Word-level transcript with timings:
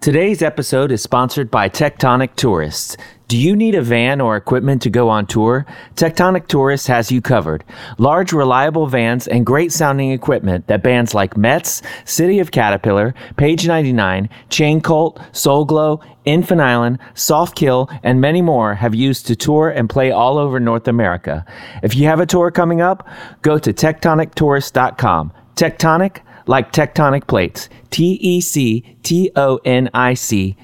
Today's 0.00 0.40
episode 0.40 0.92
is 0.92 1.02
sponsored 1.02 1.50
by 1.50 1.68
Tectonic 1.68 2.34
Tourists. 2.34 2.96
Do 3.28 3.36
you 3.36 3.54
need 3.54 3.74
a 3.74 3.82
van 3.82 4.22
or 4.22 4.34
equipment 4.34 4.80
to 4.80 4.88
go 4.88 5.10
on 5.10 5.26
tour? 5.26 5.66
Tectonic 5.94 6.46
Tourists 6.46 6.86
has 6.86 7.12
you 7.12 7.20
covered. 7.20 7.64
Large, 7.98 8.32
reliable 8.32 8.86
vans 8.86 9.28
and 9.28 9.44
great 9.44 9.72
sounding 9.72 10.10
equipment 10.10 10.68
that 10.68 10.82
bands 10.82 11.12
like 11.12 11.36
Metz, 11.36 11.82
City 12.06 12.38
of 12.38 12.50
Caterpillar, 12.50 13.14
Page 13.36 13.66
99, 13.66 14.30
Chain 14.48 14.80
Cult, 14.80 15.20
Soul 15.32 15.66
Glo, 15.66 16.00
Infant 16.24 16.62
Island, 16.62 16.98
Soft 17.12 17.54
Kill, 17.54 17.90
and 18.02 18.22
many 18.22 18.40
more 18.40 18.76
have 18.76 18.94
used 18.94 19.26
to 19.26 19.36
tour 19.36 19.68
and 19.68 19.90
play 19.90 20.10
all 20.10 20.38
over 20.38 20.58
North 20.58 20.88
America. 20.88 21.44
If 21.82 21.94
you 21.94 22.06
have 22.06 22.20
a 22.20 22.26
tour 22.26 22.50
coming 22.50 22.80
up, 22.80 23.06
go 23.42 23.58
to 23.58 23.70
tectonictourist.com. 23.70 25.32
Tectonic, 25.56 26.20
like 26.50 26.72
tectonic 26.72 27.28
plates. 27.28 27.68
T 27.90 28.18
E 28.20 28.40
C 28.40 28.96
T 29.02 29.30
O 29.36 29.60
N 29.64 29.88
I 29.94 30.14
C, 30.14 30.56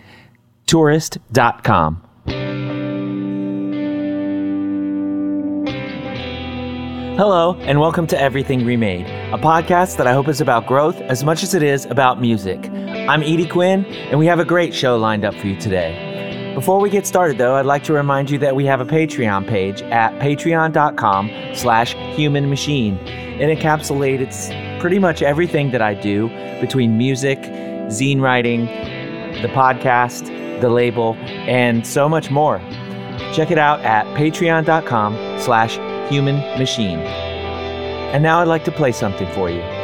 tourist.com. 0.66 2.02
Hello, 7.16 7.54
and 7.60 7.80
welcome 7.80 8.06
to 8.08 8.20
Everything 8.20 8.66
Remade, 8.66 9.06
a 9.32 9.38
podcast 9.38 9.96
that 9.96 10.06
I 10.06 10.12
hope 10.12 10.28
is 10.28 10.42
about 10.42 10.66
growth 10.66 11.00
as 11.00 11.24
much 11.24 11.42
as 11.42 11.54
it 11.54 11.62
is 11.62 11.86
about 11.86 12.20
music. 12.20 12.68
I'm 12.68 13.22
Edie 13.22 13.46
Quinn, 13.46 13.86
and 13.86 14.18
we 14.18 14.26
have 14.26 14.38
a 14.38 14.44
great 14.44 14.74
show 14.74 14.98
lined 14.98 15.24
up 15.24 15.34
for 15.34 15.46
you 15.46 15.56
today. 15.58 16.05
Before 16.56 16.80
we 16.80 16.88
get 16.88 17.06
started, 17.06 17.36
though, 17.36 17.56
I'd 17.56 17.66
like 17.66 17.84
to 17.84 17.92
remind 17.92 18.30
you 18.30 18.38
that 18.38 18.56
we 18.56 18.64
have 18.64 18.80
a 18.80 18.86
Patreon 18.86 19.46
page 19.46 19.82
at 19.82 20.14
patreon.com 20.22 21.30
slash 21.52 21.92
human 22.16 22.48
machine. 22.48 22.96
It 23.06 23.58
encapsulates 23.58 24.80
pretty 24.80 24.98
much 24.98 25.20
everything 25.20 25.70
that 25.72 25.82
I 25.82 25.92
do 25.92 26.28
between 26.58 26.96
music, 26.96 27.38
zine 27.90 28.22
writing, 28.22 28.64
the 29.42 29.48
podcast, 29.48 30.30
the 30.62 30.70
label, 30.70 31.12
and 31.46 31.86
so 31.86 32.08
much 32.08 32.30
more. 32.30 32.58
Check 33.34 33.50
it 33.50 33.58
out 33.58 33.80
at 33.80 34.06
patreon.com 34.16 35.38
slash 35.38 35.76
human 36.10 36.36
machine. 36.58 37.00
And 37.00 38.22
now 38.22 38.40
I'd 38.40 38.48
like 38.48 38.64
to 38.64 38.72
play 38.72 38.92
something 38.92 39.30
for 39.34 39.50
you. 39.50 39.75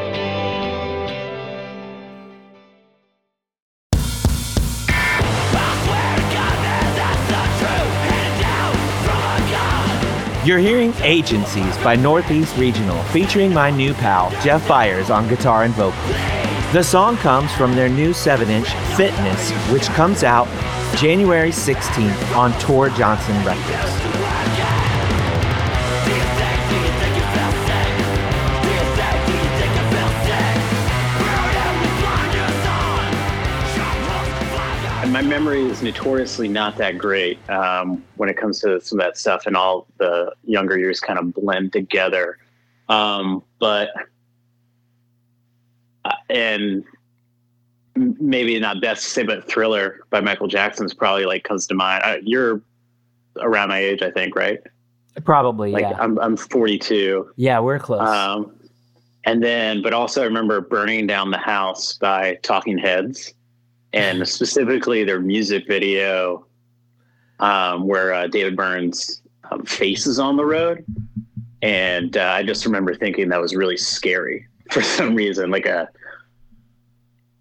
You're 10.45 10.59
hearing 10.59 10.93
Agencies 11.03 11.79
by 11.85 11.95
Northeast 11.95 12.57
Regional, 12.57 13.01
featuring 13.05 13.55
my 13.55 13.71
new 13.71 13.95
pal, 13.95 14.29
Jeff 14.43 14.67
Byers, 14.67 15.09
on 15.09 15.29
guitar 15.29 15.63
and 15.63 15.73
vocals. 15.75 16.17
The 16.73 16.83
song 16.83 17.17
comes 17.19 17.53
from 17.53 17.77
their 17.77 17.89
new 17.89 18.13
7 18.13 18.51
inch, 18.51 18.69
Fitness, 18.97 19.53
which 19.71 19.85
comes 19.91 20.25
out 20.25 20.49
January 20.97 21.51
16th 21.51 22.37
on 22.37 22.53
Tor 22.59 22.89
Johnson 22.89 23.37
Records. 23.45 24.22
Memory 35.23 35.65
is 35.65 35.83
notoriously 35.83 36.49
not 36.49 36.77
that 36.77 36.99
great 36.99 37.39
um, 37.51 38.03
when 38.17 38.29
it 38.29 38.37
comes 38.37 38.61
to 38.61 38.81
some 38.81 39.01
of 39.01 39.07
that 39.07 39.17
stuff, 39.17 39.47
and 39.47 39.57
all 39.57 39.87
the 39.99 40.33
younger 40.45 40.79
years 40.79 41.01
kind 41.01 41.19
of 41.19 41.33
blend 41.35 41.73
together. 41.73 42.39
Um, 42.89 43.43
but 43.59 43.91
uh, 46.05 46.13
and 46.29 46.85
maybe 47.95 48.59
not 48.59 48.81
best 48.81 49.05
to 49.05 49.11
say, 49.11 49.23
but 49.23 49.49
Thriller 49.49 50.01
by 50.11 50.21
Michael 50.21 50.49
Jackson's 50.49 50.95
probably 50.95 51.25
like 51.25 51.45
comes 51.45 51.67
to 51.69 51.75
mind. 51.75 52.03
Uh, 52.05 52.17
you're 52.23 52.63
around 53.41 53.69
my 53.69 53.79
age, 53.79 54.03
I 54.03 54.11
think, 54.11 54.35
right? 54.35 54.59
Probably, 55.25 55.73
like 55.73 55.83
yeah. 55.83 55.97
I'm 55.99 56.19
I'm 56.19 56.37
42. 56.37 57.33
Yeah, 57.37 57.61
we're 57.61 57.79
close. 57.79 58.01
Um, 58.01 58.55
and 59.25 59.43
then, 59.43 59.83
but 59.83 59.93
also 59.93 60.23
I 60.23 60.25
remember 60.25 60.61
"Burning 60.61 61.07
Down 61.07 61.31
the 61.31 61.39
House" 61.39 61.99
by 61.99 62.37
Talking 62.43 62.79
Heads 62.79 63.35
and 63.93 64.27
specifically 64.27 65.05
their 65.05 65.21
music 65.21 65.67
video 65.67 66.47
um, 67.41 67.87
where 67.87 68.15
uh, 68.15 68.27
David 68.27 68.57
Byrne's 68.57 69.21
um, 69.51 69.65
face 69.65 70.07
is 70.07 70.19
on 70.19 70.37
the 70.37 70.45
road. 70.45 70.85
And 71.61 72.17
uh, 72.17 72.33
I 72.35 72.43
just 72.43 72.65
remember 72.65 72.95
thinking 72.95 73.29
that 73.29 73.41
was 73.41 73.55
really 73.55 73.77
scary 73.77 74.47
for 74.71 74.83
some 74.83 75.15
reason, 75.15 75.51
like 75.51 75.67
a, 75.67 75.89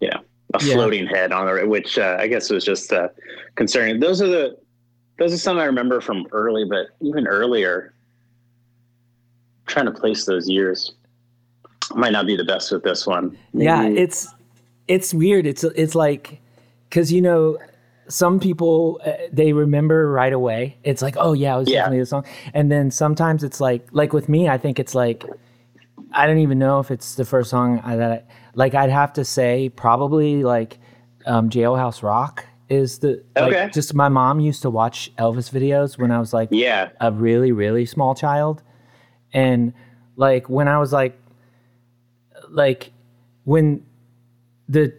you 0.00 0.10
know, 0.10 0.20
a 0.54 0.64
yeah. 0.64 0.74
floating 0.74 1.06
head 1.06 1.32
on 1.32 1.46
the 1.46 1.54
road, 1.54 1.68
which 1.68 1.98
uh, 1.98 2.16
I 2.18 2.26
guess 2.26 2.50
was 2.50 2.64
just 2.64 2.92
uh, 2.92 3.08
concerning. 3.54 4.00
Those 4.00 4.20
are 4.20 4.28
the, 4.28 4.58
those 5.18 5.32
are 5.32 5.38
some 5.38 5.58
I 5.58 5.64
remember 5.64 6.00
from 6.00 6.26
early, 6.32 6.64
but 6.64 6.88
even 7.00 7.26
earlier, 7.26 7.94
trying 9.66 9.86
to 9.86 9.92
place 9.92 10.24
those 10.24 10.48
years 10.48 10.94
might 11.94 12.10
not 12.10 12.26
be 12.26 12.36
the 12.36 12.44
best 12.44 12.72
with 12.72 12.82
this 12.82 13.06
one. 13.06 13.38
Maybe. 13.52 13.64
Yeah, 13.66 13.88
it's 13.88 14.28
it's 14.88 15.14
weird. 15.14 15.46
It's 15.46 15.64
it's 15.64 15.94
like 15.94 16.41
because 16.92 17.10
you 17.10 17.22
know 17.22 17.56
some 18.08 18.38
people 18.38 19.00
uh, 19.06 19.12
they 19.32 19.54
remember 19.54 20.10
right 20.10 20.32
away. 20.32 20.76
It's 20.84 21.00
like, 21.00 21.16
oh 21.16 21.32
yeah, 21.32 21.56
it 21.56 21.60
was 21.60 21.70
yeah. 21.70 21.78
definitely 21.78 22.00
the 22.00 22.06
song. 22.06 22.26
And 22.52 22.70
then 22.70 22.90
sometimes 22.90 23.42
it's 23.42 23.60
like, 23.60 23.88
like 23.92 24.12
with 24.12 24.28
me, 24.28 24.46
I 24.46 24.58
think 24.58 24.78
it's 24.78 24.94
like, 24.94 25.24
I 26.12 26.26
don't 26.26 26.38
even 26.38 26.58
know 26.58 26.80
if 26.80 26.90
it's 26.90 27.14
the 27.14 27.24
first 27.24 27.48
song 27.48 27.80
I, 27.82 27.96
that 27.96 28.10
I, 28.10 28.22
like. 28.54 28.74
I'd 28.74 28.90
have 28.90 29.14
to 29.14 29.24
say 29.24 29.70
probably 29.70 30.44
like 30.44 30.78
um, 31.24 31.48
Jailhouse 31.48 32.02
Rock 32.02 32.44
is 32.68 32.98
the 32.98 33.24
okay. 33.38 33.70
Just 33.72 33.94
my 33.94 34.10
mom 34.10 34.38
used 34.38 34.60
to 34.60 34.68
watch 34.68 35.10
Elvis 35.16 35.50
videos 35.50 35.96
when 35.96 36.10
I 36.10 36.18
was 36.18 36.34
like 36.34 36.48
yeah 36.50 36.90
a 37.00 37.10
really 37.10 37.52
really 37.52 37.86
small 37.86 38.14
child, 38.14 38.62
and 39.32 39.72
like 40.16 40.50
when 40.50 40.68
I 40.68 40.76
was 40.76 40.92
like 40.92 41.18
like 42.50 42.92
when 43.44 43.86
the 44.68 44.92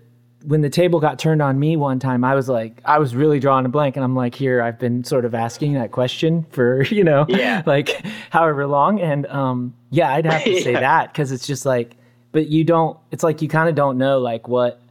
when 0.46 0.62
the 0.62 0.70
table 0.70 1.00
got 1.00 1.20
turned 1.20 1.42
on 1.42 1.58
me 1.58 1.78
one 1.78 2.00
time, 2.00 2.24
I 2.24 2.36
was 2.36 2.50
like, 2.50 2.82
I 2.84 3.00
was 3.00 3.16
really 3.16 3.40
drawing 3.40 3.66
a 3.66 3.70
blank, 3.70 3.96
and 3.96 4.04
I'm 4.04 4.16
like, 4.16 4.36
here, 4.36 4.62
I've 4.62 4.78
been 4.78 5.04
sort 5.04 5.24
of 5.26 5.34
asking 5.34 5.74
that 5.74 5.92
question 5.92 6.46
for 6.52 6.84
you 6.92 7.04
know, 7.04 7.26
yeah. 7.28 7.64
like 7.66 8.06
however 8.30 8.68
long, 8.68 9.00
and 9.00 9.26
um, 9.28 9.74
yeah, 9.90 10.14
I'd 10.14 10.26
have 10.26 10.44
to 10.44 10.52
yeah. 10.54 10.64
say 10.64 10.74
that 10.74 11.12
because 11.12 11.32
it's 11.32 11.48
just 11.48 11.66
like, 11.66 11.96
but 12.32 12.48
you 12.48 12.64
don't. 12.64 12.98
It's 13.12 13.24
like 13.24 13.42
you 13.42 13.48
kind 13.48 13.70
of 13.70 13.76
don't 13.76 13.98
know 13.98 14.20
like 14.20 14.48
what, 14.48 14.82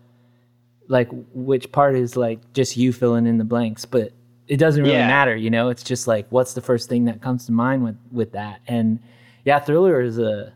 like 0.89 1.09
which 1.35 1.71
part 1.71 1.95
is 1.97 2.17
like 2.17 2.53
just 2.55 2.77
you 2.77 2.93
filling 2.93 3.27
in 3.27 3.39
the 3.39 3.45
blanks, 3.45 3.85
but 3.85 4.13
it 4.49 4.57
doesn't 4.57 4.83
really 4.83 4.95
yeah. 4.95 5.07
matter, 5.07 5.37
you 5.37 5.51
know. 5.51 5.69
It's 5.69 5.83
just 5.83 6.07
like 6.07 6.27
what's 6.31 6.55
the 6.55 6.63
first 6.63 6.89
thing 6.89 7.05
that 7.05 7.21
comes 7.21 7.47
to 7.47 7.53
mind 7.53 7.85
with 7.85 7.97
with 8.11 8.33
that, 8.33 8.61
and 8.67 9.01
yeah, 9.45 9.59
Thriller 9.59 10.01
is 10.01 10.19
a, 10.19 10.53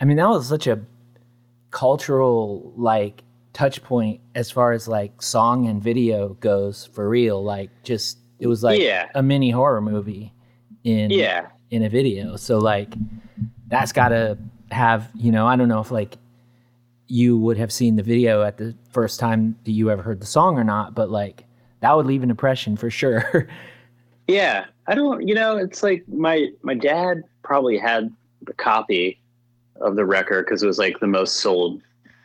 I 0.00 0.04
mean, 0.04 0.16
that 0.16 0.28
was 0.28 0.48
such 0.48 0.66
a 0.66 0.80
cultural 1.70 2.72
like 2.76 3.22
touch 3.54 3.82
point 3.82 4.20
as 4.34 4.50
far 4.50 4.72
as 4.72 4.86
like 4.86 5.22
song 5.22 5.68
and 5.68 5.82
video 5.82 6.34
goes 6.40 6.84
for 6.92 7.08
real. 7.08 7.42
Like 7.42 7.70
just 7.82 8.18
it 8.38 8.46
was 8.46 8.62
like 8.62 8.80
yeah. 8.80 9.08
a 9.14 9.22
mini 9.22 9.50
horror 9.50 9.80
movie 9.80 10.34
in 10.82 11.10
yeah 11.10 11.46
in 11.70 11.82
a 11.84 11.88
video. 11.88 12.36
So 12.36 12.58
like 12.58 12.92
that's 13.68 13.92
got 13.92 14.08
to 14.08 14.36
have 14.70 15.08
you 15.14 15.32
know 15.32 15.46
I 15.46 15.56
don't 15.56 15.68
know 15.68 15.80
if 15.80 15.90
like 15.90 16.18
you 17.06 17.38
would 17.38 17.56
have 17.56 17.72
seen 17.72 17.96
the 17.96 18.02
video 18.02 18.42
at 18.42 18.58
the 18.58 18.74
first 18.90 19.20
time 19.20 19.56
that 19.64 19.70
you 19.70 19.90
ever 19.90 20.02
heard 20.02 20.20
the 20.20 20.26
song 20.26 20.58
or 20.58 20.64
not, 20.64 20.94
but 20.94 21.10
like 21.10 21.44
that 21.80 21.96
would 21.96 22.06
leave 22.06 22.22
an 22.22 22.30
impression 22.30 22.76
for 22.76 22.90
sure. 22.90 23.48
yeah, 24.28 24.64
I 24.86 24.94
don't. 24.94 25.26
You 25.26 25.34
know, 25.34 25.56
it's 25.56 25.82
like 25.82 26.02
my 26.08 26.48
my 26.62 26.74
dad 26.74 27.22
probably 27.42 27.78
had 27.78 28.12
the 28.42 28.54
copy 28.54 29.20
of 29.80 29.96
the 29.96 30.04
record 30.04 30.46
because 30.46 30.62
it 30.62 30.66
was 30.66 30.78
like 30.78 30.98
the 31.00 31.06
most 31.06 31.36
sold 31.36 31.82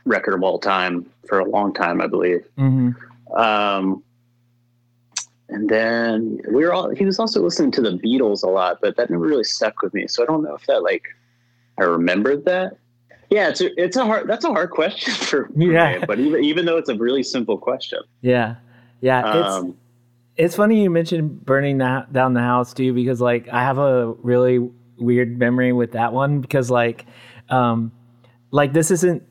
record 0.10 0.34
of 0.34 0.44
all 0.44 0.60
time 0.60 1.10
for 1.28 1.40
a 1.40 1.46
long 1.46 1.74
time, 1.74 2.02
I 2.02 2.08
believe. 2.08 2.46
Mm-hmm. 2.58 3.34
Um, 3.40 4.04
and 5.48 5.70
then 5.70 6.42
we 6.52 6.66
were 6.66 6.74
all, 6.74 6.90
he 6.90 7.06
was 7.06 7.20
also 7.20 7.42
listening 7.42 7.72
to 7.72 7.82
the 7.82 7.92
Beatles 7.92 8.44
a 8.44 8.50
lot, 8.50 8.80
but 8.82 8.98
that 8.98 9.10
never 9.10 9.26
really 9.26 9.44
stuck 9.44 9.82
with 9.82 9.94
me. 9.94 10.08
So 10.08 10.24
I 10.24 10.26
don't 10.26 10.44
know 10.44 10.56
if 10.56 10.66
that 10.66 10.84
like, 10.84 11.04
I 11.80 11.84
remembered 11.84 12.46
that. 12.46 12.78
Yeah, 13.30 13.50
it's 13.50 13.62
a, 13.62 13.82
it's 13.82 13.96
a 13.96 14.06
hard, 14.06 14.28
that's 14.28 14.44
a 14.44 14.50
hard 14.50 14.72
question 14.72 15.14
for, 15.26 15.46
for 15.48 15.54
yeah. 15.56 16.00
me, 16.00 16.06
but 16.06 16.20
even, 16.20 16.44
even 16.44 16.66
though 16.66 16.78
it's 16.78 16.90
a 16.90 16.96
really 16.96 17.24
simple 17.24 17.58
question. 17.58 18.00
Yeah. 18.22 18.56
Yeah. 19.02 19.22
Um, 19.22 19.70
it's, 19.70 19.78
it's 20.38 20.56
funny 20.56 20.84
you 20.84 20.90
mentioned 20.90 21.46
burning 21.46 21.80
that 21.80 22.12
down 22.12 22.34
the 22.34 22.42
house 22.42 22.74
too, 22.74 22.94
because 22.94 23.22
like 23.22 23.48
I 23.50 23.64
have 23.64 23.78
a 23.78 24.14
really 24.14 24.70
weird 24.98 25.38
memory 25.38 25.72
with 25.72 25.94
that 25.94 26.14
one 26.14 26.42
because 26.42 26.70
like, 26.70 27.06
um, 27.50 27.92
like 28.52 28.74
this 28.74 28.92
isn't 28.92 29.24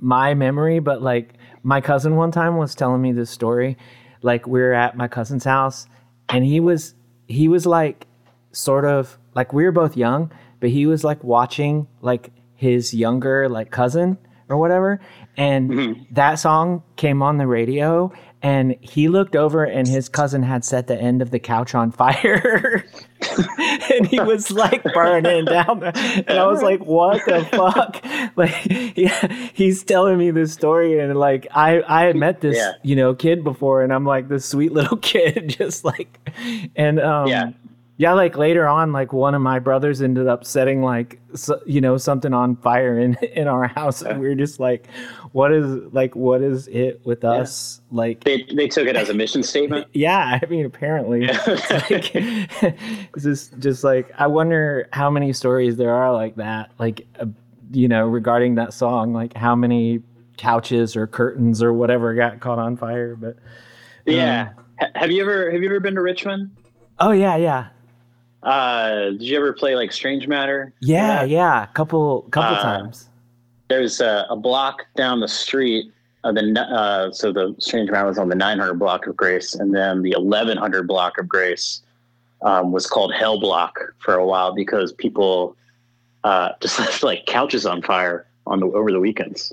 my 0.00 0.34
memory, 0.34 0.78
but 0.78 1.02
like 1.02 1.34
my 1.62 1.80
cousin 1.80 2.16
one 2.16 2.30
time 2.30 2.56
was 2.56 2.74
telling 2.74 3.02
me 3.02 3.12
this 3.12 3.30
story. 3.30 3.76
Like 4.22 4.46
we 4.46 4.60
were 4.60 4.72
at 4.72 4.96
my 4.96 5.08
cousin's 5.08 5.44
house 5.44 5.86
and 6.28 6.44
he 6.44 6.60
was 6.60 6.94
he 7.26 7.48
was 7.48 7.66
like 7.66 8.06
sort 8.52 8.84
of 8.84 9.18
like 9.34 9.52
we 9.52 9.64
were 9.64 9.72
both 9.72 9.96
young, 9.96 10.32
but 10.58 10.70
he 10.70 10.86
was 10.86 11.04
like 11.04 11.22
watching 11.24 11.86
like 12.02 12.32
his 12.54 12.92
younger 12.92 13.48
like 13.48 13.70
cousin 13.70 14.18
or 14.48 14.58
whatever 14.58 15.00
and 15.36 15.70
mm-hmm. 15.70 16.02
that 16.14 16.34
song 16.34 16.82
came 16.96 17.22
on 17.22 17.38
the 17.38 17.46
radio 17.46 18.12
and 18.42 18.74
he 18.80 19.08
looked 19.08 19.36
over 19.36 19.64
and 19.64 19.86
his 19.86 20.08
cousin 20.08 20.42
had 20.42 20.64
set 20.64 20.86
the 20.86 20.98
end 20.98 21.20
of 21.20 21.30
the 21.30 21.38
couch 21.38 21.74
on 21.74 21.90
fire 21.92 22.84
and 23.92 24.06
he 24.06 24.18
was 24.20 24.50
like 24.50 24.82
burning 24.94 25.44
down 25.44 25.80
there 25.80 25.92
and 25.94 26.30
i 26.30 26.46
was 26.46 26.62
like 26.62 26.80
what 26.84 27.22
the 27.26 27.44
fuck 27.52 28.02
like 28.36 28.96
yeah, 28.96 29.26
he's 29.52 29.84
telling 29.84 30.16
me 30.16 30.30
this 30.30 30.52
story 30.52 30.98
and 30.98 31.16
like 31.18 31.46
i 31.54 31.82
i 31.82 32.04
had 32.04 32.16
met 32.16 32.40
this 32.40 32.56
Yeah. 32.56 32.72
you 32.82 32.96
know 32.96 33.14
kid 33.14 33.44
before 33.44 33.82
and 33.82 33.92
i'm 33.92 34.04
like 34.06 34.28
this 34.28 34.46
sweet 34.46 34.72
little 34.72 34.96
kid 35.12 35.54
just 35.58 35.84
like 35.84 36.18
and 36.76 36.98
um 36.98 37.26
Yeah. 37.28 37.50
yeah 37.98 38.12
like 38.14 38.36
later 38.38 38.66
on 38.66 38.92
like 38.92 39.12
one 39.12 39.34
of 39.34 39.42
my 39.42 39.58
brothers 39.58 40.00
ended 40.00 40.26
up 40.28 40.44
setting 40.46 40.82
like 40.82 41.20
so, 41.34 41.60
you 41.66 41.80
know 41.80 41.96
something 41.98 42.32
on 42.32 42.56
fire 42.56 42.98
in 42.98 43.14
in 43.16 43.46
our 43.48 43.68
house 43.68 44.00
and 44.02 44.18
we 44.20 44.28
were 44.28 44.34
just 44.34 44.58
like 44.60 44.88
what 45.32 45.52
is 45.52 45.66
like 45.92 46.16
what 46.16 46.42
is 46.42 46.66
it 46.68 47.00
with 47.04 47.24
us 47.24 47.80
like 47.92 48.24
They 48.24 48.42
they 48.54 48.66
took 48.66 48.86
it 48.88 48.96
as 48.96 49.08
a 49.10 49.14
mission 49.14 49.42
statement. 49.52 49.86
yeah, 49.92 50.38
I 50.42 50.46
mean, 50.46 50.66
apparently, 50.66 51.24
it's 51.30 51.70
like, 51.70 52.10
it's 52.14 53.22
just 53.22 53.58
just 53.58 53.84
like 53.84 54.10
I 54.18 54.26
wonder 54.26 54.88
how 54.92 55.10
many 55.10 55.32
stories 55.32 55.76
there 55.76 55.94
are 55.94 56.12
like 56.12 56.36
that, 56.36 56.72
like 56.78 57.06
uh, 57.20 57.26
you 57.72 57.86
know, 57.86 58.06
regarding 58.06 58.56
that 58.56 58.72
song, 58.74 59.12
like 59.12 59.36
how 59.36 59.54
many 59.54 60.02
couches 60.36 60.96
or 60.96 61.06
curtains 61.06 61.62
or 61.62 61.72
whatever 61.72 62.14
got 62.14 62.40
caught 62.40 62.58
on 62.58 62.76
fire. 62.76 63.14
But 63.14 63.36
Yeah. 64.06 64.50
Ha- 64.80 64.88
Have 64.96 65.10
you 65.12 65.22
ever 65.22 65.50
have 65.52 65.62
you 65.62 65.68
ever 65.68 65.78
been 65.80 65.94
to 65.94 66.00
Richmond? 66.02 66.50
oh 66.98 67.12
yeah, 67.12 67.36
yeah, 67.36 67.68
Uh, 68.42 69.10
did 69.10 69.22
you 69.22 69.36
ever 69.36 69.52
play 69.52 69.76
like 69.76 69.92
Strange 69.92 70.26
Matter? 70.26 70.72
yeah, 70.80 71.22
yeah, 71.24 71.64
A 71.64 71.66
couple 71.68 72.22
couple 72.30 72.56
Uh, 72.56 72.62
times. 72.62 73.09
There's 73.70 74.00
a, 74.00 74.26
a 74.28 74.36
block 74.36 74.84
down 74.96 75.20
the 75.20 75.28
street. 75.28 75.90
Of 76.24 76.34
the 76.34 76.60
uh, 76.60 77.12
so 77.12 77.32
the 77.32 77.54
Strange 77.60 77.88
Matter 77.90 78.06
was 78.08 78.18
on 78.18 78.28
the 78.28 78.34
900 78.34 78.74
block 78.74 79.06
of 79.06 79.16
Grace, 79.16 79.54
and 79.54 79.74
then 79.74 80.02
the 80.02 80.10
1100 80.18 80.86
block 80.86 81.16
of 81.16 81.26
Grace 81.26 81.80
um, 82.42 82.72
was 82.72 82.86
called 82.86 83.14
Hell 83.14 83.40
Block 83.40 83.78
for 84.00 84.12
a 84.16 84.26
while 84.26 84.52
because 84.54 84.92
people 84.92 85.56
uh, 86.24 86.50
just 86.60 86.78
left 86.78 87.02
like 87.02 87.24
couches 87.26 87.64
on 87.64 87.80
fire 87.80 88.26
on 88.46 88.60
the 88.60 88.66
over 88.66 88.92
the 88.92 89.00
weekends. 89.00 89.50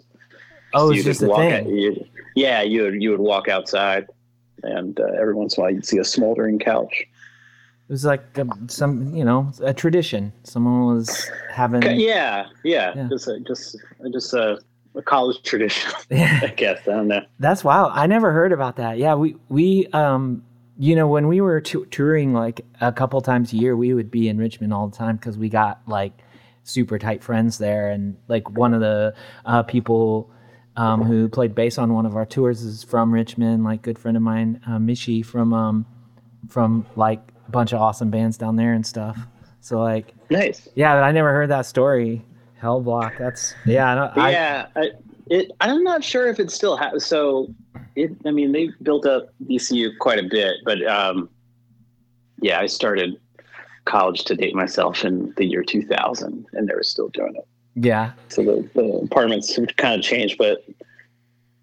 Oh, 0.74 0.90
So 0.90 0.96
it's 0.96 1.04
just 1.06 1.22
a 1.22 1.28
thing. 1.36 1.54
out- 1.54 1.70
you- 1.70 2.06
yeah, 2.36 2.62
you 2.64 2.82
would 2.84 3.02
you 3.02 3.12
would 3.12 3.22
walk 3.22 3.48
outside, 3.48 4.08
and 4.64 5.00
uh, 5.00 5.06
every 5.22 5.36
once 5.36 5.56
in 5.56 5.62
a 5.62 5.64
while 5.64 5.74
you'd 5.74 5.86
see 5.86 6.00
a 6.00 6.04
smoldering 6.04 6.60
couch. 6.60 7.06
It 7.90 7.94
was 7.94 8.04
like 8.04 8.38
um, 8.38 8.68
some, 8.70 9.16
you 9.16 9.24
know, 9.24 9.52
a 9.64 9.74
tradition. 9.74 10.34
Someone 10.44 10.94
was 10.96 11.32
having. 11.50 11.82
Yeah, 11.84 12.48
yeah, 12.64 12.94
Yeah. 12.96 13.08
just 13.10 13.30
a, 13.30 13.40
just 13.40 13.78
just 14.12 14.34
a, 14.34 14.60
a 14.94 15.02
college 15.02 15.42
tradition, 15.44 15.90
I 16.12 16.54
guess. 16.58 16.86
I 16.86 16.92
don't 16.92 17.08
know. 17.08 17.22
That's 17.40 17.64
wild. 17.64 17.92
I 17.96 18.06
never 18.08 18.34
heard 18.34 18.52
about 18.52 18.76
that. 18.76 18.98
Yeah, 18.98 19.16
we 19.16 19.38
we 19.48 19.88
um 19.94 20.44
you 20.78 20.96
know 20.98 21.08
when 21.08 21.30
we 21.30 21.40
were 21.40 21.62
tou- 21.62 21.86
touring 21.86 22.34
like 22.34 22.66
a 22.82 22.92
couple 22.92 23.22
times 23.22 23.54
a 23.54 23.56
year, 23.56 23.78
we 23.78 23.94
would 23.94 24.12
be 24.12 24.28
in 24.28 24.38
Richmond 24.38 24.74
all 24.74 24.90
the 24.90 24.98
time 24.98 25.16
because 25.16 25.38
we 25.38 25.48
got 25.48 25.80
like 25.88 26.12
super 26.66 27.00
tight 27.00 27.24
friends 27.24 27.58
there, 27.58 27.90
and 27.90 28.18
like 28.28 28.50
one 28.52 28.74
of 28.74 28.82
the 28.82 29.16
uh, 29.46 29.64
people. 29.64 30.30
Um, 30.76 31.02
who 31.02 31.28
played 31.28 31.56
bass 31.56 31.80
on 31.80 31.92
one 31.92 32.06
of 32.06 32.16
our 32.16 32.24
tours 32.28 32.62
is 32.62 32.84
from 32.84 33.12
Richmond, 33.12 33.64
like 33.64 33.82
good 33.82 33.98
friend 33.98 34.16
of 34.16 34.22
mine, 34.22 34.62
uh, 34.68 34.78
Mishi 34.78 35.26
from 35.26 35.52
um, 35.52 35.88
from 36.50 36.86
like 36.96 37.20
a 37.48 37.52
bunch 37.52 37.74
of 37.74 37.82
awesome 37.82 38.10
bands 38.10 38.38
down 38.38 38.56
there 38.56 38.74
and 38.74 38.86
stuff. 38.86 39.18
So 39.62 39.80
like, 39.82 40.14
Nice. 40.30 40.68
yeah, 40.76 40.96
but 40.96 41.04
I 41.04 41.12
never 41.12 41.32
heard 41.32 41.50
that 41.50 41.66
story. 41.66 42.24
Hell 42.60 42.82
Block. 42.82 43.14
That's 43.20 43.54
yeah. 43.66 44.10
I, 44.16 44.20
I, 44.20 44.32
yeah, 44.32 44.68
I, 44.76 44.92
it. 45.28 45.52
I'm 45.62 45.84
not 45.84 46.04
sure 46.04 46.28
if 46.28 46.40
it 46.40 46.50
still 46.52 46.76
has. 46.78 47.06
So, 47.06 47.54
it. 47.96 48.12
I 48.26 48.32
mean, 48.32 48.52
they 48.52 48.70
built 48.82 49.06
up 49.06 49.30
VCU 49.46 49.90
quite 50.00 50.20
a 50.20 50.24
bit, 50.24 50.56
but 50.66 50.86
um, 50.88 51.30
yeah, 52.42 52.60
I 52.60 52.66
started 52.66 53.20
college 53.86 54.24
to 54.26 54.36
date 54.36 54.56
myself 54.56 55.06
in 55.06 55.34
the 55.38 55.46
year 55.46 55.64
2000, 55.64 56.46
and 56.54 56.68
they 56.68 56.74
were 56.74 56.84
still 56.84 57.10
doing 57.10 57.36
it. 57.36 57.48
yeah. 57.76 58.14
So 58.30 58.44
the, 58.44 58.70
the 58.74 58.84
apartments 59.06 59.58
kind 59.78 59.96
of 60.00 60.02
changed, 60.02 60.38
but 60.38 60.64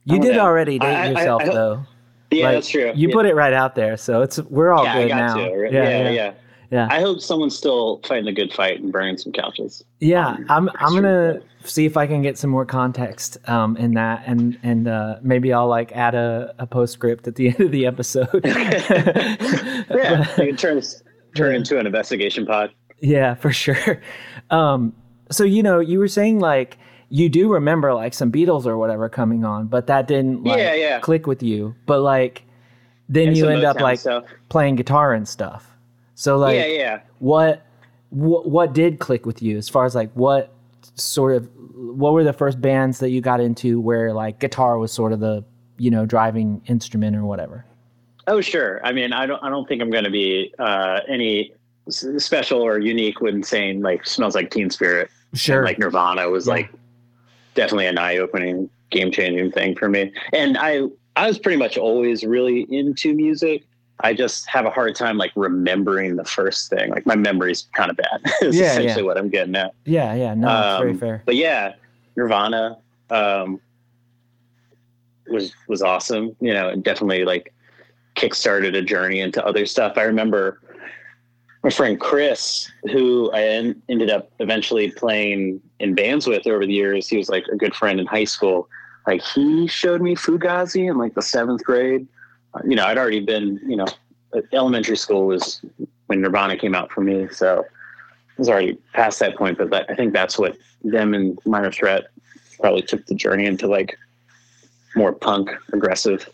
You 0.05 0.21
did 0.21 0.37
yeah. 0.37 0.43
already 0.43 0.79
date 0.79 0.87
I- 0.87 1.07
I- 1.07 1.11
yourself 1.11 1.43
I 1.43 1.45
hope- 1.47 1.55
though. 1.55 1.87
Yeah, 2.35 2.47
Like, 2.47 2.55
that's 2.57 2.69
true. 2.69 2.93
You 2.95 3.09
yeah. 3.09 3.15
put 3.15 3.27
it 3.27 3.35
right 3.35 3.53
out 3.53 3.75
there, 3.75 3.97
so 3.97 4.23
it's 4.23 4.39
we're 4.39 4.73
all 4.73 4.85
yeah, 4.85 5.03
good 5.03 5.09
now. 5.11 5.39
Yeah, 5.39 5.69
yeah, 5.71 6.11
yeah, 6.11 6.35
yeah. 6.71 6.89
I 6.91 7.01
hope 7.01 7.21
someone's 7.21 7.57
still 7.57 8.01
fighting 8.07 8.27
a 8.27 8.33
good 8.33 8.53
fight 8.53 8.81
and 8.81 8.93
burning 8.93 9.17
some 9.17 9.33
couches. 9.33 9.85
Yeah, 10.01 10.29
Um, 10.29 10.47
I'm 10.49 10.71
I'm 10.79 10.95
gonna 10.95 11.41
see 11.65 11.87
if 11.87 11.97
I 11.97 12.07
can 12.07 12.23
get 12.23 12.37
some 12.37 12.51
more 12.51 12.67
context 12.67 13.39
um, 13.49 13.77
in 13.77 13.95
that, 13.95 14.25
and 14.27 14.59
and 14.63 14.89
uh, 14.89 15.17
maybe 15.23 15.53
I'll 15.53 15.69
like 15.69 15.93
add 15.93 16.15
a, 16.15 16.55
a 16.59 16.67
postscript 16.67 17.27
at 17.27 17.37
the 17.37 17.49
end 17.51 17.61
of 17.61 17.71
the 17.71 17.87
episode. 17.87 18.45
Yeah, 19.91 20.27
you 20.39 20.47
can 20.47 20.57
turn 20.57 20.83
turn 21.35 21.55
into 21.55 21.79
an 21.79 21.87
investigation 21.87 22.47
pod. 22.47 22.71
yeah, 23.01 23.35
for 23.35 23.53
sure. 23.53 24.01
Um, 24.51 24.95
so 25.31 25.45
you 25.45 25.63
know, 25.63 25.81
you 25.81 25.99
were 25.99 26.09
saying 26.09 26.39
like 26.41 26.79
you 27.15 27.29
do 27.29 27.49
remember 27.53 27.95
like 27.95 28.13
some 28.13 28.33
Beatles 28.33 28.67
or 28.67 28.77
whatever 28.77 29.09
coming 29.09 29.45
on, 29.45 29.69
but 29.69 29.87
that 29.87 30.09
didn't 30.09 30.43
like 30.43 30.59
Yeah, 30.59 30.75
yeah. 30.75 30.99
click 30.99 31.29
with 31.29 31.43
you. 31.45 31.75
But 31.87 32.01
like 32.01 32.43
then 33.09 33.29
And 33.29 33.37
you 33.37 33.49
end 33.49 33.63
up 33.65 33.79
like 33.81 34.01
stuff. 34.01 34.25
playing 34.49 34.75
guitar 34.75 35.13
and 35.13 35.29
stuff. 35.29 35.71
So 36.17 36.37
like 36.39 36.57
yeah, 36.57 36.67
yeah. 36.67 37.01
what 37.21 37.65
what 38.11 38.49
what 38.49 38.73
did 38.73 38.99
click 38.99 39.27
with 39.27 39.43
you 39.43 39.57
as 39.57 39.69
far 39.69 39.85
as 39.85 39.95
like 39.95 40.11
what 40.15 40.53
sort 40.97 41.37
of 41.37 41.49
what 41.77 42.13
were 42.15 42.25
the 42.25 42.33
first 42.33 42.61
bands 42.61 42.99
that 42.99 43.11
you 43.11 43.21
got 43.21 43.41
into 43.41 43.81
where 43.81 44.13
like 44.13 44.41
guitar 44.41 44.79
was 44.79 44.91
sort 44.93 45.13
of 45.13 45.21
the 45.21 45.45
you 45.79 45.91
know 45.91 46.05
driving 46.07 46.63
instrument 46.67 47.15
or 47.17 47.25
whatever 47.25 47.65
Oh, 48.27 48.41
sure. 48.41 48.81
I 48.83 48.93
mean, 48.93 49.13
I 49.13 49.27
don't. 49.27 49.43
I 49.45 49.51
don't 49.51 49.69
think 49.69 49.83
I'm 49.83 49.91
going 49.91 50.05
to 50.05 50.11
be 50.11 50.51
uh, 50.59 51.01
any 51.07 51.53
special 51.91 52.63
or 52.63 52.79
unique 52.79 53.21
when 53.21 53.43
saying 53.43 53.83
like 53.83 54.07
"Smells 54.07 54.35
Like 54.35 54.51
Teen 54.51 54.71
Spirit." 54.71 55.11
sure 55.35 55.63
Like 55.63 55.79
Nirvana 55.79 56.31
was 56.31 56.47
Yeah. 56.47 56.55
like 56.55 56.71
definitely 57.55 57.87
an 57.87 57.99
eye-opening, 57.99 58.69
game-changing 58.91 59.53
thing 59.53 59.77
for 59.77 59.89
me. 59.89 60.13
And 60.33 60.57
I, 60.59 60.83
I 61.17 61.27
was 61.27 61.39
pretty 61.39 61.57
much 61.59 61.77
always 61.79 62.25
really 62.25 62.67
into 62.71 63.15
music. 63.15 63.65
I 64.01 64.13
just 64.13 64.49
have 64.49 64.67
a 64.67 64.71
hard 64.71 64.95
time 64.97 65.17
like 65.19 65.33
remembering 65.37 66.17
the 66.17 66.25
first 66.25 66.69
thing. 66.69 66.91
Like 66.91 67.07
my 67.07 67.15
memory's 67.17 67.69
kind 67.75 67.91
of 67.91 67.97
bad. 67.97 68.21
is 68.43 68.57
Yeah, 68.59 68.73
essentially 68.73 69.03
yeah. 69.03 69.07
what 69.07 69.17
I'm 69.17 69.29
getting 69.31 69.55
at. 69.55 69.73
yeah 69.85 70.15
yeah 70.15 70.35
no 70.35 70.49
it's 70.49 70.79
very 70.81 70.91
Um, 70.93 70.99
fair 70.99 71.23
But 71.25 71.37
yeah, 71.37 71.75
Nirvana 72.17 72.77
um, 73.11 73.61
was 75.29 75.53
was 75.69 75.81
awesome. 75.83 76.35
You 76.41 76.53
know, 76.53 76.69
and 76.69 76.83
definitely 76.83 77.25
like 77.25 77.53
kickstarted 78.17 78.77
a 78.77 78.83
journey 78.83 79.21
into 79.21 79.45
other 79.45 79.65
stuff. 79.67 79.97
I 79.97 80.03
remember 80.03 80.61
my 81.65 81.71
friend 81.71 81.99
Chris, 81.99 82.71
who 82.93 83.31
I 83.33 83.43
en- 83.43 83.83
ended 83.89 84.11
up 84.11 84.31
eventually 84.39 84.91
playing 84.93 85.61
in 85.81 85.95
bands 85.95 86.27
with 86.27 86.47
over 86.47 86.65
the 86.67 86.73
years. 86.73 87.09
He 87.09 87.17
was 87.17 87.29
like 87.31 87.47
a 87.51 87.57
good 87.57 87.75
friend 87.75 87.99
in 87.99 88.07
high 88.07 88.25
school. 88.25 88.69
Like 89.07 89.23
he 89.23 89.67
showed 89.67 90.01
me 90.03 90.15
Fugazi 90.15 90.89
in 90.91 90.99
like 90.99 91.15
the 91.15 91.23
seventh 91.23 91.65
grade. 91.65 92.07
Uh, 92.55 92.61
You 92.65 92.77
know, 92.77 92.85
I'd 92.85 92.99
already 92.99 93.21
been. 93.21 93.59
You 93.67 93.77
know, 93.77 93.87
elementary 94.53 94.97
school 94.97 95.27
was 95.27 95.65
when 96.07 96.21
Nirvana 96.21 96.57
came 96.59 96.75
out 96.75 96.93
for 96.93 97.01
me, 97.01 97.29
so 97.33 97.65
I 97.65 98.33
was 98.39 98.49
already 98.49 98.75
past 98.93 99.19
that 99.21 99.35
point. 99.37 99.57
But 99.59 99.71
that, 99.71 99.87
I 99.89 99.95
think 99.95 100.13
that's 100.13 100.39
what 100.39 100.57
them 100.83 101.15
and 101.15 101.39
Minor 101.47 101.73
Threat 101.73 102.05
probably 102.61 102.83
took 102.83 103.07
the 103.07 103.15
journey 103.15 103.47
into 103.47 103.67
like 103.67 103.99
more 104.97 105.13
punk, 105.13 105.51
aggressive 105.73 106.29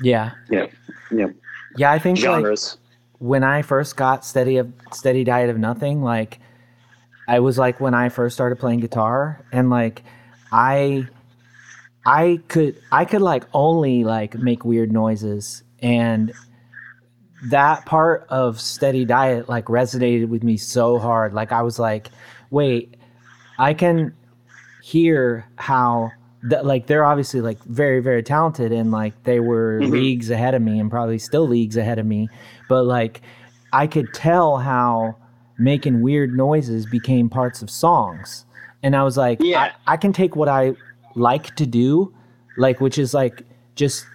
yeah 0.00 0.30
Yeah. 0.50 0.66
know, 1.10 1.32
yeah 1.76 1.90
i 1.90 1.98
think 1.98 2.18
like 2.18 2.24
genres. 2.24 2.76
When 3.18 3.42
i 3.42 3.62
first 3.62 3.96
got 3.96 4.24
steady 4.24 4.56
of 4.56 4.72
steady 4.92 5.24
diet 5.24 5.50
of 5.50 5.58
nothing 5.58 6.02
like 6.02 6.38
i 7.26 7.38
was 7.40 7.58
like 7.58 7.80
when 7.80 7.94
i 7.94 8.08
first 8.08 8.34
started 8.34 8.56
playing 8.56 8.80
guitar 8.80 9.44
and 9.52 9.70
like 9.70 10.02
i 10.52 11.06
i 12.06 12.38
could 12.48 12.80
i 12.92 13.04
could 13.04 13.22
like 13.22 13.44
only 13.52 14.04
like 14.04 14.34
make 14.36 14.64
weird 14.64 14.92
noises 14.92 15.62
and 15.80 16.32
that 17.50 17.84
part 17.86 18.26
of 18.30 18.60
steady 18.60 19.04
diet 19.04 19.48
like 19.48 19.66
resonated 19.66 20.28
with 20.28 20.42
me 20.42 20.56
so 20.56 20.98
hard. 20.98 21.32
Like 21.32 21.52
i 21.52 21.62
was 21.62 21.78
like 21.78 22.10
wait 22.50 22.96
i 23.58 23.74
can 23.74 24.14
hear 24.82 25.46
how 25.56 26.10
that 26.44 26.64
like 26.64 26.86
they're 26.86 27.04
obviously 27.04 27.40
like 27.40 27.62
very 27.64 28.00
very 28.00 28.22
talented 28.22 28.70
and 28.72 28.90
like 28.92 29.12
they 29.24 29.40
were 29.40 29.80
Mhm. 29.82 29.90
leagues 29.90 30.30
ahead 30.30 30.54
of 30.54 30.62
me 30.62 30.78
and 30.78 30.90
probably 30.90 31.18
still 31.18 31.46
leagues 31.48 31.76
ahead 31.76 31.98
of 31.98 32.06
me 32.06 32.28
but 32.68 32.84
like 32.84 33.20
i 33.72 33.86
could 33.88 34.12
tell 34.14 34.58
how 34.58 35.16
making 35.58 36.00
weird 36.00 36.32
noises 36.36 36.86
became 36.86 37.28
parts 37.28 37.60
of 37.60 37.68
songs 37.68 38.44
and 38.84 38.94
i 38.94 39.02
was 39.02 39.16
like 39.16 39.38
Yeah. 39.42 39.72
I, 39.88 39.94
I 39.94 39.96
can 39.96 40.12
take 40.12 40.36
what 40.36 40.48
i 40.48 40.74
like 41.16 41.56
to 41.56 41.66
do 41.66 42.14
like 42.56 42.80
which 42.80 42.98
is 42.98 43.12
like 43.14 43.42
just 43.74 44.06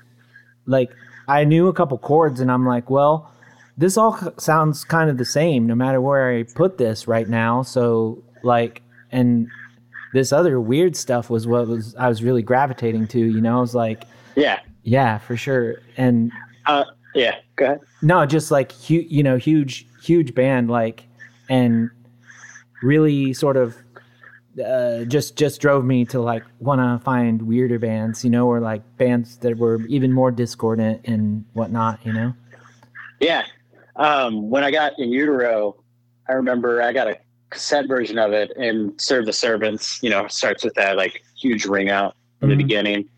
like 0.66 0.92
I 1.28 1.46
knew 1.46 1.68
a 1.70 1.74
couple 1.74 1.98
chords 1.98 2.42
and 2.42 2.52
I'm 2.52 2.66
like, 2.68 2.90
well, 2.90 3.32
this 3.78 3.98
all 3.98 4.20
sounds 4.38 4.84
kind 4.84 5.10
of 5.10 5.18
the 5.18 5.24
same 5.24 5.66
no 5.66 5.74
matter 5.74 6.02
where 6.02 6.30
I 6.38 6.44
put 6.44 6.78
this 6.78 7.08
right 7.08 7.30
now. 7.30 7.62
So 7.64 8.22
like 8.44 8.82
and 9.10 9.48
this 10.14 10.32
other 10.32 10.60
weird 10.62 10.96
stuff 10.96 11.30
was 11.30 11.48
what 11.48 11.68
was 11.68 11.96
I 11.96 12.08
was 12.08 12.24
really 12.24 12.42
gravitating 12.42 13.08
to, 13.10 13.20
you 13.20 13.42
know? 13.42 13.58
I 13.58 13.62
was 13.62 13.76
like 13.76 14.06
Yeah, 14.36 14.60
Yeah, 14.84 15.18
for 15.18 15.36
sure. 15.36 15.76
And 15.98 16.32
uh, 16.66 16.86
yeah, 17.14 17.36
go 17.56 17.66
ahead. 17.66 17.80
No, 18.02 18.26
just 18.26 18.52
like 18.52 18.72
hu- 18.72 19.06
you 19.08 19.24
know, 19.24 19.38
huge, 19.38 19.86
huge 20.02 20.34
band, 20.34 20.70
like, 20.70 21.04
and 21.50 21.90
really 22.82 23.34
sort 23.34 23.58
of 23.58 23.76
uh, 24.64 25.04
just 25.06 25.36
just 25.36 25.60
drove 25.62 25.84
me 25.84 26.06
to 26.06 26.22
like 26.22 26.44
want 26.60 26.80
to 26.80 27.04
find 27.04 27.42
weirder 27.42 27.80
bands, 27.80 28.24
you 28.24 28.30
know, 28.30 28.48
or 28.48 28.60
like 28.60 28.82
bands 28.98 29.38
that 29.38 29.58
were 29.58 29.82
even 29.88 30.12
more 30.14 30.32
discordant 30.32 31.02
and 31.06 31.44
whatnot, 31.54 32.00
you 32.06 32.14
know. 32.14 32.34
Yeah, 33.20 33.46
um, 33.96 34.50
when 34.50 34.64
I 34.64 34.72
got 34.72 34.94
in 35.00 35.12
utero, 35.12 35.76
I 36.30 36.34
remember 36.34 36.82
I 36.82 36.94
got 36.94 37.08
a 37.08 37.18
cassette 37.54 37.88
version 37.88 38.18
of 38.18 38.34
it 38.34 38.52
and 38.58 39.00
serve 39.00 39.26
the 39.26 39.34
servants. 39.34 40.00
You 40.02 40.10
know, 40.10 40.28
starts 40.28 40.64
with 40.64 40.74
that 40.74 40.98
like 40.98 41.24
huge 41.38 41.66
ring 41.66 41.90
out 41.90 42.16
in 42.42 42.50
mm-hmm. 42.50 42.58
the 42.58 42.64
beginning, 42.64 43.10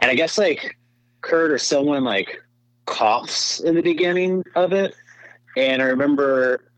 and 0.00 0.10
I 0.10 0.14
guess 0.14 0.38
like 0.38 0.76
Kurt 1.22 1.50
or 1.50 1.58
someone 1.58 2.04
like 2.04 2.40
coughs 2.86 3.60
in 3.60 3.74
the 3.74 3.82
beginning 3.82 4.44
of 4.54 4.72
it, 4.72 4.94
and 5.56 5.82
I 5.82 5.86
remember 5.86 6.70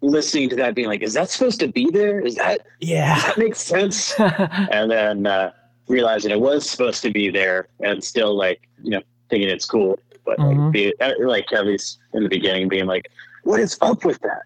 listening 0.00 0.48
to 0.50 0.56
that 0.56 0.74
being 0.74 0.88
like, 0.88 1.02
is 1.02 1.14
that 1.14 1.30
supposed 1.30 1.60
to 1.60 1.68
be 1.68 1.90
there? 1.90 2.20
Is 2.20 2.36
that 2.36 2.66
yeah? 2.80 3.14
Does 3.14 3.24
that 3.24 3.38
makes 3.38 3.60
sense? 3.60 4.14
and 4.18 4.90
then 4.90 5.26
uh, 5.26 5.52
realizing 5.88 6.30
it 6.30 6.40
was 6.40 6.68
supposed 6.68 7.02
to 7.02 7.10
be 7.10 7.30
there, 7.30 7.68
and 7.80 8.02
still 8.02 8.36
like 8.36 8.60
you 8.82 8.90
know 8.90 9.02
thinking 9.30 9.48
it's 9.48 9.66
cool, 9.66 9.98
but 10.24 10.38
mm-hmm. 10.38 10.64
like, 10.64 10.72
be, 10.72 11.00
uh, 11.00 11.12
like 11.20 11.52
at 11.52 11.66
least 11.66 11.98
in 12.14 12.22
the 12.22 12.28
beginning 12.28 12.68
being 12.68 12.86
like, 12.86 13.10
what 13.44 13.60
is 13.60 13.76
up 13.80 14.04
with 14.04 14.20
that? 14.20 14.42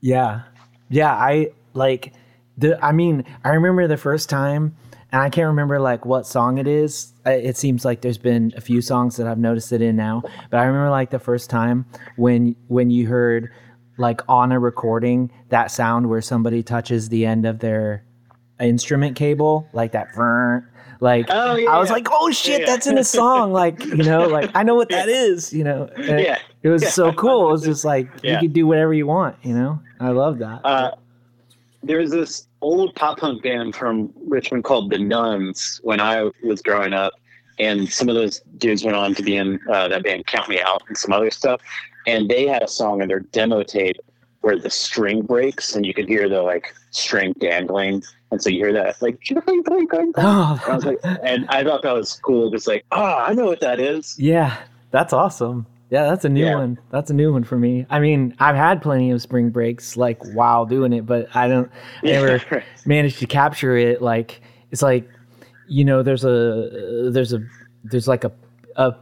Yeah, 0.00 0.42
yeah. 0.88 1.12
I 1.12 1.50
like 1.74 2.12
the. 2.56 2.82
I 2.84 2.92
mean, 2.92 3.24
I 3.44 3.50
remember 3.50 3.86
the 3.86 3.96
first 3.96 4.28
time. 4.28 4.76
And 5.12 5.22
I 5.22 5.30
can't 5.30 5.46
remember 5.46 5.78
like 5.78 6.04
what 6.04 6.26
song 6.26 6.58
it 6.58 6.66
is. 6.66 7.12
It 7.24 7.56
seems 7.56 7.84
like 7.84 8.00
there's 8.00 8.18
been 8.18 8.52
a 8.56 8.60
few 8.60 8.82
songs 8.82 9.16
that 9.16 9.28
I've 9.28 9.38
noticed 9.38 9.72
it 9.72 9.80
in 9.80 9.94
now. 9.94 10.22
But 10.50 10.58
I 10.58 10.64
remember 10.64 10.90
like 10.90 11.10
the 11.10 11.20
first 11.20 11.48
time 11.48 11.86
when 12.16 12.56
when 12.66 12.90
you 12.90 13.06
heard 13.06 13.50
like 13.98 14.20
on 14.28 14.52
a 14.52 14.58
recording 14.58 15.30
that 15.48 15.70
sound 15.70 16.08
where 16.08 16.20
somebody 16.20 16.62
touches 16.62 17.08
the 17.08 17.24
end 17.24 17.46
of 17.46 17.60
their 17.60 18.04
instrument 18.60 19.16
cable, 19.16 19.68
like 19.72 19.92
that. 19.92 20.08
Like 21.00 21.26
oh, 21.28 21.56
yeah, 21.56 21.70
I 21.70 21.78
was 21.78 21.90
like, 21.90 22.08
oh 22.10 22.30
shit, 22.32 22.60
yeah. 22.60 22.66
that's 22.66 22.86
in 22.86 22.98
a 22.98 23.04
song. 23.04 23.52
Like 23.52 23.84
you 23.84 23.96
know, 23.96 24.26
like 24.26 24.50
I 24.54 24.64
know 24.64 24.74
what 24.74 24.88
that 24.88 25.08
is. 25.08 25.52
You 25.52 25.64
know, 25.64 25.88
and 25.96 26.20
yeah. 26.20 26.38
It 26.62 26.68
was 26.68 26.92
so 26.92 27.12
cool. 27.12 27.48
It 27.48 27.52
was 27.52 27.62
just 27.62 27.84
like 27.84 28.08
you 28.24 28.36
could 28.38 28.52
do 28.52 28.66
whatever 28.66 28.92
you 28.92 29.06
want. 29.06 29.36
You 29.42 29.54
know, 29.54 29.80
I 30.00 30.10
love 30.10 30.38
that. 30.38 30.60
Uh, 30.64 30.92
there's 31.82 32.10
this 32.10 32.48
old 32.60 32.94
pop 32.94 33.18
punk 33.18 33.42
band 33.42 33.76
from 33.76 34.12
Richmond 34.26 34.64
called 34.64 34.90
the 34.90 34.98
Nuns 34.98 35.80
when 35.84 36.00
I 36.00 36.30
was 36.42 36.60
growing 36.62 36.92
up, 36.92 37.12
and 37.58 37.88
some 37.88 38.08
of 38.08 38.14
those 38.14 38.40
dudes 38.58 38.84
went 38.84 38.96
on 38.96 39.14
to 39.14 39.22
be 39.22 39.36
in 39.36 39.60
uh, 39.70 39.88
that 39.88 40.02
band 40.04 40.26
Count 40.26 40.48
Me 40.48 40.60
Out 40.60 40.82
and 40.88 40.96
some 40.96 41.12
other 41.12 41.30
stuff 41.30 41.60
and 42.06 42.28
they 42.28 42.46
had 42.46 42.62
a 42.62 42.68
song 42.68 43.02
on 43.02 43.08
their 43.08 43.20
demo 43.20 43.62
tape 43.62 43.96
where 44.40 44.58
the 44.58 44.70
string 44.70 45.22
breaks 45.22 45.74
and 45.74 45.84
you 45.84 45.92
could 45.92 46.06
hear 46.08 46.28
the 46.28 46.40
like 46.40 46.72
string 46.90 47.34
dangling 47.40 48.02
and 48.30 48.40
so 48.40 48.48
you 48.48 48.58
hear 48.58 48.72
that 48.72 49.00
like 49.02 49.18
oh. 50.16 50.62
I 50.66 50.74
was 50.74 50.84
like 50.84 50.98
and 51.04 51.46
I 51.48 51.64
thought 51.64 51.82
that 51.82 51.92
was 51.92 52.18
cool 52.20 52.50
just 52.50 52.66
like 52.66 52.84
oh 52.92 53.02
I 53.02 53.34
know 53.34 53.46
what 53.46 53.60
that 53.60 53.80
is 53.80 54.16
yeah 54.18 54.56
that's 54.92 55.12
awesome 55.12 55.66
yeah 55.90 56.04
that's 56.04 56.24
a 56.24 56.28
new 56.28 56.44
yeah. 56.44 56.54
one 56.54 56.78
that's 56.90 57.10
a 57.10 57.14
new 57.14 57.32
one 57.32 57.44
for 57.44 57.58
me 57.58 57.86
I 57.90 58.00
mean 58.00 58.34
I've 58.38 58.56
had 58.56 58.82
plenty 58.82 59.10
of 59.10 59.22
spring 59.22 59.50
breaks 59.50 59.96
like 59.96 60.22
while 60.34 60.66
doing 60.66 60.92
it 60.92 61.06
but 61.06 61.34
I 61.34 61.48
don't 61.48 61.70
I 62.02 62.06
never 62.06 62.42
yeah. 62.50 62.62
managed 62.84 63.18
to 63.20 63.26
capture 63.26 63.76
it 63.76 64.02
like 64.02 64.40
it's 64.70 64.82
like 64.82 65.08
you 65.68 65.84
know 65.84 66.02
there's 66.02 66.24
a 66.24 67.10
there's 67.12 67.32
a 67.32 67.40
there's 67.84 68.08
like 68.08 68.24
a 68.24 68.32
a 68.76 68.92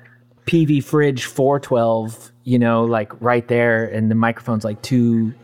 Peavey 0.47 0.85
fridge 0.85 1.25
412 1.25 2.33
you 2.45 2.59
know, 2.59 2.85
like 2.85 3.11
right 3.21 3.47
there, 3.49 3.87
and 3.87 4.11
the 4.11 4.15
microphone's 4.15 4.65
like 4.65 4.81
two 4.83 5.35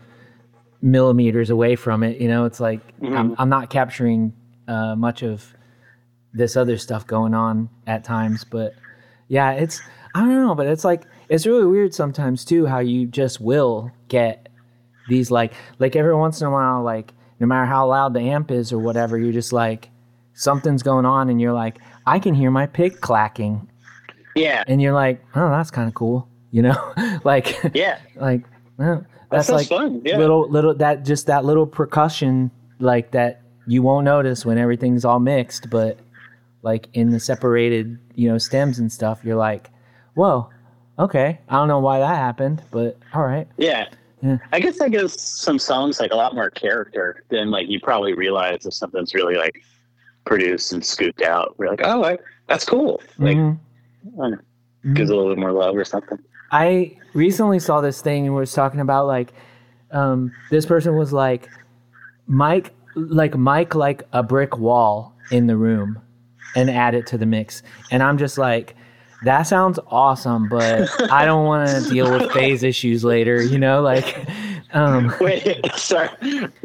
millimeters 0.81 1.49
away 1.49 1.75
from 1.75 2.03
it. 2.03 2.21
You 2.21 2.27
know, 2.27 2.45
it's 2.45 2.59
like 2.59 2.79
mm-hmm. 2.99 3.17
I'm, 3.17 3.35
I'm 3.37 3.49
not 3.49 3.69
capturing 3.69 4.33
uh, 4.67 4.95
much 4.95 5.23
of 5.23 5.53
this 6.33 6.55
other 6.55 6.77
stuff 6.77 7.05
going 7.05 7.33
on 7.33 7.69
at 7.87 8.03
times, 8.03 8.43
but 8.43 8.75
yeah, 9.27 9.51
it's 9.53 9.81
I 10.13 10.19
don't 10.19 10.29
know, 10.29 10.55
but 10.55 10.67
it's 10.67 10.85
like 10.85 11.03
it's 11.31 11.47
really 11.47 11.65
weird 11.65 11.93
sometimes 11.93 12.45
too 12.45 12.65
how 12.67 12.79
you 12.79 13.07
just 13.07 13.41
will 13.41 13.89
get 14.09 14.49
these 15.09 15.31
like 15.31 15.53
like 15.79 15.95
every 15.95 16.13
once 16.13 16.41
in 16.41 16.47
a 16.47 16.51
while 16.51 16.83
like 16.83 17.13
no 17.39 17.47
matter 17.47 17.65
how 17.65 17.87
loud 17.87 18.13
the 18.13 18.19
amp 18.19 18.51
is 18.51 18.71
or 18.71 18.77
whatever, 18.77 19.17
you're 19.17 19.33
just 19.33 19.51
like 19.51 19.89
something's 20.35 20.83
going 20.83 21.05
on 21.05 21.29
and 21.29 21.41
you're 21.41 21.53
like 21.53 21.79
I 22.05 22.19
can 22.19 22.35
hear 22.35 22.51
my 22.51 22.67
pick 22.67 23.01
clacking. 23.01 23.67
Yeah. 24.35 24.63
And 24.67 24.81
you're 24.81 24.93
like, 24.93 25.23
"Oh, 25.35 25.49
that's 25.49 25.71
kind 25.71 25.87
of 25.87 25.93
cool." 25.93 26.27
you 26.51 26.61
know 26.61 26.93
like 27.23 27.57
yeah 27.73 27.99
like 28.17 28.43
well, 28.77 29.05
that's 29.29 29.47
that 29.47 29.53
like 29.53 29.67
fun. 29.67 30.01
Yeah. 30.03 30.17
little 30.17 30.49
little 30.49 30.73
that 30.75 31.05
just 31.05 31.27
that 31.27 31.45
little 31.45 31.65
percussion 31.65 32.51
like 32.79 33.11
that 33.11 33.41
you 33.67 33.81
won't 33.81 34.03
notice 34.03 34.45
when 34.45 34.57
everything's 34.57 35.05
all 35.05 35.19
mixed 35.19 35.69
but 35.69 35.97
like 36.61 36.89
in 36.93 37.11
the 37.11 37.21
separated 37.21 37.97
you 38.15 38.27
know 38.27 38.37
stems 38.37 38.79
and 38.79 38.91
stuff 38.91 39.21
you're 39.23 39.37
like 39.37 39.69
whoa 40.15 40.49
okay 40.99 41.39
i 41.49 41.55
don't 41.55 41.67
know 41.67 41.79
why 41.79 41.99
that 41.99 42.15
happened 42.15 42.61
but 42.71 42.97
all 43.13 43.23
right 43.23 43.47
yeah 43.57 43.87
yeah. 44.23 44.37
I 44.51 44.59
guess 44.59 44.77
that 44.77 44.91
gives 44.91 45.19
some 45.19 45.57
songs 45.57 45.99
like 45.99 46.11
a 46.11 46.15
lot 46.15 46.35
more 46.35 46.51
character 46.51 47.23
than 47.29 47.49
like 47.49 47.67
you 47.67 47.79
probably 47.79 48.13
realize 48.13 48.67
if 48.67 48.73
something's 48.75 49.15
really 49.15 49.35
like 49.35 49.63
produced 50.25 50.73
and 50.73 50.85
scooped 50.85 51.21
out. 51.21 51.55
We're 51.57 51.69
like, 51.69 51.81
oh, 51.83 52.03
I, 52.03 52.17
that's 52.47 52.65
cool. 52.65 53.01
Like, 53.17 53.37
mm-hmm. 53.37 54.21
mm-hmm. 54.21 54.93
gives 54.93 55.09
a 55.09 55.15
little 55.15 55.31
bit 55.31 55.39
more 55.39 55.51
love 55.51 55.75
or 55.75 55.85
something. 55.85 56.19
I 56.51 56.97
recently 57.13 57.59
saw 57.59 57.81
this 57.81 58.01
thing 58.01 58.25
and 58.25 58.35
was 58.35 58.53
talking 58.53 58.79
about 58.79 59.07
like 59.07 59.33
um, 59.91 60.31
this 60.49 60.65
person 60.65 60.95
was 60.95 61.13
like 61.13 61.49
mic 62.27 62.73
like 62.95 63.35
mic 63.37 63.73
like 63.73 64.03
a 64.13 64.21
brick 64.21 64.57
wall 64.57 65.15
in 65.31 65.47
the 65.47 65.55
room 65.55 65.99
and 66.55 66.69
add 66.69 66.93
it 66.93 67.07
to 67.07 67.17
the 67.17 67.25
mix. 67.25 67.63
And 67.89 68.03
I'm 68.03 68.17
just 68.17 68.37
like 68.37 68.75
that 69.23 69.43
sounds 69.43 69.79
awesome, 69.87 70.49
but 70.49 70.89
I 71.11 71.25
don't 71.25 71.45
want 71.45 71.69
to 71.69 71.89
deal 71.89 72.11
with 72.11 72.31
phase 72.33 72.63
issues 72.63 73.03
later, 73.03 73.41
you 73.41 73.57
know, 73.57 73.81
like 73.81 74.27
um 74.73 75.13
Wait, 75.19 75.59
sorry. 75.75 76.09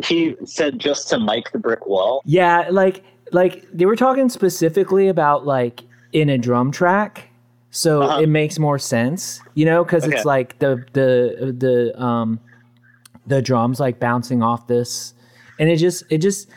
He 0.02 0.36
said 0.44 0.78
just 0.78 1.08
to 1.10 1.18
mic 1.18 1.52
the 1.52 1.58
brick 1.58 1.86
wall? 1.86 2.22
Yeah, 2.24 2.68
like 2.70 3.04
like 3.32 3.66
they 3.72 3.86
were 3.86 3.96
talking 3.96 4.28
specifically 4.28 5.08
about 5.08 5.44
like 5.44 5.82
in 6.12 6.28
a 6.28 6.38
drum 6.38 6.70
track 6.70 7.30
so 7.76 8.02
uh-huh. 8.02 8.22
it 8.22 8.28
makes 8.28 8.58
more 8.58 8.78
sense, 8.78 9.42
you 9.52 9.66
know, 9.66 9.84
because 9.84 10.04
okay. 10.04 10.16
it's 10.16 10.24
like 10.24 10.58
the 10.60 10.82
the 10.94 11.54
the 11.56 12.02
um 12.02 12.40
the 13.26 13.42
drums 13.42 13.78
like 13.78 14.00
bouncing 14.00 14.42
off 14.42 14.66
this, 14.66 15.12
and 15.58 15.68
it 15.68 15.76
just 15.76 16.02
it 16.08 16.18
just 16.18 16.48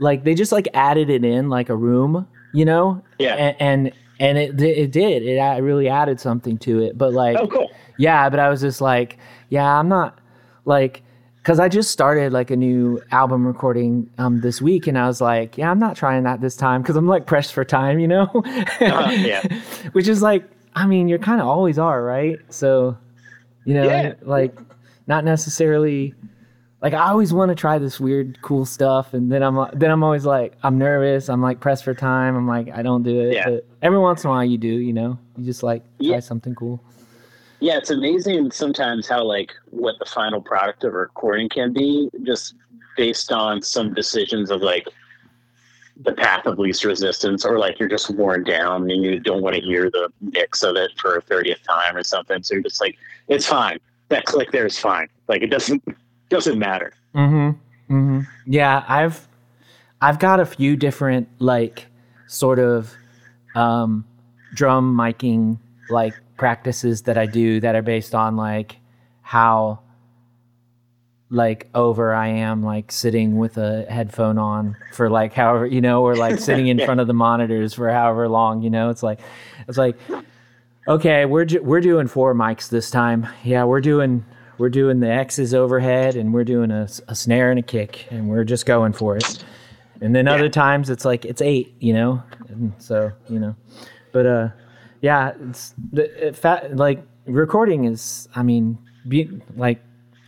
like 0.00 0.24
they 0.24 0.34
just 0.34 0.50
like 0.50 0.66
added 0.72 1.10
it 1.10 1.26
in 1.26 1.50
like 1.50 1.68
a 1.68 1.76
room, 1.76 2.26
you 2.54 2.64
know, 2.64 3.02
yeah, 3.18 3.34
and 3.34 3.56
and, 3.60 3.92
and 4.22 4.38
it 4.38 4.60
it 4.60 4.92
did 4.92 5.24
it 5.24 5.40
really 5.62 5.88
added 5.88 6.20
something 6.20 6.56
to 6.58 6.80
it, 6.80 6.96
but 6.96 7.12
like 7.12 7.36
oh 7.36 7.48
cool, 7.48 7.70
yeah, 7.98 8.30
but 8.30 8.38
I 8.38 8.48
was 8.48 8.60
just 8.60 8.80
like 8.80 9.18
yeah, 9.48 9.78
I'm 9.78 9.88
not 9.88 10.18
like 10.64 11.02
because 11.38 11.58
I 11.58 11.68
just 11.68 11.90
started 11.90 12.32
like 12.32 12.52
a 12.52 12.56
new 12.56 13.02
album 13.10 13.44
recording 13.44 14.08
um, 14.18 14.40
this 14.40 14.62
week, 14.62 14.86
and 14.86 14.96
I 14.96 15.08
was 15.08 15.20
like, 15.20 15.58
yeah, 15.58 15.72
I'm 15.72 15.80
not 15.80 15.96
trying 15.96 16.22
that 16.22 16.40
this 16.40 16.56
time 16.56 16.82
because 16.82 16.94
I'm 16.94 17.08
like 17.08 17.26
pressed 17.26 17.52
for 17.52 17.64
time, 17.64 17.98
you 17.98 18.06
know. 18.06 18.30
uh, 18.32 19.10
yeah. 19.18 19.42
Which 19.90 20.06
is 20.06 20.22
like 20.22 20.48
I 20.76 20.86
mean, 20.86 21.08
you're 21.08 21.18
kind 21.18 21.40
of 21.40 21.48
always 21.48 21.78
are, 21.78 22.02
right? 22.02 22.38
So, 22.48 22.96
you 23.64 23.74
know, 23.74 23.84
yeah. 23.84 24.14
like 24.22 24.56
not 25.08 25.24
necessarily 25.24 26.14
like 26.80 26.94
I 26.94 27.08
always 27.08 27.32
want 27.32 27.48
to 27.48 27.56
try 27.56 27.78
this 27.78 27.98
weird, 27.98 28.40
cool 28.40 28.64
stuff, 28.64 29.14
and 29.14 29.32
then 29.32 29.42
I'm 29.42 29.68
then 29.72 29.90
I'm 29.90 30.04
always 30.04 30.24
like 30.24 30.54
I'm 30.62 30.78
nervous. 30.78 31.28
I'm 31.28 31.42
like 31.42 31.58
pressed 31.58 31.82
for 31.82 31.92
time. 31.92 32.36
I'm 32.36 32.46
like 32.46 32.70
I 32.72 32.82
don't 32.82 33.02
do 33.02 33.20
it. 33.20 33.34
Yeah. 33.34 33.50
But 33.50 33.66
every 33.82 33.98
once 33.98 34.24
in 34.24 34.30
a 34.30 34.32
while 34.32 34.44
you 34.44 34.58
do. 34.58 34.68
You 34.68 34.92
know, 34.92 35.18
you 35.36 35.44
just 35.44 35.62
like 35.62 35.82
try 35.98 36.08
yeah. 36.08 36.20
something 36.20 36.54
cool. 36.54 36.82
Yeah, 37.60 37.76
it's 37.76 37.90
amazing 37.90 38.50
sometimes 38.50 39.06
how 39.06 39.22
like 39.24 39.52
what 39.70 39.96
the 39.98 40.06
final 40.06 40.40
product 40.40 40.82
of 40.84 40.94
a 40.94 40.96
recording 40.96 41.48
can 41.48 41.72
be, 41.72 42.10
just 42.24 42.54
based 42.96 43.30
on 43.32 43.62
some 43.62 43.94
decisions 43.94 44.50
of 44.50 44.62
like 44.62 44.88
the 46.04 46.12
path 46.12 46.46
of 46.46 46.58
least 46.58 46.84
resistance 46.84 47.44
or 47.44 47.58
like 47.58 47.78
you're 47.78 47.88
just 47.88 48.10
worn 48.10 48.42
down 48.42 48.90
and 48.90 49.04
you 49.04 49.20
don't 49.20 49.42
want 49.42 49.54
to 49.54 49.60
hear 49.60 49.90
the 49.90 50.10
mix 50.20 50.62
of 50.62 50.76
it 50.76 50.90
for 50.98 51.16
a 51.16 51.22
30th 51.22 51.62
time 51.62 51.96
or 51.96 52.02
something 52.02 52.42
so 52.42 52.54
you're 52.54 52.62
just 52.62 52.80
like 52.80 52.96
it's 53.28 53.46
fine 53.46 53.78
that 54.08 54.24
click 54.24 54.50
there 54.52 54.66
is 54.66 54.78
fine 54.78 55.06
like 55.28 55.42
it 55.42 55.48
doesn't 55.48 55.82
doesn't 56.30 56.58
matter 56.58 56.94
mm-hmm 57.14 57.50
mm-hmm 57.94 58.20
yeah 58.46 58.84
i've 58.88 59.28
i've 60.00 60.18
got 60.18 60.40
a 60.40 60.46
few 60.46 60.76
different 60.76 61.28
like 61.38 61.86
sort 62.26 62.58
of 62.58 62.94
um 63.54 64.04
drum 64.54 64.94
miking 64.96 65.58
like 65.90 66.14
practices 66.36 67.02
that 67.02 67.18
i 67.18 67.26
do 67.26 67.60
that 67.60 67.74
are 67.74 67.82
based 67.82 68.14
on 68.14 68.36
like 68.36 68.76
how 69.22 69.80
like 71.32 71.66
over 71.74 72.12
I 72.12 72.28
am 72.28 72.62
like 72.62 72.92
sitting 72.92 73.38
with 73.38 73.56
a 73.56 73.86
headphone 73.88 74.36
on 74.36 74.76
for 74.92 75.08
like 75.08 75.32
however 75.32 75.66
you 75.66 75.80
know 75.80 76.04
or 76.04 76.14
like 76.14 76.38
sitting 76.38 76.66
in 76.66 76.78
front 76.84 77.00
of 77.00 77.06
the 77.06 77.14
monitors 77.14 77.72
for 77.72 77.90
however 77.90 78.28
long 78.28 78.62
you 78.62 78.68
know? 78.68 78.90
It's 78.90 79.02
like 79.02 79.18
it's 79.66 79.78
like 79.78 79.96
okay 80.86 81.24
we're 81.24 81.46
ju- 81.46 81.62
we're 81.62 81.80
doing 81.80 82.06
four 82.06 82.34
mics 82.34 82.68
this 82.68 82.90
time. 82.90 83.26
Yeah 83.44 83.64
we're 83.64 83.80
doing 83.80 84.26
we're 84.58 84.68
doing 84.68 85.00
the 85.00 85.10
X's 85.10 85.54
overhead 85.54 86.16
and 86.16 86.34
we're 86.34 86.44
doing 86.44 86.70
a, 86.70 86.86
a 87.08 87.14
snare 87.14 87.50
and 87.50 87.58
a 87.58 87.62
kick 87.62 88.06
and 88.10 88.28
we're 88.28 88.44
just 88.44 88.66
going 88.66 88.92
for 88.92 89.16
it. 89.16 89.42
And 90.02 90.14
then 90.14 90.28
other 90.28 90.50
times 90.50 90.90
it's 90.90 91.06
like 91.06 91.24
it's 91.24 91.40
eight 91.40 91.74
you 91.80 91.94
know 91.94 92.22
and 92.52 92.72
so 92.78 93.10
you 93.28 93.38
know 93.38 93.54
but 94.12 94.26
uh 94.26 94.48
yeah 95.00 95.32
it's 95.48 95.74
the 95.92 96.28
it, 96.28 96.36
fat 96.36 96.76
like 96.76 97.02
recording 97.26 97.84
is 97.84 98.28
I 98.34 98.42
mean 98.42 98.78
be, 99.08 99.28
like 99.56 99.80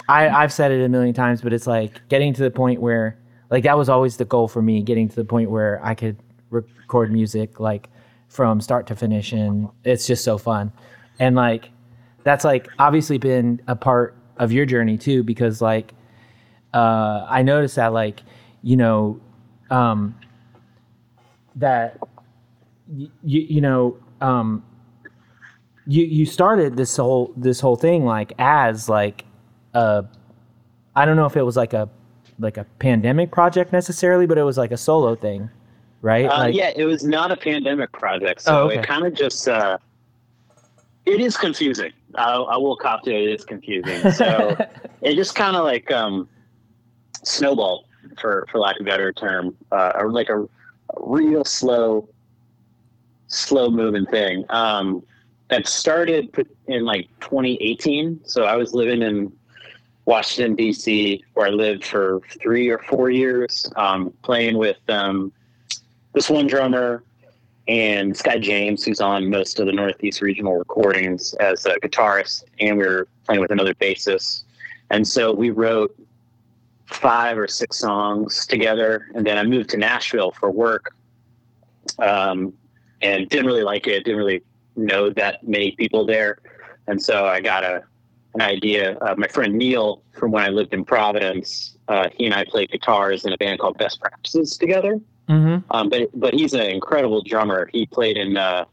I, 0.09 0.29
I've 0.29 0.53
said 0.53 0.71
it 0.71 0.85
a 0.85 0.89
million 0.89 1.15
times, 1.15 1.41
but 1.41 1.53
it's 1.53 1.67
like 1.67 2.07
getting 2.09 2.35
to 2.35 2.43
the 2.43 2.51
point 2.51 2.81
where, 2.81 3.19
like, 3.51 3.65
that 3.65 3.77
was 3.77 3.89
always 3.89 4.17
the 4.17 4.25
goal 4.25 4.49
for 4.49 4.61
me, 4.61 4.83
getting 4.83 5.09
to 5.09 5.17
the 5.17 5.25
point 5.25 5.51
where 5.51 5.81
I 5.83 5.95
could 5.95 6.17
record 6.51 7.13
music, 7.13 7.61
like, 7.61 7.89
from 8.29 8.61
start 8.61 8.87
to 8.89 8.97
finish. 8.97 9.33
And 9.33 9.69
it's 9.85 10.07
just 10.07 10.25
so 10.25 10.37
fun. 10.39 10.73
And, 11.19 11.37
like, 11.37 11.71
that's, 12.23 12.45
like, 12.45 12.69
obviously 12.79 13.19
been 13.19 13.63
a 13.67 13.77
part 13.77 14.17
of 14.37 14.53
your 14.53 14.67
journey, 14.67 14.99
too, 14.99 15.23
because, 15.23 15.63
like, 15.63 15.95
uh, 16.75 17.27
I 17.29 17.43
noticed 17.43 17.77
that, 17.77 17.93
like, 17.93 18.23
you 18.63 18.77
know, 18.77 19.21
um, 19.71 20.19
that, 21.57 21.99
you, 22.93 23.11
you 23.23 23.61
know, 23.61 23.97
um, 24.21 24.65
you, 25.87 26.05
you 26.05 26.27
started 26.27 26.77
this 26.77 26.97
whole, 26.97 27.33
this 27.37 27.61
whole 27.61 27.77
thing, 27.77 28.05
like, 28.05 28.33
as, 28.39 28.89
like, 28.89 29.25
a 29.75 30.05
I 30.97 31.05
don't 31.05 31.17
know 31.17 31.27
if 31.27 31.37
it 31.37 31.43
was 31.43 31.57
like 31.57 31.73
a 31.73 31.89
like 32.39 32.57
a 32.57 32.65
pandemic 32.79 33.31
project 33.31 33.73
necessarily, 33.73 34.27
but 34.27 34.39
it 34.39 34.43
was 34.43 34.59
like 34.59 34.73
a 34.73 34.77
solo 34.77 35.15
thing, 35.15 35.51
right? 36.03 36.27
Uh, 36.27 36.39
like, 36.39 36.55
yeah, 36.55 36.73
it 36.75 36.85
was 36.85 37.05
not 37.05 37.31
a 37.31 37.37
pandemic 37.37 37.93
project, 37.93 38.43
so 38.43 38.63
Oh, 38.63 38.67
okay. 38.67 38.79
it 38.79 38.87
kind 38.87 39.07
of 39.07 39.15
just 39.15 39.49
uh, 39.49 39.79
it 41.07 41.21
is 41.21 41.37
confusing. 41.37 41.93
I, 42.15 42.35
I 42.35 42.57
will 42.57 42.77
cop 42.77 43.03
to 43.05 43.11
it. 43.11 43.29
It 43.29 43.41
is 43.41 43.45
confusing. 43.45 44.01
So 44.13 44.57
it 45.03 45.17
just 45.17 45.35
kind 45.35 45.57
of 45.57 45.65
like 45.65 45.91
um, 45.91 46.29
snowballed, 47.25 47.87
for 48.21 48.47
for 48.51 48.59
lack 48.59 48.77
of 48.81 48.87
a 48.87 48.89
better 48.89 49.13
term, 49.13 49.57
uh, 49.73 49.93
or 49.97 50.11
like 50.11 50.29
a, 50.29 50.43
a 50.43 50.49
real 51.01 51.45
slow, 51.45 52.09
slow 53.29 53.71
moving 53.71 54.07
thing. 54.07 54.45
Um, 54.51 55.03
that 55.49 55.67
started 55.67 56.35
in 56.67 56.85
like 56.85 57.09
2018. 57.21 58.21
So 58.25 58.45
I 58.45 58.57
was 58.57 58.73
living 58.73 59.03
in 59.03 59.33
Washington 60.07 60.55
D.C., 60.55 61.25
where 61.35 61.47
I 61.47 61.51
lived 61.51 61.85
for 61.85 62.21
three 62.43 62.69
or 62.69 62.79
four 62.79 63.11
years, 63.11 63.71
um, 63.77 64.13
playing 64.23 64.59
with 64.59 64.79
um, 64.89 65.33
this 66.13 66.29
one 66.29 66.47
drummer 66.47 67.03
and 67.67 68.17
Scott 68.17 68.41
James, 68.41 68.85
who's 68.85 69.01
on 69.01 69.31
most 69.31 69.59
of 69.59 69.67
the 69.67 69.73
Northeast 69.73 70.21
regional 70.21 70.55
recordings 70.55 71.33
as 71.35 71.65
a 71.65 71.77
guitarist, 71.77 72.45
and 72.61 72.77
we 72.77 72.85
were 72.85 73.09
playing 73.25 73.41
with 73.41 73.51
another 73.51 73.75
bassist. 73.75 74.45
And 74.91 75.07
so 75.07 75.33
we 75.33 75.51
wrote 75.51 75.97
five 76.87 77.39
or 77.39 77.49
six 77.49 77.79
songs 77.79 78.47
together, 78.47 79.07
and 79.15 79.27
then 79.27 79.39
I 79.39 79.45
moved 79.45 79.71
to 79.71 79.79
Nashville 79.79 80.33
for 80.33 80.51
work, 80.51 80.95
um, 81.99 82.53
and 83.05 83.29
didn't 83.29 83.47
really 83.47 83.63
like 83.63 83.87
it. 83.87 84.05
Didn't 84.05 84.19
really 84.19 84.43
know 84.77 85.11
that 85.11 85.47
many 85.47 85.73
people 85.73 86.05
there, 86.05 86.39
and 86.89 87.01
so 87.01 87.27
I 87.27 87.41
got 87.41 87.63
a 87.65 87.83
an 88.35 88.41
idea. 88.43 88.99
Uh, 88.99 89.15
my 89.17 89.29
friend 89.29 89.55
Neil, 89.55 90.03
from 90.19 90.33
when 90.33 90.43
I 90.43 90.49
lived 90.49 90.75
in 90.75 90.85
Providence, 90.85 91.77
uh, 91.87 92.09
he 92.17 92.25
and 92.27 92.35
I 92.35 92.45
played 92.45 92.69
guitars 92.73 93.25
in 93.25 93.33
a 93.33 93.37
band 93.37 93.61
called 93.61 93.79
Best 93.79 94.01
Practices 94.01 94.57
together. 94.59 94.99
hmm 95.29 95.59
Um, 95.71 95.89
but 95.89 96.09
but 96.15 96.35
he's 96.35 96.53
an 96.55 96.63
incredible 96.79 97.23
drummer. 97.23 97.71
He 97.73 97.87
played 97.87 98.17
in 98.17 98.37
uh, 98.37 98.65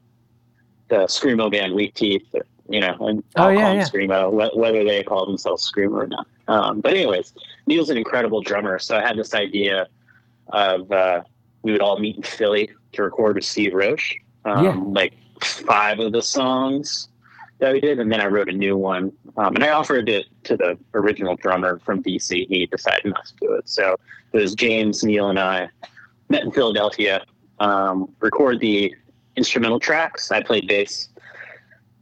the 0.90 1.02
screamo 1.06 1.52
band 1.52 1.76
Weak 1.76 1.94
Teeth, 1.94 2.26
you 2.70 2.80
know, 2.80 2.96
and 3.08 3.24
Oh, 3.36 3.44
I'll 3.44 3.54
yeah, 3.54 3.62
call 3.62 3.76
yeah. 3.76 3.84
screamo, 3.84 4.56
whether 4.56 4.84
they 4.84 5.04
call 5.04 5.26
themselves 5.28 5.70
screamo 5.72 5.94
or 6.04 6.08
not. 6.08 6.26
Um, 6.48 6.82
but 6.82 6.94
anyways, 6.96 7.34
Neil's 7.68 7.90
an 7.90 7.98
incredible 7.98 8.42
drummer. 8.42 8.80
So 8.80 8.98
I 8.98 9.02
had 9.08 9.16
this 9.18 9.34
idea 9.34 9.88
of 10.50 10.92
uh, 10.92 11.22
we 11.62 11.72
would 11.72 11.82
all 11.82 12.00
meet 12.00 12.18
in 12.18 12.24
Philly 12.24 12.72
to 12.94 13.04
record 13.04 13.36
with 13.36 13.46
Steve 13.46 13.74
Roche, 13.74 14.16
um, 14.46 14.66
Yeah. 14.66 14.76
like 14.78 15.14
five 15.42 16.00
of 16.00 16.12
the 16.12 16.22
songs 16.22 17.10
that 17.60 17.74
we 17.74 17.80
did, 17.80 18.00
and 18.00 18.12
then 18.12 18.20
I 18.22 18.26
wrote 18.28 18.50
a 18.50 18.54
new 18.54 18.76
one. 18.78 19.12
Um, 19.38 19.56
and 19.56 19.64
I 19.64 19.70
offered 19.70 20.10
it 20.10 20.26
to 20.46 20.58
the 20.58 20.78
original 20.94 21.36
drummer 21.36 21.80
from 21.80 22.02
DC. 22.02 22.48
He 22.48 22.66
decided 22.66 23.06
not 23.06 23.26
to 23.28 23.34
do 23.40 23.54
it. 23.54 23.70
So 23.70 23.96
it 24.34 24.38
was 24.38 24.56
James, 24.56 25.04
Neil, 25.04 25.30
and 25.30 25.40
I 25.40 25.70
met 26.30 26.44
in 26.44 26.52
Philadelphia, 26.52 27.24
um, 27.60 28.10
record 28.20 28.60
the 28.60 28.94
instrumental 29.36 29.80
tracks. 29.80 30.32
I 30.32 30.42
played 30.42 30.68
bass. 30.68 31.10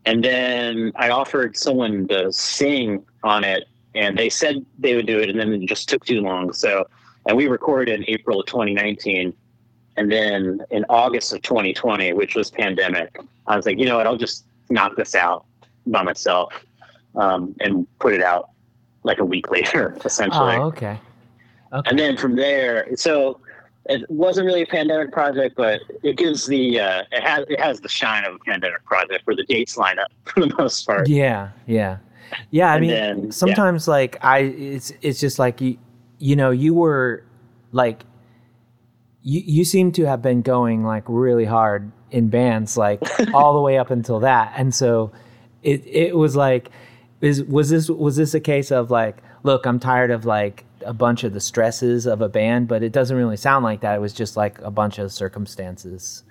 And 0.06 0.24
then 0.24 0.92
I 0.96 1.10
offered 1.10 1.58
someone 1.58 2.08
to 2.08 2.32
sing 2.32 3.04
on 3.24 3.44
it, 3.44 3.66
and 3.96 4.18
they 4.18 4.30
said 4.30 4.66
they 4.80 4.96
would 4.96 5.06
do 5.08 5.20
it, 5.20 5.30
and 5.30 5.40
then 5.40 5.52
it 5.54 5.66
just 5.68 5.90
took 5.90 6.06
too 6.06 6.22
long. 6.22 6.54
So, 6.54 6.88
and 7.28 7.36
we 7.36 7.48
recorded 7.48 7.94
in 8.00 8.06
April 8.08 8.40
of 8.40 8.46
2019. 8.46 9.34
And 10.00 10.10
then 10.10 10.62
in 10.72 10.86
August 10.88 11.34
of 11.34 11.42
2020, 11.42 12.14
which 12.14 12.34
was 12.34 12.50
pandemic, 12.50 13.20
I 13.48 13.58
was 13.58 13.66
like, 13.66 13.78
you 13.78 13.86
know 13.86 13.98
what, 13.98 14.08
I'll 14.08 14.16
just 14.16 14.46
knock 14.70 14.96
this 14.96 15.14
out 15.14 15.44
by 15.88 16.04
myself 16.04 16.54
um, 17.16 17.54
and 17.60 17.86
put 18.00 18.14
it 18.14 18.24
out 18.24 18.52
like 19.04 19.20
a 19.20 19.26
week 19.26 19.52
later, 19.58 19.98
essentially. 20.06 20.56
Oh, 20.56 20.68
okay. 20.68 20.98
Okay. 21.74 21.90
And 21.90 22.00
then 22.00 22.16
from 22.16 22.38
there, 22.38 22.88
so 22.96 23.42
it 23.88 24.10
wasn't 24.10 24.46
really 24.46 24.62
a 24.62 24.66
pandemic 24.68 25.12
project, 25.12 25.58
but 25.58 25.82
it 26.02 26.16
gives 26.16 26.48
the 26.48 26.80
uh, 26.80 27.04
it 27.12 27.22
has 27.22 27.46
it 27.50 27.60
has 27.60 27.82
the 27.82 27.90
shine 27.90 28.24
of 28.24 28.36
a 28.36 28.40
pandemic 28.40 28.86
project 28.86 29.28
where 29.28 29.36
the 29.36 29.44
dates 29.44 29.76
line 29.76 30.00
up 30.00 30.12
for 30.24 30.40
the 30.40 30.56
most 30.58 30.88
part. 30.88 31.10
Yeah, 31.10 31.50
yeah, 31.68 31.98
yeah. 32.52 32.72
I 32.72 32.76
And 32.76 32.82
mean, 32.82 32.90
then, 32.92 33.24
yeah. 33.26 33.32
sometimes 33.32 33.86
like 33.86 34.18
I, 34.24 34.40
it's 34.40 34.94
it's 35.02 35.20
just 35.20 35.40
like 35.40 35.60
you, 35.60 35.78
you 36.20 36.38
know, 36.38 36.52
you 36.52 36.74
were 36.74 37.24
like, 37.74 38.04
you 39.24 39.42
you 39.46 39.66
seem 39.66 39.92
to 39.94 40.06
have 40.06 40.22
been 40.22 40.42
going 40.42 40.84
like 40.84 41.04
really 41.08 41.46
hard 41.46 41.92
in 42.12 42.30
bands, 42.30 42.78
like 42.78 43.02
all 43.34 43.54
the 43.54 43.62
way 43.62 43.78
up 43.78 43.92
until 43.92 44.20
that, 44.22 44.54
and 44.56 44.74
so 44.74 45.12
it 45.64 45.86
it 45.86 46.16
was 46.16 46.36
like, 46.36 46.70
is 47.22 47.44
was 47.44 47.70
this 47.70 47.90
was 47.90 48.16
this 48.16 48.34
a 48.34 48.40
case 48.40 48.72
of 48.72 48.92
like, 48.92 49.18
look, 49.44 49.66
I'm 49.66 49.80
tired 49.80 50.12
of 50.12 50.26
like 50.26 50.66
a 50.86 50.94
bunch 50.94 51.24
of 51.24 51.34
the 51.34 51.42
stresses 51.42 52.06
of 52.06 52.22
a 52.22 52.30
band, 52.30 52.68
but 52.68 52.84
it 52.84 52.92
doesn't 52.92 53.16
really 53.16 53.38
sound 53.38 53.64
like 53.64 53.82
that. 53.82 53.96
It 53.96 54.02
was 54.02 54.14
just 54.14 54.38
like 54.38 54.60
a 54.60 54.72
bunch 54.72 54.98
of 54.98 55.12
circumstances. 55.12 56.24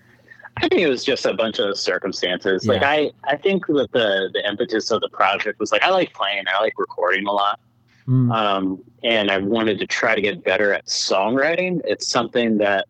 I 0.57 0.68
think 0.68 0.81
it 0.81 0.88
was 0.88 1.05
just 1.05 1.24
a 1.24 1.35
bunch 1.35 1.61
of 1.61 1.79
circumstances. 1.79 2.66
Like 2.66 2.83
I, 2.83 3.12
I 3.24 3.37
think 3.37 3.66
that 3.66 3.92
the 3.92 4.31
the 4.33 4.48
impetus 4.48 4.90
of 4.90 5.01
the 5.01 5.09
project 5.11 5.61
was 5.61 5.70
like 5.70 5.83
I 5.83 5.90
like 5.90 6.12
playing, 6.14 6.44
I 6.53 6.61
like 6.61 6.74
recording 6.79 7.27
a 7.27 7.33
lot, 7.33 7.61
Mm. 8.09 8.33
um, 8.35 8.83
and 9.05 9.31
I 9.31 9.37
wanted 9.37 9.79
to 9.81 9.87
try 9.87 10.14
to 10.14 10.21
get 10.21 10.42
better 10.42 10.73
at 10.73 10.87
songwriting. 10.87 11.81
It's 11.85 12.09
something 12.09 12.57
that 12.59 12.87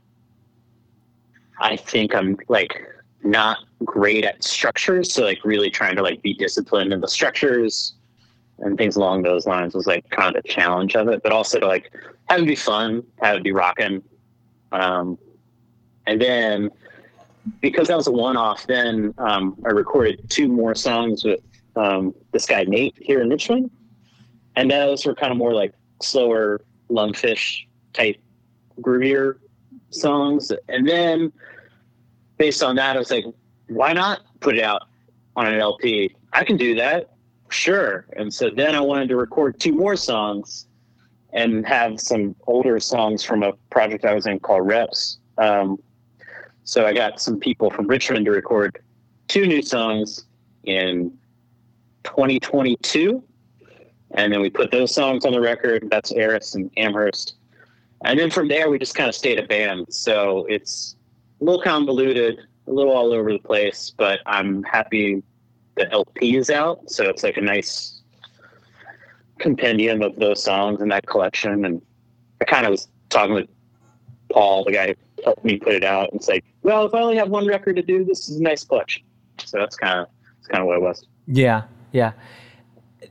I 1.59 1.77
think 1.77 2.15
I'm 2.15 2.37
like 2.49 2.87
not 3.25 3.59
great 3.85 4.25
at 4.25 4.45
structures. 4.45 5.13
So 5.13 5.25
like 5.25 5.45
really 5.45 5.71
trying 5.71 5.97
to 5.97 6.03
like 6.03 6.23
be 6.23 6.35
disciplined 6.35 6.93
in 6.93 7.01
the 7.01 7.09
structures 7.09 7.95
and 8.61 8.79
things 8.79 8.95
along 8.95 9.23
those 9.23 9.45
lines 9.47 9.75
was 9.75 9.87
like 9.87 10.09
kind 10.11 10.37
of 10.37 10.43
the 10.43 10.49
challenge 10.49 10.95
of 10.95 11.09
it. 11.09 11.23
But 11.23 11.33
also 11.33 11.59
to 11.59 11.67
like 11.67 11.93
have 12.29 12.41
it 12.41 12.47
be 12.47 12.55
fun, 12.55 13.03
have 13.21 13.37
it 13.37 13.43
be 13.43 13.53
rocking. 13.53 14.03
Um, 14.71 15.19
and 16.07 16.21
then 16.21 16.71
because 17.61 17.89
that 17.89 17.97
was 17.97 18.07
a 18.07 18.13
one 18.13 18.37
off, 18.37 18.67
then 18.69 19.13
um, 19.19 19.57
I 19.65 19.71
recorded 19.71 20.31
two 20.31 20.47
more 20.47 20.77
songs 20.77 21.25
with 21.25 21.41
um, 21.75 22.15
this 22.33 22.47
guy 22.47 22.65
Nate 22.65 22.97
here 23.01 23.21
in 23.21 23.31
Richmond. 23.31 23.71
And 24.59 24.73
those 24.73 25.07
were 25.07 25.15
kind 25.15 25.31
of 25.31 25.39
more 25.39 25.55
like 25.55 25.73
slower 26.03 26.63
lungfish 26.91 27.65
type 27.93 28.17
groovier 28.81 29.37
songs. 29.91 30.51
And 30.69 30.87
then 30.87 31.33
based 32.39 32.65
on 32.65 32.75
that, 32.75 32.97
I 32.97 32.99
was 32.99 33.13
like, 33.13 33.25
why 33.69 33.93
not 33.93 34.23
put 34.41 34.57
it 34.57 34.65
out 34.65 34.89
on 35.37 35.47
an 35.47 35.61
LP? 35.61 36.13
I 36.33 36.43
can 36.43 36.57
do 36.57 36.75
that. 36.75 37.15
Sure. 37.51 38.07
And 38.17 38.35
so 38.35 38.51
then 38.51 38.75
I 38.75 38.81
wanted 38.81 39.09
to 39.11 39.17
record 39.17 39.61
two 39.61 39.73
more 39.73 39.95
songs 39.95 40.67
and 41.33 41.65
have 41.65 42.01
some 42.01 42.35
older 42.49 42.81
songs 42.81 43.23
from 43.23 43.45
a 43.45 43.53
project 43.71 44.05
I 44.05 44.13
was 44.13 44.27
in 44.27 44.41
called 44.41 44.67
Reps. 44.67 45.19
Um, 45.39 45.79
so 46.65 46.85
I 46.85 46.93
got 46.93 47.21
some 47.21 47.39
people 47.39 47.71
from 47.71 47.87
Richmond 47.87 48.25
to 48.25 48.33
record 48.33 48.81
two 49.29 49.47
new 49.47 49.63
songs 49.63 50.27
in 50.65 51.17
2022. 52.03 53.23
And 54.13 54.33
then 54.33 54.41
we 54.41 54.51
put 54.51 54.71
those 54.71 54.95
songs 54.95 55.25
on 55.25 55.33
the 55.33 55.41
record. 55.41 55.89
That's 55.91 56.13
Eris 56.13 56.55
and 56.55 56.71
Amherst. 56.77 57.35
And 58.05 58.19
then 58.19 58.31
from 58.31 58.49
there, 58.49 58.71
we 58.71 58.79
just 58.79 58.95
kind 58.95 59.09
of 59.09 59.15
stayed 59.15 59.39
a 59.39 59.47
band. 59.47 59.87
So 59.91 60.47
it's 60.49 60.97
a 61.41 61.45
little 61.45 61.61
convoluted, 61.61 62.39
a 62.67 62.73
little 62.73 62.93
all 62.93 63.13
over 63.13 63.33
the 63.33 63.39
place, 63.39 63.93
but 63.97 64.21
I'm 64.27 64.63
happy 64.63 65.23
the 65.77 65.91
LP 65.93 66.37
is 66.37 66.51
out. 66.51 66.91
So 66.91 67.05
it's 67.05 67.23
like 67.23 67.37
a 67.37 67.41
nice 67.41 68.01
compendium 69.39 70.03
of 70.03 70.17
those 70.17 70.43
songs 70.43 70.81
in 70.81 70.89
that 70.89 71.07
collection. 71.07 71.65
And 71.65 71.83
I 72.41 72.45
kind 72.45 72.67
of 72.67 72.73
was 72.73 72.89
talking 73.09 73.35
with 73.35 73.49
Paul, 74.31 74.65
the 74.65 74.73
guy 74.73 74.89
who 74.89 75.23
helped 75.25 75.45
me 75.45 75.59
put 75.59 75.75
it 75.75 75.85
out, 75.85 76.13
and 76.13 76.23
say, 76.23 76.43
well, 76.63 76.85
if 76.87 76.95
I 76.95 77.01
only 77.01 77.17
have 77.17 77.31
one 77.31 77.47
record 77.47 77.77
to 77.77 77.83
do, 77.83 78.05
this 78.05 78.29
is 78.29 78.39
a 78.39 78.43
nice 78.43 78.65
collection. 78.65 79.03
So 79.39 79.59
that's 79.59 79.77
kind 79.77 80.01
of 80.01 80.09
that's 80.37 80.49
kind 80.49 80.61
of 80.61 80.67
what 80.67 80.77
it 80.77 80.83
was. 80.83 81.07
Yeah, 81.27 81.63
yeah. 81.93 82.13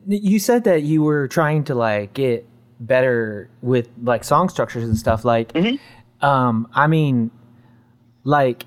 You 0.08 0.40
said 0.40 0.64
that 0.64 0.84
you 0.84 1.04
were 1.04 1.28
trying 1.28 1.64
to 1.66 1.76
like 1.76 2.14
get 2.14 2.48
better 2.80 3.50
with 3.62 3.90
like 4.02 4.24
song 4.24 4.50
structures 4.50 4.84
and 4.84 4.98
stuff. 4.98 5.26
Like, 5.26 5.52
Mm-hmm. 5.54 6.26
um, 6.26 6.68
I 6.74 6.88
mean, 6.88 7.30
like 8.24 8.66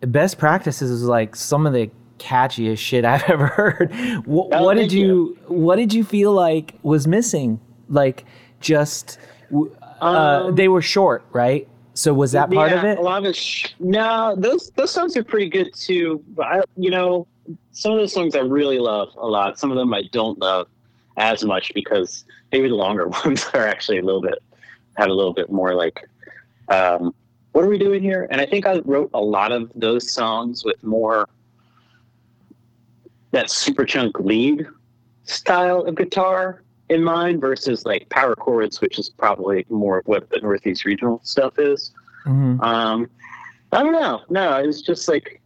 best 0.00 0.38
practices 0.38 0.90
is 0.90 1.02
like 1.04 1.34
some 1.36 1.66
of 1.66 1.72
the 1.72 1.90
catchiest 2.18 2.78
shit 2.78 3.04
I've 3.04 3.22
ever 3.28 3.46
heard. 3.46 3.92
What, 4.26 4.48
Oh, 4.52 4.64
what 4.64 4.74
did 4.76 4.92
you, 4.92 5.06
you. 5.06 5.38
What 5.48 5.76
did 5.76 5.92
you 5.94 6.04
feel 6.04 6.32
like 6.32 6.74
was 6.82 7.06
missing? 7.06 7.60
Like, 7.88 8.24
just 8.60 9.18
uh, 10.02 10.04
Um, 10.04 10.54
they 10.56 10.68
were 10.68 10.82
short, 10.82 11.24
right? 11.32 11.66
So 11.94 12.12
was 12.12 12.32
that 12.32 12.50
part 12.50 12.72
of 12.72 12.84
it? 12.84 12.98
A 12.98 13.00
lot 13.00 13.18
of 13.20 13.24
it. 13.30 13.36
Sh- 13.36 13.68
no, 13.80 14.34
those 14.36 14.70
those 14.76 14.90
songs 14.90 15.16
are 15.16 15.24
pretty 15.24 15.48
good 15.48 15.72
too. 15.74 16.22
But 16.34 16.46
I, 16.46 16.60
you 16.76 16.90
know, 16.90 17.26
some 17.72 17.92
of 17.92 17.98
those 17.98 18.12
songs 18.12 18.34
I 18.34 18.40
really 18.40 18.78
love 18.78 19.08
a 19.16 19.26
lot. 19.26 19.58
Some 19.58 19.70
of 19.70 19.76
them 19.76 19.92
I 19.94 20.02
don't 20.12 20.38
love 20.38 20.68
as 21.16 21.44
much 21.44 21.72
because 21.74 22.24
maybe 22.52 22.68
the 22.68 22.74
longer 22.74 23.08
ones 23.24 23.46
are 23.54 23.66
actually 23.66 23.98
a 23.98 24.02
little 24.02 24.22
bit 24.22 24.38
have 24.96 25.08
a 25.08 25.12
little 25.12 25.34
bit 25.34 25.50
more 25.50 25.74
like, 25.74 26.08
um, 26.68 27.14
what 27.52 27.64
are 27.64 27.68
we 27.68 27.78
doing 27.78 28.02
here? 28.02 28.26
And 28.30 28.40
I 28.40 28.46
think 28.46 28.66
I 28.66 28.78
wrote 28.84 29.10
a 29.14 29.20
lot 29.20 29.52
of 29.52 29.70
those 29.74 30.10
songs 30.10 30.64
with 30.64 30.82
more 30.82 31.28
that 33.32 33.46
Superchunk 33.46 34.12
lead 34.18 34.66
style 35.24 35.82
of 35.82 35.96
guitar 35.96 36.62
in 36.88 37.02
mind 37.02 37.40
versus 37.40 37.84
like 37.84 38.08
power 38.08 38.34
chords, 38.34 38.80
which 38.80 38.98
is 38.98 39.10
probably 39.10 39.66
more 39.68 39.98
of 39.98 40.06
what 40.06 40.30
the 40.30 40.40
Northeast 40.40 40.84
regional 40.84 41.20
stuff 41.24 41.58
is. 41.58 41.92
Mhm. 42.24 42.62
Um, 42.62 43.10
I 43.72 43.82
don't 43.82 43.92
know. 43.92 44.22
No, 44.30 44.58
it 44.58 44.66
was 44.66 44.82
just 44.82 45.08
like, 45.08 45.40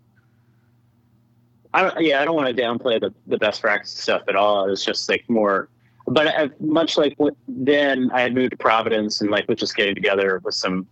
I 1.72 1.82
don't, 1.82 2.00
yeah, 2.00 2.20
I 2.20 2.24
don't 2.24 2.34
want 2.34 2.54
to 2.54 2.62
downplay 2.62 3.00
the, 3.00 3.14
the 3.26 3.38
best 3.38 3.60
practice 3.60 3.92
stuff 3.92 4.22
at 4.28 4.34
all. 4.36 4.66
It 4.66 4.70
was 4.70 4.84
just 4.84 5.08
like 5.08 5.24
more, 5.28 5.68
but 6.06 6.26
I, 6.26 6.50
much 6.58 6.98
like 6.98 7.14
what, 7.16 7.34
then 7.46 8.10
I 8.12 8.22
had 8.22 8.34
moved 8.34 8.50
to 8.50 8.56
Providence 8.56 9.20
and 9.20 9.30
like 9.30 9.48
was 9.48 9.58
just 9.58 9.76
getting 9.76 9.94
together 9.94 10.40
with 10.44 10.54
some 10.54 10.86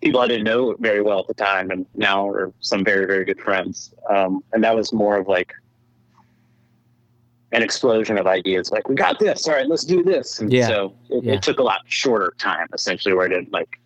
people 0.00 0.20
I 0.20 0.28
didn't 0.28 0.44
know 0.44 0.76
very 0.78 1.02
well 1.02 1.18
at 1.20 1.26
the 1.26 1.34
time, 1.34 1.70
and 1.70 1.84
now 1.94 2.26
are 2.28 2.52
some 2.60 2.84
very 2.84 3.06
very 3.06 3.24
good 3.24 3.40
friends. 3.40 3.92
Um, 4.08 4.42
and 4.52 4.62
that 4.64 4.74
was 4.74 4.92
more 4.92 5.16
of 5.18 5.28
like 5.28 5.52
an 7.52 7.62
explosion 7.62 8.16
of 8.16 8.26
ideas. 8.26 8.70
Like 8.70 8.88
we 8.88 8.94
got 8.94 9.18
this. 9.18 9.48
All 9.48 9.54
right, 9.54 9.66
let's 9.66 9.84
do 9.84 10.02
this. 10.04 10.38
And 10.38 10.52
Yeah. 10.52 10.68
so 10.68 10.94
it, 11.10 11.24
Yeah. 11.24 11.32
it 11.34 11.42
took 11.42 11.58
a 11.58 11.62
lot 11.62 11.80
shorter 11.86 12.32
time, 12.38 12.68
essentially, 12.72 13.14
where 13.14 13.26
I 13.26 13.28
didn't 13.28 13.52
like 13.52 13.80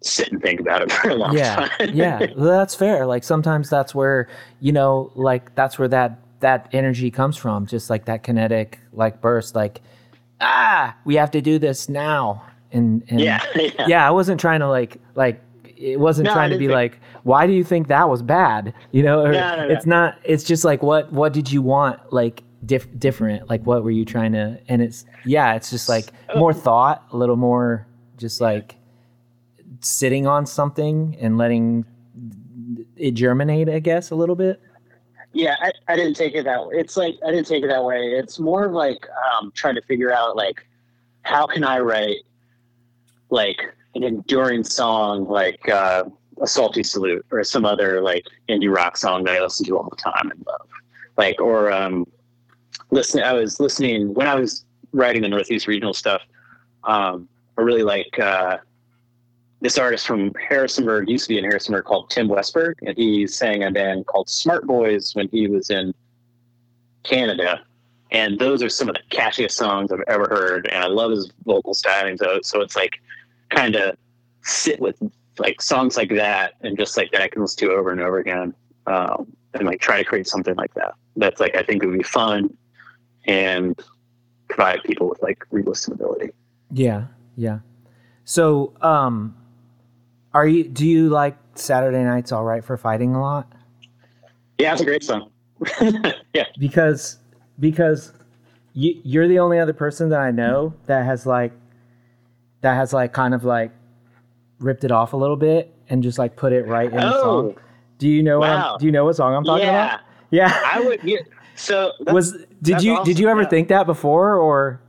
sit 0.00 0.30
and 0.32 0.40
think 0.40 0.60
about 0.60 0.82
it 0.82 0.92
for 0.98 1.10
a 1.10 1.14
long 1.14 1.36
yeah 1.36 1.66
time. 1.78 1.90
yeah 1.94 2.18
well, 2.36 2.46
that's 2.58 2.74
fair 2.74 3.06
like 3.06 3.24
sometimes 3.24 3.68
that's 3.68 3.94
where 3.94 4.28
you 4.60 4.72
know 4.72 5.10
like 5.14 5.54
that's 5.54 5.78
where 5.78 5.88
that 5.88 6.18
that 6.40 6.68
energy 6.72 7.10
comes 7.10 7.36
from 7.36 7.66
just 7.66 7.90
like 7.90 8.04
that 8.04 8.22
kinetic 8.22 8.78
like 8.92 9.20
burst 9.20 9.54
like 9.56 9.80
ah 10.40 10.96
we 11.04 11.16
have 11.16 11.30
to 11.30 11.40
do 11.40 11.58
this 11.58 11.88
now 11.88 12.42
and, 12.70 13.02
and 13.08 13.20
yeah, 13.20 13.42
yeah. 13.56 13.86
yeah 13.88 14.06
i 14.06 14.10
wasn't 14.10 14.38
trying 14.40 14.60
to 14.60 14.68
like 14.68 14.98
like 15.14 15.40
it 15.64 15.98
wasn't 15.98 16.26
No, 16.26 16.32
trying 16.32 16.50
to 16.50 16.58
be 16.58 16.66
think- 16.66 16.74
like 16.74 17.00
why 17.24 17.46
do 17.46 17.52
you 17.52 17.64
think 17.64 17.88
that 17.88 18.08
was 18.08 18.22
bad 18.22 18.72
you 18.92 19.02
know 19.02 19.24
no, 19.24 19.56
no. 19.56 19.68
it's 19.68 19.86
not 19.86 20.18
it's 20.24 20.44
just 20.44 20.64
like 20.64 20.82
what 20.82 21.12
what 21.12 21.32
did 21.32 21.50
you 21.50 21.60
want 21.62 21.98
like 22.12 22.42
diff- 22.66 22.88
different 22.98 23.48
like 23.48 23.62
what 23.66 23.82
were 23.84 23.90
you 23.90 24.04
trying 24.04 24.32
to 24.32 24.60
and 24.68 24.80
it's 24.82 25.04
yeah 25.24 25.54
it's 25.54 25.70
just 25.70 25.88
like 25.88 26.06
Oh. 26.30 26.38
more 26.38 26.52
thought 26.52 27.04
a 27.12 27.16
little 27.16 27.36
more 27.36 27.86
just 28.16 28.40
like 28.40 28.76
sitting 29.80 30.26
on 30.26 30.46
something 30.46 31.16
and 31.20 31.38
letting 31.38 31.84
it 32.96 33.12
germinate 33.12 33.68
i 33.68 33.78
guess 33.78 34.10
a 34.10 34.14
little 34.14 34.36
bit 34.36 34.60
Yeah, 35.32 35.56
I, 35.60 35.72
I 35.88 35.96
didn't 35.96 36.14
take 36.14 36.34
it 36.34 36.44
that 36.44 36.66
way. 36.66 36.76
It's 36.76 36.96
like 36.96 37.16
I 37.26 37.30
didn't 37.30 37.46
take 37.46 37.62
it 37.62 37.68
that 37.68 37.84
way. 37.84 37.98
It's 37.98 38.38
more 38.38 38.64
of 38.64 38.72
like 38.72 39.06
um, 39.36 39.52
trying 39.54 39.74
to 39.74 39.82
figure 39.82 40.12
out 40.12 40.36
like 40.36 40.66
how 41.22 41.46
can 41.46 41.64
I 41.64 41.80
write 41.80 42.22
like 43.30 43.74
an 43.94 44.04
enduring 44.04 44.64
song 44.64 45.28
like 45.28 45.68
uh, 45.68 46.04
a 46.40 46.46
salty 46.46 46.82
salute 46.82 47.24
or 47.30 47.44
some 47.44 47.64
other 47.64 48.00
like 48.00 48.24
indie 48.48 48.74
rock 48.74 48.96
song 48.96 49.24
that 49.24 49.36
I 49.36 49.40
listen 49.42 49.66
to 49.66 49.76
all 49.78 49.88
the 49.90 49.96
time 49.96 50.30
and 50.30 50.44
love. 50.46 50.68
Like 51.16 51.40
or 51.40 51.70
um. 51.70 52.06
I 52.90 53.34
was 53.34 53.60
listening 53.60 54.14
when 54.14 54.26
I 54.26 54.34
was 54.34 54.64
writing 54.92 55.20
the 55.20 55.28
Northeast 55.28 55.66
regional 55.66 55.92
stuff. 55.92 56.22
Um, 56.84 57.28
I 57.58 57.60
really 57.60 57.82
like 57.82 58.18
uh, 58.18 58.58
this 59.60 59.78
artist 59.78 60.06
from 60.06 60.32
Harrisonburg, 60.34 61.08
used 61.08 61.24
to 61.24 61.30
be 61.30 61.38
in 61.38 61.44
Harrisonburg, 61.44 61.84
called 61.84 62.10
Tim 62.10 62.28
Westberg, 62.28 62.74
and 62.82 62.96
he 62.96 63.26
sang 63.26 63.64
a 63.64 63.70
band 63.70 64.06
called 64.06 64.28
Smart 64.28 64.66
Boys 64.66 65.14
when 65.14 65.28
he 65.28 65.48
was 65.48 65.70
in 65.70 65.92
Canada. 67.02 67.62
And 68.10 68.38
those 68.38 68.62
are 68.62 68.68
some 68.68 68.88
of 68.88 68.94
the 68.94 69.16
catchiest 69.16 69.52
songs 69.52 69.92
I've 69.92 70.04
ever 70.06 70.28
heard, 70.28 70.66
and 70.68 70.82
I 70.82 70.86
love 70.86 71.10
his 71.10 71.30
vocal 71.44 71.74
styling. 71.74 72.16
So, 72.16 72.40
so 72.42 72.60
it's 72.60 72.76
like 72.76 73.00
kind 73.50 73.74
of 73.74 73.96
sit 74.42 74.80
with 74.80 74.96
like 75.38 75.60
songs 75.60 75.96
like 75.96 76.10
that, 76.10 76.54
and 76.62 76.78
just 76.78 76.96
like 76.96 77.10
that 77.12 77.20
I 77.20 77.28
can 77.28 77.42
listen 77.42 77.68
to 77.68 77.74
over 77.74 77.90
and 77.90 78.00
over 78.00 78.18
again, 78.18 78.54
um, 78.86 79.26
and 79.54 79.66
like 79.66 79.80
try 79.80 79.98
to 79.98 80.04
create 80.04 80.26
something 80.26 80.54
like 80.54 80.72
that. 80.74 80.94
That's 81.16 81.40
like 81.40 81.56
I 81.56 81.62
think 81.62 81.82
it 81.82 81.86
would 81.86 81.98
be 81.98 82.04
fun 82.04 82.56
and 83.26 83.78
provide 84.48 84.82
people 84.84 85.08
with 85.08 85.22
like 85.22 85.44
re-listenability. 85.50 86.30
yeah 86.72 87.04
yeah 87.36 87.58
so 88.24 88.72
um 88.80 89.36
are 90.34 90.46
you 90.46 90.64
do 90.64 90.86
you 90.86 91.08
like 91.08 91.36
saturday 91.54 92.02
nights 92.04 92.32
all 92.32 92.44
right 92.44 92.64
for 92.64 92.76
fighting 92.76 93.14
a 93.14 93.20
lot 93.20 93.46
Yeah, 94.58 94.72
it's 94.72 94.82
a 94.82 94.84
great 94.84 95.02
song. 95.04 95.30
yeah. 96.34 96.44
because 96.58 97.18
because 97.60 98.12
you, 98.74 99.00
you're 99.04 99.26
the 99.28 99.38
only 99.40 99.58
other 99.58 99.72
person 99.72 100.08
that 100.10 100.20
I 100.20 100.30
know 100.30 100.74
that 100.86 101.04
has 101.04 101.26
like 101.26 101.52
that 102.60 102.74
has 102.74 102.92
like 102.92 103.12
kind 103.12 103.34
of 103.34 103.44
like 103.44 103.72
ripped 104.60 104.84
it 104.84 104.92
off 104.92 105.12
a 105.12 105.16
little 105.16 105.36
bit 105.36 105.74
and 105.88 106.02
just 106.02 106.18
like 106.18 106.36
put 106.36 106.52
it 106.52 106.66
right 106.66 106.90
in 106.92 106.96
the 106.96 107.14
Oh, 107.14 107.22
song. 107.22 107.56
Do 107.98 108.08
you 108.08 108.22
know 108.22 108.40
what 108.40 108.48
wow. 108.50 108.76
Do 108.78 108.86
you 108.86 108.92
know 108.92 109.04
what 109.04 109.16
song 109.16 109.34
I'm 109.34 109.44
talking 109.44 109.66
yeah. 109.66 109.86
about? 109.94 110.00
Yeah. 110.30 110.60
I 110.64 110.80
would. 110.80 111.02
Yeah. 111.02 111.18
So 111.56 111.92
Was 112.06 112.36
did 112.62 112.82
you 112.82 113.02
did 113.04 113.18
you 113.18 113.28
ever 113.28 113.42
yeah. 113.42 113.48
think 113.48 113.68
that 113.68 113.86
before 113.86 114.36
or 114.36 114.80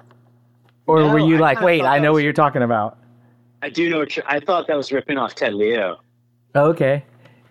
or 0.86 1.00
No, 1.00 1.10
were 1.14 1.20
you 1.20 1.38
I 1.38 1.40
like, 1.40 1.62
wait, 1.62 1.84
I 1.84 1.98
know 2.00 2.12
what 2.14 2.24
you're 2.24 2.34
talking 2.34 2.62
about? 2.64 2.98
I 3.62 3.70
do 3.70 3.90
know. 3.90 4.06
I 4.28 4.40
thought 4.40 4.68
that 4.68 4.78
was 4.78 4.92
ripping 4.92 5.18
off 5.18 5.36
Ted 5.36 5.54
Leo. 5.54 6.00
Okay. 6.56 7.04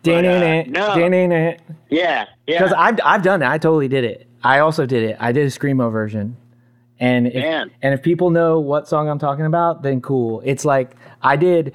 But, 0.03 0.25
uh, 0.25 0.63
no. 0.69 0.95
Yeah. 1.91 2.27
Yeah. 2.47 2.59
Because 2.59 2.73
I've 2.73 2.99
I've 3.05 3.23
done 3.23 3.43
it. 3.43 3.47
I 3.49 3.59
totally 3.59 3.89
did 3.89 4.05
it. 4.05 4.27
I 4.43 4.61
also 4.61 4.87
did 4.87 5.03
it. 5.03 5.17
I 5.21 5.33
did 5.33 5.45
a 5.47 5.51
screamo 5.51 5.91
version, 5.91 6.37
and 7.01 7.27
if, 7.27 7.35
Man. 7.35 7.71
and 7.83 7.93
if 7.93 8.03
people 8.03 8.31
know 8.31 8.61
what 8.61 8.89
song 8.89 9.09
I'm 9.09 9.19
talking 9.19 9.45
about, 9.47 9.83
then 9.83 10.01
cool. 10.01 10.41
It's 10.45 10.65
like 10.65 10.93
I 11.23 11.37
did. 11.37 11.75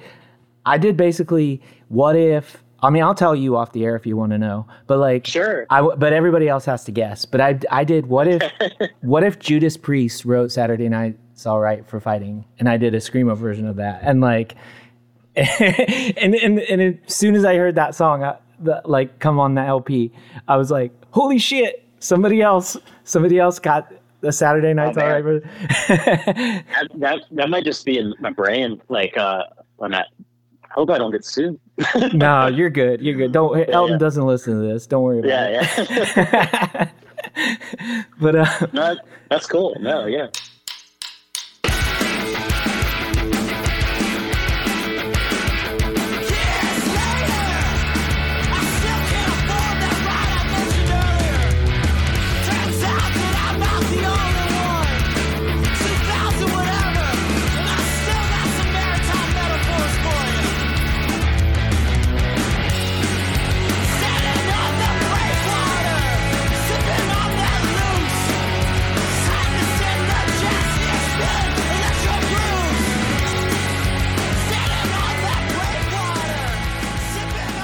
I 0.66 0.78
did 0.78 0.96
basically. 0.96 1.60
What 1.88 2.16
if? 2.16 2.62
I 2.82 2.90
mean, 2.90 3.02
I'll 3.02 3.14
tell 3.14 3.34
you 3.36 3.56
off 3.56 3.72
the 3.72 3.84
air 3.84 3.96
if 3.96 4.04
you 4.06 4.16
want 4.16 4.32
to 4.32 4.38
know. 4.38 4.66
But 4.86 4.98
like, 4.98 5.26
Sure. 5.26 5.66
I 5.70 5.80
but 5.82 6.12
everybody 6.12 6.48
else 6.48 6.64
has 6.64 6.84
to 6.84 6.92
guess. 6.92 7.24
But 7.24 7.40
I 7.40 7.58
I 7.70 7.84
did. 7.84 8.06
What 8.06 8.26
if? 8.26 8.42
what 9.02 9.22
if 9.22 9.38
Judas 9.38 9.76
Priest 9.76 10.24
wrote 10.24 10.50
Saturday 10.50 10.88
Night's 11.34 11.46
All 11.46 11.58
Right 11.58 11.84
for 11.88 11.98
Fighting, 11.98 12.44
and 12.60 12.68
I 12.68 12.76
did 12.76 12.94
a 12.94 12.98
screamo 12.98 13.36
version 13.36 13.66
of 13.66 13.76
that, 13.76 14.00
and 14.02 14.20
like. 14.20 14.54
and, 15.36 16.36
and 16.36 16.60
and 16.60 16.80
as 16.80 17.12
soon 17.12 17.34
as 17.34 17.44
I 17.44 17.56
heard 17.56 17.74
that 17.74 17.96
song, 17.96 18.22
I, 18.22 18.36
the, 18.60 18.80
like 18.84 19.18
come 19.18 19.40
on 19.40 19.56
the 19.56 19.62
LP, 19.62 20.12
I 20.46 20.56
was 20.56 20.70
like, 20.70 20.92
"Holy 21.10 21.38
shit! 21.38 21.84
Somebody 21.98 22.40
else, 22.40 22.76
somebody 23.02 23.40
else 23.40 23.58
got 23.58 23.92
the 24.20 24.30
Saturday 24.30 24.72
Night's 24.72 24.96
All 24.96 25.04
man. 25.04 25.24
Right." 25.24 25.42
that, 25.88 26.88
that 26.94 27.20
that 27.32 27.50
might 27.50 27.64
just 27.64 27.84
be 27.84 27.98
in 27.98 28.14
my 28.20 28.30
brain. 28.30 28.80
Like, 28.88 29.16
uh, 29.16 29.42
when 29.74 29.92
I 29.92 30.04
hope 30.70 30.88
I 30.90 30.98
don't 30.98 31.10
get 31.10 31.24
sued. 31.24 31.58
no, 32.12 32.46
you're 32.46 32.70
good. 32.70 33.00
You're 33.00 33.16
good. 33.16 33.32
Don't. 33.32 33.68
Elton 33.70 33.94
yeah. 33.94 33.98
doesn't 33.98 34.24
listen 34.24 34.60
to 34.60 34.72
this. 34.72 34.86
Don't 34.86 35.02
worry 35.02 35.18
about 35.18 35.50
it. 35.50 35.88
Yeah. 35.90 36.90
Yeah. 37.36 38.04
but 38.20 38.36
uh, 38.36 38.66
no, 38.72 38.96
that's 39.30 39.48
cool. 39.48 39.76
No. 39.80 40.06
Yeah. 40.06 40.28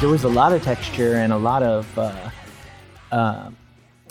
There 0.00 0.08
was 0.08 0.24
a 0.24 0.28
lot 0.28 0.52
of 0.52 0.62
texture 0.62 1.14
and 1.14 1.32
a 1.32 1.36
lot 1.36 1.62
of 1.62 1.98
uh, 1.98 2.30
uh, 3.12 3.50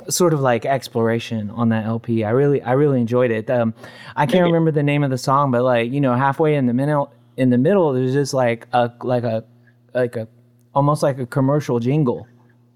sort 0.07 0.33
of 0.33 0.39
like 0.39 0.65
exploration 0.65 1.49
on 1.51 1.69
that 1.69 1.85
LP. 1.85 2.23
I 2.23 2.29
really 2.29 2.61
I 2.61 2.73
really 2.73 2.99
enjoyed 3.01 3.31
it. 3.31 3.49
Um, 3.49 3.73
I 4.15 4.25
can't 4.25 4.43
remember 4.43 4.71
the 4.71 4.83
name 4.83 5.03
of 5.03 5.09
the 5.09 5.17
song, 5.17 5.51
but 5.51 5.63
like 5.63 5.91
you 5.91 5.99
know, 6.01 6.13
halfway 6.13 6.55
in 6.55 6.67
the 6.67 6.73
middle 6.73 7.11
in 7.37 7.49
the 7.49 7.57
middle, 7.57 7.91
there's 7.93 8.13
just 8.13 8.33
like 8.33 8.67
a 8.73 8.91
like 9.01 9.23
a 9.23 9.43
like 9.93 10.15
a 10.15 10.27
almost 10.75 11.01
like 11.01 11.17
a 11.19 11.25
commercial 11.25 11.79
jingle, 11.79 12.27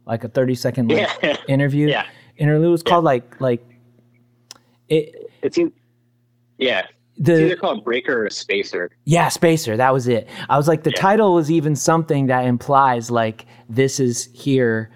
like 0.05 0.23
a 0.23 0.27
thirty 0.29 0.55
second 0.55 0.89
like, 0.91 1.07
Yeah. 1.21 1.37
interview 1.47 1.87
Yeah. 1.89 2.05
interlude. 2.37 2.65
It 2.67 2.71
was 2.71 2.83
called 2.83 3.03
like 3.05 3.39
like 3.39 3.63
it 4.89 5.29
It's 5.43 5.57
e- 5.57 5.71
yeah. 6.57 6.87
It's 7.17 7.29
either 7.29 7.55
called 7.55 7.83
Breaker 7.83 8.25
or 8.25 8.29
Spacer. 8.29 8.89
yeah 9.05 9.29
spacer. 9.29 9.77
That 9.77 9.93
was 9.93 10.07
it. 10.07 10.27
I 10.49 10.57
was 10.57 10.67
like 10.67 10.83
the 10.83 10.89
Yeah. 10.91 11.01
title 11.01 11.33
was 11.35 11.51
even 11.51 11.75
something 11.75 12.27
that 12.27 12.45
implies 12.45 13.11
like 13.11 13.45
this 13.69 13.99
is 13.99 14.29
here 14.33 14.89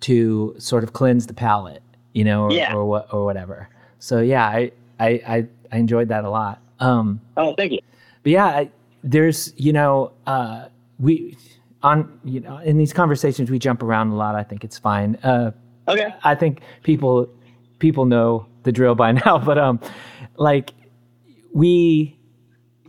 to 0.00 0.54
sort 0.58 0.82
of 0.84 0.92
cleanse 0.94 1.26
the 1.26 1.34
palate, 1.34 1.82
you 2.14 2.24
know, 2.24 2.44
or, 2.44 2.52
Yeah. 2.52 2.74
or 2.74 2.84
what 2.86 3.12
or 3.12 3.24
whatever. 3.24 3.68
So 3.98 4.20
yeah, 4.20 4.46
I 4.46 4.72
I 4.98 5.08
I, 5.26 5.46
I 5.72 5.76
enjoyed 5.76 6.08
that 6.08 6.24
a 6.24 6.30
lot. 6.30 6.60
Um, 6.80 7.20
Oh, 7.36 7.54
thank 7.54 7.72
you. 7.72 7.80
but 8.22 8.32
yeah, 8.32 8.46
I, 8.46 8.70
there's 9.04 9.52
you 9.56 9.72
know 9.72 10.12
uh, 10.26 10.66
we 10.98 11.36
on 11.82 12.18
you 12.24 12.40
know 12.40 12.56
in 12.58 12.78
these 12.78 12.92
conversations 12.94 13.50
we 13.50 13.58
jump 13.58 13.82
around 13.82 14.08
a 14.12 14.16
lot. 14.16 14.34
I 14.34 14.42
think 14.42 14.64
it's 14.64 14.78
fine. 14.78 15.16
Uh, 15.22 15.52
Okay. 15.88 16.14
I 16.22 16.34
think 16.36 16.60
people 16.84 17.28
people 17.80 18.04
know 18.04 18.46
the 18.62 18.70
drill 18.72 18.94
by 18.94 19.12
now, 19.26 19.38
but 19.38 19.58
um, 19.58 19.80
like 20.36 20.72
we 21.52 22.18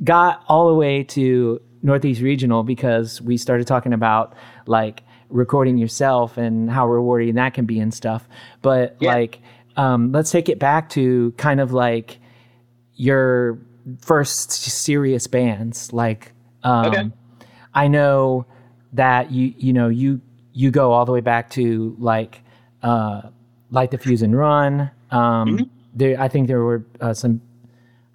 got 0.04 0.43
all 0.47 0.67
the 0.67 0.76
way 0.76 1.04
to 1.04 1.62
Northeast 1.84 2.21
Regional 2.21 2.63
because 2.63 3.21
we 3.21 3.38
started 3.38 3.67
talking 3.67 3.93
about 3.93 4.34
like 4.65 5.04
recording 5.30 5.78
yourself 5.78 6.38
and 6.38 6.69
how 6.69 6.88
rewarding 6.88 7.36
that 7.36 7.54
can 7.54 7.65
be 7.65 7.80
and 7.80 7.93
stuff. 7.93 8.28
But 8.62 8.97
Yeah. 9.00 9.13
like, 9.13 9.39
um, 9.78 10.12
let's 10.12 10.32
take 10.32 10.50
it 10.50 10.60
back 10.60 10.89
to 10.89 11.32
kind 11.38 11.60
of 11.60 11.71
like 11.71 12.19
your 12.95 13.58
first 14.00 14.52
serious 14.52 15.28
bands. 15.28 15.91
Like, 15.93 16.34
um, 16.63 16.86
Okay. 16.88 17.12
I 17.74 17.88
know 17.88 18.45
that 18.93 19.32
you 19.32 19.54
you 19.58 19.71
know 19.71 19.88
you 19.88 20.19
you 20.54 20.69
go 20.71 20.91
all 20.91 21.06
the 21.06 21.13
way 21.13 21.21
back 21.21 21.50
to 21.52 21.95
like 21.97 22.41
uh, 22.84 23.21
light 23.71 23.91
the 23.91 23.97
fuse 23.97 24.21
and 24.21 24.38
run. 24.38 24.91
Um, 25.12 25.47
Mm-hmm. 25.58 25.63
There, 25.93 26.19
I 26.21 26.28
think 26.28 26.47
there 26.47 26.62
were 26.63 26.86
uh, 27.00 27.13
some. 27.13 27.41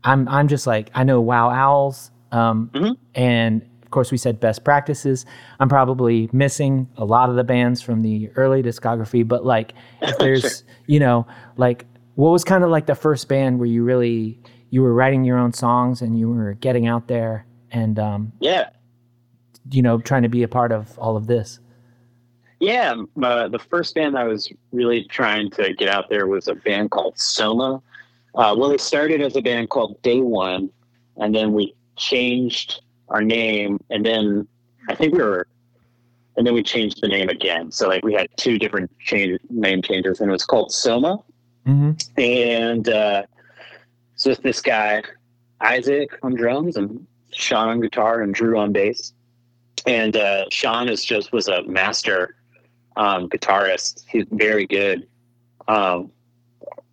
I'm 0.07 0.27
I'm 0.29 0.49
just 0.49 0.67
like 0.67 0.91
I 0.95 1.05
know 1.05 1.21
Wow 1.21 1.51
Owls, 1.51 2.11
um, 2.33 2.71
Mm-hmm. 2.73 2.93
and 3.15 3.63
of 3.83 3.91
course 3.91 4.11
we 4.11 4.17
said 4.19 4.41
best 4.41 4.65
practices. 4.65 5.27
I'm 5.61 5.69
probably 5.69 6.29
missing 6.33 6.89
a 6.97 7.05
lot 7.05 7.29
of 7.31 7.37
the 7.37 7.45
bands 7.45 7.83
from 7.83 8.03
the 8.03 8.31
early 8.37 8.63
discography, 8.63 9.27
but 9.27 9.45
like 9.45 9.75
if 10.03 10.17
there's 10.25 10.65
you 10.87 10.99
know 11.01 11.27
like 11.57 11.85
what 12.15 12.31
was 12.31 12.45
kind 12.45 12.65
of 12.65 12.71
like 12.71 12.87
the 12.87 12.95
first 12.95 13.29
band 13.29 13.59
where 13.59 13.69
you 13.69 13.85
really 13.85 14.41
you 14.71 14.83
were 14.83 14.95
writing 14.95 15.25
your 15.25 15.39
own 15.39 15.53
songs 15.53 16.01
and 16.03 16.19
you 16.19 16.29
were 16.31 16.55
getting 16.55 16.87
out 16.87 17.09
there 17.09 17.47
and 17.71 17.99
um, 17.99 18.33
Yeah. 18.41 18.71
you 19.71 19.83
know 19.83 19.99
trying 20.01 20.23
to 20.23 20.29
be 20.29 20.43
a 20.43 20.49
part 20.49 20.73
of 20.73 20.99
all 20.99 21.17
of 21.17 21.27
this. 21.27 21.61
Yeah, 22.59 22.95
uh, 23.23 23.49
the 23.49 23.59
first 23.59 23.95
band 23.95 24.17
I 24.17 24.25
was 24.25 24.51
really 24.73 25.05
trying 25.05 25.51
to 25.53 25.75
get 25.75 25.89
out 25.91 26.09
there 26.09 26.27
was 26.27 26.49
a 26.49 26.55
band 26.55 26.91
called 26.91 27.19
Soma. 27.19 27.83
Uh, 28.37 28.55
well, 28.57 28.71
it 28.71 28.81
started 28.81 29.23
as 29.23 29.35
a 29.35 29.41
band 29.41 29.71
called 29.71 30.01
Day 30.03 30.21
One, 30.21 30.71
and 31.17 31.35
then 31.35 31.53
we 31.53 31.75
changed 31.97 32.83
our 33.09 33.23
name, 33.23 33.81
and 33.89 34.05
then 34.05 34.47
I 34.89 34.95
think 34.95 35.15
we 35.15 35.23
were, 35.23 35.47
and 36.37 36.47
then 36.47 36.53
we 36.53 36.63
changed 36.63 37.01
the 37.01 37.09
name 37.09 37.31
again. 37.31 37.73
So 37.73 37.89
like 37.89 38.05
we 38.05 38.13
had 38.13 38.29
two 38.37 38.59
different 38.59 38.91
change, 38.99 39.41
name 39.49 39.81
changes, 39.81 40.21
and 40.21 40.29
it 40.29 40.33
was 40.33 40.45
called 40.45 40.71
Soma. 40.71 41.19
Mm-hmm. 41.67 42.21
And 42.21 42.89
uh, 42.89 43.23
so 44.17 44.31
it's 44.31 44.41
this 44.41 44.61
guy, 44.61 45.03
Isaac 45.63 46.11
on 46.23 46.35
drums, 46.35 46.77
and 46.77 47.07
Sean 47.33 47.69
on 47.69 47.81
guitar, 47.81 48.21
and 48.21 48.35
Drew 48.35 48.59
on 48.59 48.71
bass. 48.73 49.15
And 49.87 50.15
uh, 50.17 50.45
Sean 50.51 50.91
is 50.91 51.05
just 51.05 51.33
was 51.33 51.49
a 51.49 51.63
master 51.63 52.37
um, 52.97 53.31
guitarist. 53.31 54.05
He's 54.09 54.27
very 54.31 54.67
good. 54.67 55.07
Um, 55.69 56.13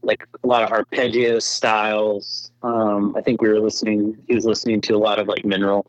like 0.03 0.27
a 0.43 0.47
lot 0.47 0.63
of 0.63 0.71
arpeggio 0.71 1.39
styles. 1.39 2.51
Um, 2.61 3.15
I 3.17 3.21
think 3.21 3.41
we 3.41 3.49
were 3.49 3.59
listening. 3.59 4.17
He 4.27 4.35
was 4.35 4.45
listening 4.45 4.81
to 4.81 4.95
a 4.95 4.97
lot 4.99 5.19
of 5.19 5.27
like 5.27 5.45
Mineral 5.45 5.85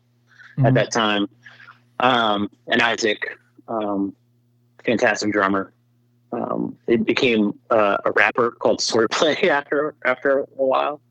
Mhm. 0.57 0.67
at 0.67 0.73
that 0.75 0.91
time. 0.91 1.27
Um, 1.99 2.49
and 2.67 2.81
Isaac, 2.81 3.37
um, 3.67 4.15
fantastic 4.83 5.31
drummer. 5.31 5.73
Um, 6.31 6.77
it 6.87 7.05
became 7.05 7.57
uh, 7.69 7.97
a 8.05 8.11
rapper 8.11 8.51
called 8.51 8.79
Swordplay 8.79 9.43
after 9.49 9.95
after 10.05 10.39
a 10.39 10.45
while. 10.55 11.01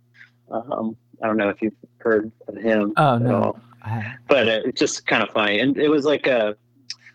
Um, 0.50 0.96
I 1.22 1.26
don't 1.26 1.36
know 1.36 1.48
if 1.48 1.62
you've 1.62 1.74
heard 1.98 2.30
of 2.48 2.56
him. 2.56 2.92
Oh 2.96 3.16
at 3.16 3.22
no, 3.22 3.42
all 3.42 3.60
but 4.28 4.48
uh, 4.48 4.60
it's 4.64 4.78
just 4.80 5.06
kind 5.06 5.22
of 5.22 5.30
funny. 5.30 5.60
And 5.60 5.76
it 5.78 5.88
was 5.88 6.04
like 6.06 6.26
a, 6.26 6.56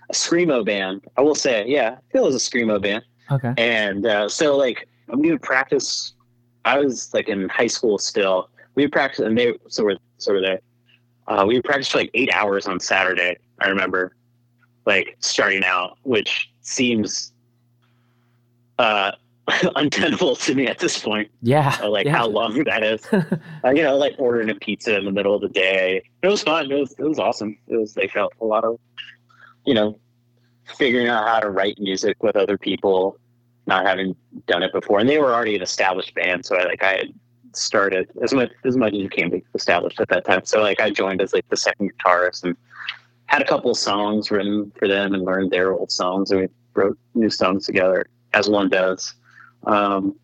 a 0.09 0.13
screamo 0.13 0.63
band. 0.65 1.05
I 1.17 1.21
will 1.21 1.35
say, 1.35 1.65
yeah, 1.67 1.97
I 1.97 2.11
feel 2.11 2.23
it 2.23 2.31
was 2.31 2.35
a 2.35 2.49
screamo 2.49 2.81
band. 2.81 3.03
okay. 3.31 3.53
And 3.57 4.05
uh, 4.05 4.29
so 4.29 4.55
like 4.57 4.87
we 5.15 5.31
would 5.31 5.41
practice. 5.41 6.13
I 6.65 6.79
was 6.79 7.13
like 7.13 7.29
in 7.29 7.49
high 7.49 7.67
school 7.67 7.97
still. 7.97 8.49
We 8.75 8.83
would 8.83 8.91
practice, 8.91 9.19
and 9.19 9.37
they 9.37 9.53
so 9.67 9.83
were 9.83 9.97
so 10.17 10.33
were 10.33 10.41
they. 10.41 10.59
Uh, 11.27 11.45
we 11.47 11.55
would 11.55 11.63
practice 11.63 11.87
for 11.89 11.99
like 11.99 12.11
eight 12.13 12.33
hours 12.33 12.67
on 12.67 12.79
Saturday. 12.79 13.37
I 13.59 13.67
remember, 13.69 14.15
like 14.85 15.15
starting 15.19 15.63
out, 15.63 15.97
which 16.03 16.51
seems 16.61 17.33
uh, 18.77 19.11
untenable 19.75 20.35
to 20.35 20.55
me 20.55 20.67
at 20.67 20.79
this 20.79 20.99
point 20.99 21.29
Yeah, 21.41 21.77
or 21.83 21.89
like 21.89 22.05
yeah. 22.05 22.15
how 22.17 22.27
long 22.27 22.63
that 22.63 22.83
is. 22.83 23.05
uh, 23.11 23.23
you 23.69 23.83
know, 23.83 23.97
like 23.97 24.15
ordering 24.17 24.49
a 24.49 24.55
pizza 24.55 24.97
in 24.97 25.05
the 25.05 25.11
middle 25.11 25.35
of 25.35 25.41
the 25.41 25.49
day. 25.49 26.03
It 26.21 26.27
was 26.27 26.43
fun. 26.43 26.71
It 26.71 26.79
was 26.79 26.91
it 26.97 27.03
was 27.03 27.19
awesome. 27.19 27.57
It 27.67 27.77
was 27.77 27.93
they 27.93 28.07
felt 28.07 28.33
a 28.41 28.45
lot 28.45 28.63
of, 28.63 28.79
you 29.65 29.73
know, 29.73 29.99
figuring 30.77 31.07
out 31.07 31.27
how 31.27 31.39
to 31.39 31.49
write 31.49 31.79
music 31.79 32.21
with 32.23 32.35
other 32.35 32.57
people, 32.57 33.17
not 33.69 33.85
having 33.85 34.15
done 34.47 34.63
it 34.63 34.73
before, 34.73 34.99
and 34.99 35.07
they 35.07 35.19
were 35.19 35.33
already 35.33 35.55
an 35.55 35.61
established 35.61 36.13
band. 36.15 36.45
So 36.45 36.57
I 36.57 36.65
like 36.65 36.83
I 36.83 37.05
started 37.53 38.09
as 38.21 38.33
much 38.33 38.51
as 38.65 38.75
much 38.75 38.93
as 38.93 38.99
you 38.99 39.09
can 39.09 39.29
be 39.29 39.43
established 39.55 39.99
at 40.01 40.09
that 40.09 40.25
time. 40.25 40.41
So 40.43 40.61
like 40.61 40.81
I 40.81 40.89
joined 40.89 41.21
as 41.21 41.33
like 41.33 41.47
the 41.49 41.57
second 41.57 41.91
guitarist 41.97 42.43
and 42.43 42.57
had 43.27 43.41
a 43.41 43.45
couple 43.45 43.71
of 43.71 43.77
songs 43.77 44.31
written 44.31 44.71
for 44.77 44.87
them 44.87 45.13
and 45.13 45.23
learned 45.23 45.51
their 45.51 45.71
old 45.71 45.91
songs 45.91 46.31
and 46.31 46.41
we 46.41 46.47
wrote 46.73 46.97
new 47.13 47.29
songs 47.29 47.65
together 47.65 48.07
as 48.33 48.49
one 48.49 48.69
does. 48.69 49.13
Um, 49.65 50.15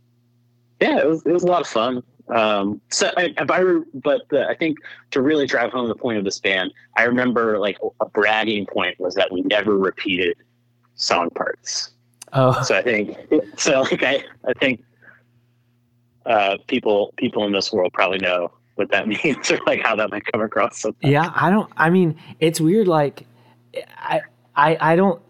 yeah, 0.81 0.99
it 0.99 1.07
was 1.07 1.25
it 1.25 1.31
was 1.31 1.43
a 1.43 1.47
lot 1.47 1.61
of 1.61 1.67
fun. 1.67 2.03
Um, 2.27 2.81
so 2.89 3.11
I, 3.17 3.33
if 3.37 3.51
I 3.51 3.63
but 3.93 4.21
the, 4.29 4.47
I 4.49 4.55
think 4.55 4.79
to 5.11 5.21
really 5.21 5.45
drive 5.45 5.71
home 5.71 5.87
the 5.87 5.95
point 5.95 6.17
of 6.17 6.23
this 6.23 6.39
band, 6.39 6.73
I 6.97 7.03
remember 7.03 7.59
like 7.59 7.77
a 8.01 8.05
bragging 8.09 8.65
point 8.65 8.99
was 8.99 9.13
that 9.15 9.31
we 9.31 9.41
never 9.41 9.77
repeated 9.77 10.37
song 10.95 11.29
parts. 11.29 11.91
Oh, 12.35 12.61
So 12.63 12.75
I 12.75 12.81
think 12.81 13.17
so. 13.57 13.81
Like 13.81 14.03
I, 14.03 14.23
I 14.47 14.53
think 14.59 14.83
uh, 16.25 16.57
people 16.67 17.13
people 17.17 17.45
in 17.45 17.53
this 17.53 17.71
world 17.71 17.93
probably 17.93 18.19
know 18.19 18.51
what 18.75 18.91
that 18.91 19.07
means 19.23 19.49
or 19.49 19.59
like 19.65 19.81
how 19.81 19.95
that 19.95 20.11
might 20.11 20.25
come 20.31 20.41
across. 20.41 20.79
sometimes. 20.79 21.11
yeah. 21.11 21.31
I 21.33 21.49
don't. 21.49 21.71
I 21.77 21.89
mean, 21.89 22.17
it's 22.39 22.59
weird. 22.59 22.87
Like, 22.87 23.25
I, 23.97 24.21
I, 24.55 24.77
I 24.79 24.95
don't. 24.95 25.21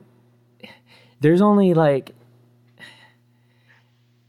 There's 1.22 1.42
only 1.42 1.74
like 1.74 2.14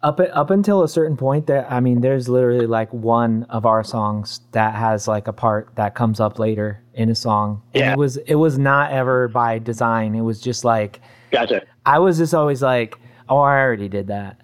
up 0.02 0.20
up 0.20 0.50
until 0.50 0.82
a 0.82 0.88
certain 0.88 1.16
point. 1.16 1.46
That 1.46 1.70
I 1.70 1.80
mean, 1.80 2.00
there's 2.00 2.28
literally 2.28 2.66
like 2.66 2.92
one 2.92 3.44
of 3.44 3.66
our 3.66 3.82
songs 3.82 4.40
that 4.52 4.74
has 4.74 5.08
like 5.08 5.28
a 5.28 5.32
part 5.32 5.70
that 5.76 5.94
comes 5.94 6.20
up 6.20 6.38
later 6.38 6.82
in 6.94 7.10
a 7.10 7.14
song. 7.14 7.62
And 7.74 7.92
it 7.92 7.98
was 7.98 8.16
it 8.18 8.36
was 8.36 8.58
not 8.58 8.92
ever 8.92 9.28
by 9.28 9.58
design. 9.58 10.14
It 10.14 10.22
was 10.22 10.40
just 10.40 10.64
like 10.64 11.00
Gotcha. 11.30 11.62
I 11.84 11.98
was 11.98 12.18
just 12.18 12.34
always 12.34 12.62
like, 12.62 12.96
oh, 13.28 13.38
I 13.38 13.58
already 13.60 13.88
did 13.88 14.08
that. 14.08 14.40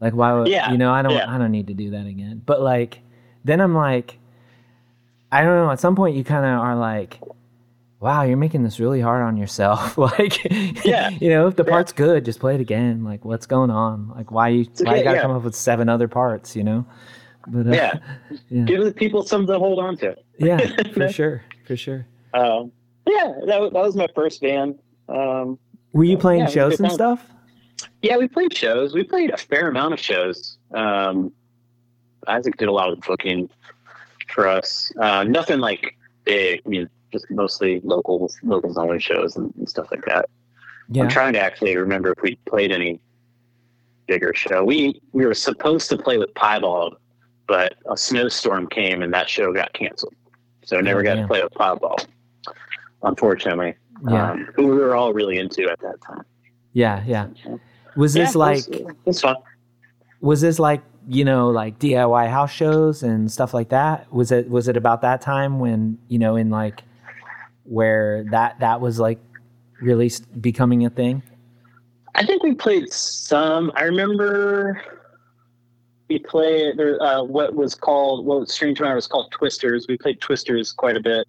Like, 0.00 0.14
why 0.14 0.32
would 0.34 0.48
Yeah, 0.48 0.70
you 0.72 0.78
know? 0.78 0.92
I 0.92 1.02
don't. 1.02 1.12
yeah. 1.12 1.32
I 1.32 1.38
don't 1.38 1.52
need 1.52 1.68
to 1.68 1.74
do 1.74 1.90
that 1.90 2.06
again. 2.06 2.42
But 2.44 2.60
like, 2.60 3.00
then 3.44 3.60
I'm 3.60 3.74
like, 3.74 4.18
I 5.32 5.42
don't 5.42 5.56
know. 5.56 5.70
At 5.70 5.80
some 5.80 5.96
point, 5.96 6.16
you 6.16 6.24
kind 6.24 6.44
of 6.44 6.60
are 6.60 6.76
like, 6.76 7.20
wow, 8.00 8.22
you're 8.22 8.36
making 8.36 8.62
this 8.64 8.78
really 8.78 9.00
hard 9.00 9.22
on 9.22 9.36
yourself. 9.36 9.96
like, 9.98 10.44
Yeah. 10.84 11.08
you 11.10 11.30
know, 11.30 11.46
if 11.46 11.56
the 11.56 11.64
Yeah. 11.64 11.70
part's 11.70 11.92
good, 11.92 12.24
just 12.24 12.38
play 12.40 12.54
it 12.54 12.60
again. 12.60 13.04
Like, 13.04 13.24
what's 13.24 13.46
going 13.46 13.70
on? 13.70 14.10
Like, 14.14 14.30
why 14.30 14.48
you 14.48 14.64
why 14.80 14.90
okay, 14.90 14.98
you 14.98 15.04
gotta 15.04 15.16
yeah. 15.16 15.22
come 15.22 15.30
up 15.30 15.42
with 15.42 15.54
seven 15.54 15.88
other 15.88 16.08
parts? 16.08 16.54
You 16.54 16.64
know. 16.64 16.86
But 17.46 17.66
uh, 17.66 17.70
Yeah. 17.70 17.98
yeah, 18.50 18.64
Give 18.64 18.84
the 18.84 18.92
people 18.92 19.22
something 19.22 19.52
to 19.52 19.58
hold 19.58 19.78
on 19.78 19.96
to. 19.98 20.16
yeah, 20.38 20.58
for 20.94 21.08
sure, 21.10 21.42
for 21.66 21.76
sure. 21.76 22.06
Um, 22.34 22.72
yeah, 23.06 23.32
that, 23.46 23.60
was- 23.60 23.72
that 23.72 23.82
was 23.82 23.96
my 23.96 24.08
first 24.14 24.40
band. 24.42 24.78
Um, 25.08 25.58
Were 25.94 26.04
you 26.04 26.18
playing 26.18 26.40
Yeah, 26.40 26.44
it 26.44 26.46
was 26.46 26.54
a 26.54 26.58
shows 26.58 26.80
and 26.80 26.92
stuff? 26.92 27.26
yeah, 28.02 28.16
we 28.18 28.28
played 28.28 28.54
shows. 28.54 28.92
We 28.94 29.04
played 29.04 29.30
a 29.30 29.36
fair 29.36 29.68
amount 29.68 29.94
of 29.94 30.00
shows. 30.00 30.58
Um, 30.74 31.32
Isaac 32.26 32.56
did 32.56 32.68
a 32.68 32.72
lot 32.72 32.90
of 32.90 33.00
the 33.00 33.06
booking 33.06 33.48
for 34.28 34.46
us. 34.48 34.92
Uh, 35.00 35.24
nothing 35.24 35.60
like 35.60 35.96
big. 36.24 36.60
I 36.66 36.68
mean, 36.68 36.88
just 37.12 37.30
mostly 37.30 37.80
local, 37.84 38.30
locals 38.42 38.76
only 38.76 38.98
shows 38.98 39.36
and, 39.36 39.54
and 39.56 39.68
stuff 39.68 39.86
like 39.90 40.04
that. 40.06 40.28
Yeah. 40.90 41.04
I'm 41.04 41.08
trying 41.08 41.32
to 41.34 41.40
actually 41.40 41.76
remember 41.76 42.12
if 42.12 42.20
we 42.22 42.36
played 42.46 42.72
any 42.72 43.00
bigger 44.06 44.34
show. 44.34 44.64
We 44.64 45.00
we 45.12 45.24
were 45.24 45.34
supposed 45.34 45.88
to 45.90 45.96
play 45.96 46.18
with 46.18 46.34
Piebald, 46.34 46.96
but 47.46 47.74
a 47.88 47.96
snowstorm 47.96 48.66
came 48.66 49.02
and 49.02 49.14
that 49.14 49.28
show 49.28 49.52
got 49.52 49.72
canceled. 49.74 50.14
So 50.64 50.76
I 50.76 50.80
never 50.80 51.00
Oh, 51.00 51.04
got 51.04 51.14
to 51.16 51.26
play 51.26 51.42
with 51.42 51.52
Piebald, 51.54 52.06
unfortunately. 53.02 53.74
Yeah. 54.08 54.32
Um, 54.32 54.48
who 54.54 54.66
we 54.68 54.76
were 54.76 54.94
all 54.94 55.12
really 55.12 55.38
into 55.38 55.68
at 55.70 55.80
that 55.80 56.00
time. 56.06 56.24
Yeah, 56.72 57.02
yeah. 57.06 57.28
Was 57.96 58.12
this 58.12 58.34
Yeah, 58.34 58.38
like 58.38 58.68
it 58.68 58.84
was, 58.84 58.90
it 58.90 58.96
was 59.06 59.20
fun. 59.20 59.36
was 60.20 60.40
this 60.40 60.58
like 60.58 60.82
you 61.06 61.24
know 61.24 61.48
like 61.50 61.78
DIY 61.78 62.28
house 62.28 62.50
shows 62.52 63.02
and 63.02 63.30
stuff 63.30 63.54
like 63.54 63.68
that? 63.70 64.12
Was 64.12 64.32
it 64.32 64.50
was 64.50 64.68
it 64.68 64.76
about 64.76 65.02
that 65.02 65.20
time 65.20 65.58
when 65.58 65.98
you 66.08 66.18
know 66.18 66.36
in 66.36 66.50
like 66.50 66.82
where 67.64 68.24
that 68.30 68.58
that 68.60 68.80
was 68.80 68.98
like 68.98 69.18
really 69.80 70.10
becoming 70.40 70.84
a 70.84 70.90
thing? 70.90 71.22
I 72.16 72.24
think 72.26 72.42
we 72.42 72.54
played 72.54 72.92
some. 72.92 73.72
I 73.74 73.84
remember 73.84 74.82
we 76.08 76.18
played 76.18 76.76
there. 76.76 77.00
Uh, 77.02 77.22
what 77.22 77.54
was 77.54 77.74
called 77.74 78.26
what 78.26 78.40
was 78.40 78.52
Strange 78.52 78.80
Matter 78.80 78.94
was 78.96 79.06
called 79.06 79.30
Twisters. 79.32 79.86
We 79.88 79.96
played 79.96 80.20
Twisters 80.20 80.72
quite 80.72 80.96
a 80.96 81.00
bit, 81.00 81.26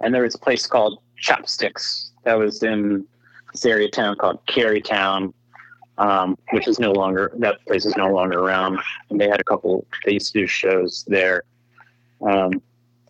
and 0.00 0.14
there 0.14 0.22
was 0.22 0.34
a 0.34 0.38
place 0.38 0.66
called 0.66 1.00
Chopsticks 1.16 2.05
that 2.26 2.36
was 2.38 2.62
in 2.62 3.06
this 3.52 3.64
area 3.64 3.88
town 3.88 4.16
called 4.16 4.44
Carytown, 4.46 5.32
um, 5.96 6.36
which 6.52 6.68
is 6.68 6.78
no 6.78 6.92
longer 6.92 7.32
that 7.38 7.64
place 7.66 7.86
is 7.86 7.96
no 7.96 8.12
longer 8.12 8.38
around. 8.40 8.78
And 9.08 9.18
they 9.18 9.28
had 9.28 9.40
a 9.40 9.44
couple. 9.44 9.86
They 10.04 10.12
used 10.12 10.32
to 10.32 10.40
do 10.40 10.46
shows 10.46 11.04
there. 11.08 11.44
Um, 12.20 12.60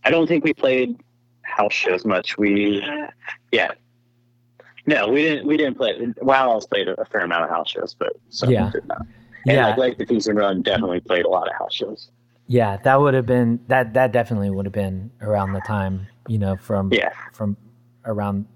I 0.05 0.11
don't 0.11 0.29
think 0.29 0.45
we 0.45 0.55
played 0.55 1.01
house 1.43 1.73
shows 1.73 2.05
much. 2.05 2.39
We 2.39 2.85
yeah. 3.51 3.73
No, 4.89 5.09
we 5.09 5.23
didn't. 5.23 5.47
We 5.49 5.57
didn't 5.57 5.77
play. 5.77 5.95
Wow, 6.19 6.53
Owls 6.53 6.67
played 6.69 6.87
a 6.89 7.05
fair 7.07 7.23
amount 7.23 7.43
of 7.43 7.51
house 7.51 7.71
shows, 7.71 7.97
but 7.99 8.13
some 8.29 8.51
Yeah. 8.51 8.71
did 8.71 8.87
not. 8.87 9.01
And 9.49 9.57
Yeah, 9.57 9.67
like, 9.69 9.79
like 9.79 9.99
the 9.99 10.05
Thieves 10.07 10.29
and 10.29 10.39
Run 10.39 10.63
definitely 10.63 11.01
played 11.01 11.25
a 11.25 11.29
lot 11.29 11.49
of 11.49 11.55
house 11.59 11.75
shows. 11.75 12.11
yeah. 12.47 12.77
That 12.77 13.01
would 13.01 13.15
have 13.15 13.27
been 13.27 13.59
that 13.69 13.95
that 13.95 14.13
definitely 14.13 14.51
would 14.51 14.67
have 14.67 14.73
been 14.75 15.11
around 15.23 15.55
the 15.55 15.61
time 15.63 16.07
you 16.29 16.39
know 16.39 16.57
from 16.57 16.93
Yeah, 16.93 17.11
from 17.33 17.57
around 18.05 18.47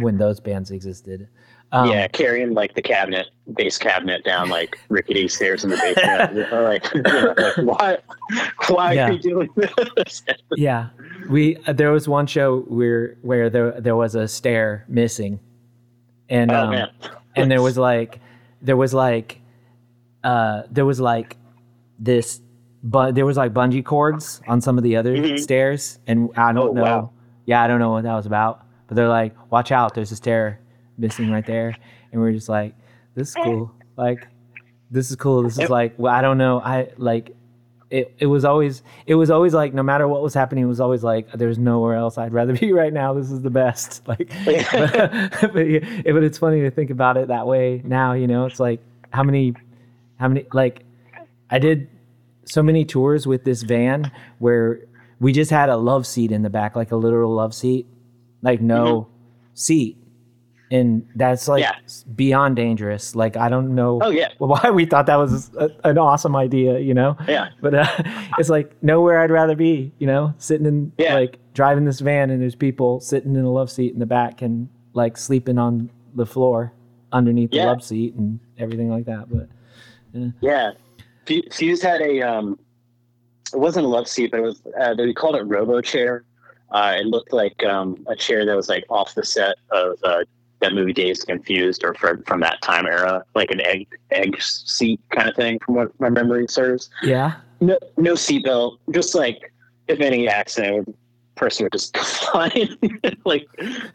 when 0.00 0.18
those 0.18 0.40
bands 0.40 0.70
existed. 0.70 1.28
Um, 1.72 1.88
yeah, 1.90 2.06
carrying 2.08 2.54
like 2.54 2.74
the 2.74 2.82
cabinet, 2.82 3.28
bass 3.54 3.78
cabinet 3.78 4.24
down 4.24 4.48
like 4.48 4.78
rickety 4.90 5.26
stairs 5.28 5.64
in 5.64 5.70
the 5.70 5.76
basement. 5.76 6.48
Like, 6.52 6.94
know, 6.94 7.34
like, 7.36 7.56
why, 7.56 7.98
why 8.68 8.92
Yeah. 8.92 9.08
are 9.08 9.12
you 9.12 9.18
doing 9.18 9.50
this? 9.96 10.22
Yeah, 10.56 10.90
we 11.28 11.56
uh, 11.66 11.72
there 11.72 11.90
was 11.90 12.06
one 12.08 12.26
show 12.26 12.60
where 12.60 13.16
where 13.22 13.50
there 13.50 13.80
there 13.80 13.96
was 13.96 14.14
a 14.14 14.28
stair 14.28 14.84
missing, 14.88 15.40
and 16.28 16.52
oh 16.52 16.56
um, 16.72 16.88
and 17.34 17.50
there 17.50 17.62
was 17.62 17.76
like 17.76 18.20
there 18.62 18.76
was 18.76 18.94
like 18.94 19.40
uh 20.22 20.62
there 20.70 20.86
was 20.86 21.00
like 21.00 21.36
this 21.98 22.40
but 22.82 23.14
there 23.14 23.26
was 23.26 23.36
like 23.36 23.52
bungee 23.52 23.84
cords 23.84 24.40
on 24.46 24.60
some 24.60 24.78
of 24.78 24.84
the 24.84 24.96
other 24.96 25.16
Mhm. 25.16 25.38
stairs 25.38 25.98
and 26.06 26.30
i 26.36 26.52
don't 26.52 26.68
Oh, 26.68 26.72
know 26.72 26.82
wow. 26.82 27.10
yeah 27.46 27.62
i 27.62 27.66
don't 27.68 27.78
know 27.78 27.90
what 27.90 28.04
that 28.04 28.14
was 28.14 28.26
about 28.26 28.63
but 28.86 28.96
they're 28.96 29.08
like 29.08 29.34
watch 29.50 29.72
out 29.72 29.94
there's 29.94 30.12
a 30.12 30.16
stair 30.16 30.60
missing 30.98 31.30
right 31.30 31.46
there. 31.46 31.76
And 32.12 32.20
we're 32.20 32.32
just 32.32 32.48
like 32.48 32.74
this 33.14 33.30
is 33.30 33.34
cool. 33.34 33.72
Like 33.96 34.26
this 34.90 35.10
is 35.10 35.16
cool. 35.16 35.42
This 35.42 35.58
is 35.58 35.70
like 35.70 35.94
well 35.98 36.14
i 36.14 36.22
don't 36.22 36.38
know. 36.38 36.60
I 36.60 36.90
like 36.96 37.34
it, 37.90 38.14
it 38.18 38.26
was 38.26 38.44
always 38.44 38.82
it 39.06 39.14
was 39.14 39.30
always 39.30 39.54
like 39.54 39.74
no 39.74 39.82
matter 39.82 40.08
what 40.08 40.22
was 40.22 40.34
happening 40.34 40.64
it 40.64 40.66
was 40.66 40.80
always 40.80 41.04
like 41.04 41.30
there's 41.32 41.58
nowhere 41.58 41.94
else 41.94 42.18
i'd 42.18 42.32
rather 42.32 42.52
be 42.58 42.72
right 42.72 42.92
now. 42.92 43.14
This 43.14 43.30
is 43.30 43.42
the 43.42 43.50
best. 43.50 44.02
Like 44.08 44.28
but, 44.44 45.52
but, 45.52 45.60
yeah, 45.60 45.80
but 46.04 46.22
it's 46.22 46.38
funny 46.38 46.60
to 46.62 46.70
think 46.70 46.90
about 46.90 47.16
it 47.16 47.28
that 47.28 47.46
way 47.46 47.82
now 47.84 48.12
you 48.12 48.26
know? 48.26 48.46
It's 48.46 48.60
like 48.60 48.80
how 49.10 49.22
many 49.22 49.54
how 50.18 50.28
many 50.28 50.46
like 50.52 50.82
i 51.50 51.58
did 51.58 51.88
so 52.44 52.62
many 52.62 52.84
tours 52.84 53.26
with 53.26 53.44
this 53.44 53.62
van 53.62 54.10
where 54.38 54.80
we 55.20 55.32
just 55.32 55.50
had 55.50 55.68
a 55.68 55.76
love 55.76 56.06
seat 56.06 56.32
in 56.32 56.42
the 56.42 56.50
back 56.50 56.76
like 56.76 56.90
a 56.90 56.96
literal 56.96 57.32
love 57.32 57.54
seat 57.54 57.86
like 58.44 58.60
no 58.60 59.08
seat 59.54 59.96
and 60.70 61.06
that's 61.16 61.46
like 61.48 61.60
Yeah. 61.62 61.74
beyond 62.14 62.56
dangerous 62.56 63.14
like 63.14 63.36
i 63.36 63.48
don't 63.48 63.74
know 63.74 63.98
Oh, 64.02 64.10
yeah. 64.10 64.28
why 64.38 64.70
we 64.70 64.84
thought 64.86 65.06
that 65.06 65.16
was 65.16 65.50
a, 65.58 65.68
an 65.84 65.98
awesome 65.98 66.34
idea 66.36 66.78
you 66.78 66.94
know 66.94 67.16
yeah, 67.28 67.48
but 67.60 67.74
uh, 67.74 67.86
it's 68.38 68.48
like 68.48 68.80
nowhere 68.82 69.20
I'd 69.20 69.30
rather 69.30 69.54
be, 69.56 69.92
you 69.98 70.06
know, 70.06 70.32
sitting 70.38 70.66
in 70.66 70.92
Yeah. 70.98 71.14
like 71.14 71.38
driving 71.54 71.84
this 71.84 72.00
van 72.00 72.30
and 72.30 72.40
there's 72.40 72.54
people 72.54 73.00
sitting 73.00 73.34
in 73.36 73.44
a 73.44 73.50
love 73.50 73.70
seat 73.70 73.92
in 73.92 73.98
the 74.00 74.06
back 74.06 74.42
and 74.42 74.68
like 74.94 75.16
sleeping 75.16 75.58
on 75.58 75.90
the 76.14 76.26
floor 76.26 76.72
underneath 77.12 77.50
the 77.52 77.58
love 77.64 77.82
seat 77.82 78.14
and 78.14 78.40
everything 78.58 78.88
like 78.90 79.04
that. 79.06 79.26
But 79.30 79.48
yeah. 80.40 80.72
Fu- 81.26 81.42
Fuse 81.52 81.82
had 81.82 82.00
a 82.00 82.20
um, 82.22 82.58
it 83.52 83.58
wasn't 83.58 83.86
a 83.86 83.88
love 83.88 84.08
seat, 84.08 84.30
but 84.30 84.40
it 84.40 84.42
was 84.42 84.62
uh, 84.80 84.94
they 84.94 85.12
called 85.12 85.36
it 85.36 85.42
Robo 85.42 85.80
Chair. 85.80 86.24
Uh, 86.74 86.96
it 86.98 87.06
looked 87.06 87.32
like 87.32 87.64
um, 87.64 88.04
a 88.08 88.16
chair 88.16 88.44
that 88.44 88.54
was 88.56 88.68
like 88.68 88.84
off 88.90 89.14
the 89.14 89.24
set 89.24 89.54
of 89.70 89.96
uh, 90.02 90.24
that 90.60 90.72
movie 90.74 90.92
Days 90.92 91.22
Confused, 91.24 91.84
or 91.84 91.94
from 91.94 92.22
from 92.24 92.40
that 92.40 92.60
time 92.62 92.84
era, 92.86 93.24
like 93.36 93.50
an 93.52 93.60
egg 93.60 93.86
egg 94.10 94.42
seat 94.42 95.00
kind 95.10 95.28
of 95.28 95.36
thing, 95.36 95.58
from 95.64 95.76
what 95.76 96.00
my 96.00 96.08
memory 96.10 96.46
serves. 96.48 96.90
yeah, 97.02 97.34
No, 97.60 97.78
no 97.96 98.14
seatbelt, 98.14 98.78
just 98.90 99.14
like 99.14 99.52
if 99.86 100.00
any 100.00 100.26
accident, 100.28 100.94
person 101.36 101.64
would 101.64 101.72
just 101.72 101.96
flying. 102.30 102.76
like 103.24 103.46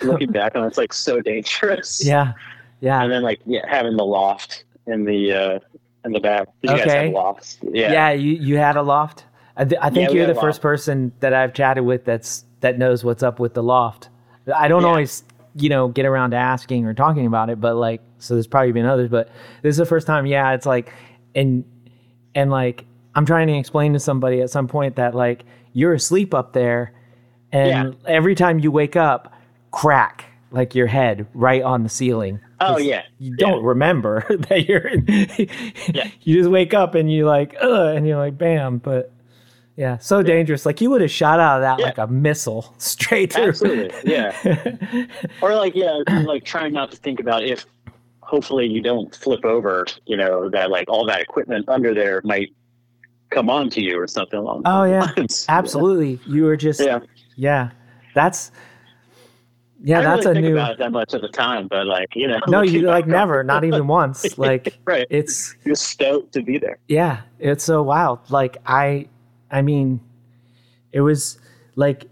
looking 0.01 0.31
back 0.31 0.55
on 0.55 0.63
it, 0.63 0.67
it's 0.67 0.77
like 0.77 0.93
so 0.93 1.19
dangerous. 1.21 2.05
yeah, 2.05 2.31
yeah, 2.79 3.03
and 3.03 3.11
then 3.11 3.23
like 3.23 3.41
yeah, 3.45 3.65
having 3.69 3.97
the 3.97 4.05
loft 4.05 4.63
in 4.87 5.03
the 5.03 5.33
uh, 5.33 5.59
in 6.05 6.13
the 6.13 6.19
back. 6.21 6.47
Did 6.61 6.71
you 6.71 6.77
guys 6.77 6.87
Okay. 6.87 7.05
have 7.07 7.13
lofts? 7.13 7.57
yeah. 7.73 7.91
Yeah, 7.91 8.11
you 8.11 8.33
you 8.35 8.55
had 8.57 8.77
a 8.77 8.81
loft. 8.81 9.25
I, 9.57 9.65
th- 9.65 9.81
I 9.81 9.89
think 9.89 10.09
Yeah, 10.11 10.15
you're 10.15 10.27
the 10.33 10.39
first 10.39 10.61
person 10.61 11.11
that 11.19 11.33
I've 11.33 11.53
chatted 11.53 11.83
with 11.83 12.05
that's 12.05 12.45
that 12.61 12.77
knows 12.77 13.03
what's 13.03 13.23
up 13.23 13.39
with 13.39 13.53
the 13.53 13.63
loft. 13.63 14.09
I 14.53 14.67
don't 14.67 14.81
Yeah. 14.83 14.87
always, 14.89 15.23
you 15.55 15.69
know, 15.69 15.87
get 15.87 16.05
around 16.05 16.31
to 16.31 16.37
asking 16.37 16.85
or 16.85 16.93
talking 16.93 17.25
about 17.25 17.49
it, 17.49 17.59
but 17.61 17.75
like, 17.75 18.01
so 18.17 18.33
there's 18.33 18.47
probably 18.47 18.71
been 18.71 18.85
others, 18.85 19.09
but 19.09 19.29
this 19.61 19.71
is 19.71 19.77
the 19.77 19.85
first 19.85 20.05
time. 20.07 20.25
Yeah, 20.25 20.53
it's 20.53 20.65
like, 20.65 20.93
and 21.35 21.63
and 22.35 22.51
like, 22.51 22.85
I'm 23.15 23.25
trying 23.25 23.47
to 23.47 23.53
explain 23.57 23.93
to 23.93 23.99
somebody 23.99 24.41
at 24.41 24.49
some 24.49 24.67
point 24.67 24.95
that 24.97 25.15
like 25.15 25.43
you're 25.73 25.93
asleep 25.93 26.33
up 26.33 26.53
there, 26.53 26.93
and 27.51 27.95
every 28.05 28.35
time 28.35 28.59
you 28.59 28.71
wake 28.71 28.95
up, 28.95 29.33
crack 29.71 30.25
like 30.51 30.73
your 30.75 30.87
head 30.87 31.27
right 31.33 31.61
on 31.61 31.83
the 31.83 31.89
ceiling. 31.89 32.39
Oh 32.59 32.77
yeah. 32.77 33.03
You 33.19 33.35
don't 33.35 33.63
remember 33.63 34.25
that 34.49 34.67
you're. 34.67 34.87
In, 34.87 35.05
You 36.21 36.37
just 36.37 36.49
wake 36.49 36.73
up 36.73 36.95
and 36.95 37.11
you 37.11 37.25
like, 37.25 37.55
ugh, 37.61 37.95
and 37.95 38.05
you're 38.07 38.17
like, 38.17 38.37
bam. 38.37 38.79
But 38.79 39.11
yeah, 39.79 39.97
so 39.97 40.21
dangerous. 40.21 40.65
Like 40.65 40.81
you 40.81 40.89
would 40.89 40.99
have 40.99 41.09
shot 41.09 41.39
out 41.39 41.57
of 41.57 41.61
that 41.61 41.79
Yeah. 41.79 41.85
like 41.85 41.97
a 41.97 42.07
missile 42.07 42.73
straight 42.77 43.31
through. 43.31 43.47
Absolutely. 43.47 43.91
Yeah. 44.11 44.35
or 45.41 45.55
like 45.55 45.73
yeah, 45.73 46.01
like 46.25 46.43
trying 46.43 46.73
not 46.73 46.91
to 46.91 46.97
think 46.97 47.21
about 47.21 47.43
if 47.45 47.65
hopefully 48.19 48.67
you 48.67 48.81
don't 48.81 49.15
flip 49.15 49.45
over. 49.45 49.85
You 50.05 50.17
know 50.17 50.49
that 50.49 50.69
like 50.69 50.89
all 50.89 51.05
that 51.05 51.21
equipment 51.21 51.69
under 51.69 51.93
there 51.93 52.21
might 52.25 52.53
come 53.29 53.49
onto 53.49 53.79
you 53.79 53.97
or 53.97 54.05
something 54.07 54.39
along. 54.39 54.63
oh 54.65 54.83
yeah, 54.83 55.11
lines. 55.15 55.45
absolutely. 55.49 56.19
You 56.27 56.43
were 56.43 56.57
just 56.57 56.81
yeah. 56.81 56.99
Yeah. 57.37 57.71
That's 58.15 58.51
yeah, 59.81 59.99
I 59.99 60.01
that's 60.01 60.25
really 60.25 60.31
a 60.31 60.33
think 60.41 60.45
new. 60.47 60.53
about 60.55 60.71
it 60.73 60.77
that 60.79 60.91
much 60.91 61.13
at 61.13 61.21
the 61.21 61.29
time, 61.29 61.69
but 61.69 61.87
like 61.87 62.09
you 62.15 62.27
know. 62.27 62.39
No, 62.49 62.61
you 62.63 62.81
like 62.81 63.07
never, 63.07 63.45
not 63.45 63.63
even 63.63 63.87
once. 63.87 64.37
Like 64.37 64.77
right. 64.83 65.07
it's 65.09 65.55
You're 65.63 65.75
stoked 65.75 66.33
to 66.33 66.41
be 66.41 66.57
there. 66.57 66.79
yeah, 66.89 67.21
it's 67.39 67.63
so 67.63 67.81
wild. 67.81 68.19
Like 68.29 68.57
I, 68.65 69.07
I 69.51 69.61
mean, 69.61 70.01
it 70.91 71.01
was 71.01 71.39
like 71.75 72.07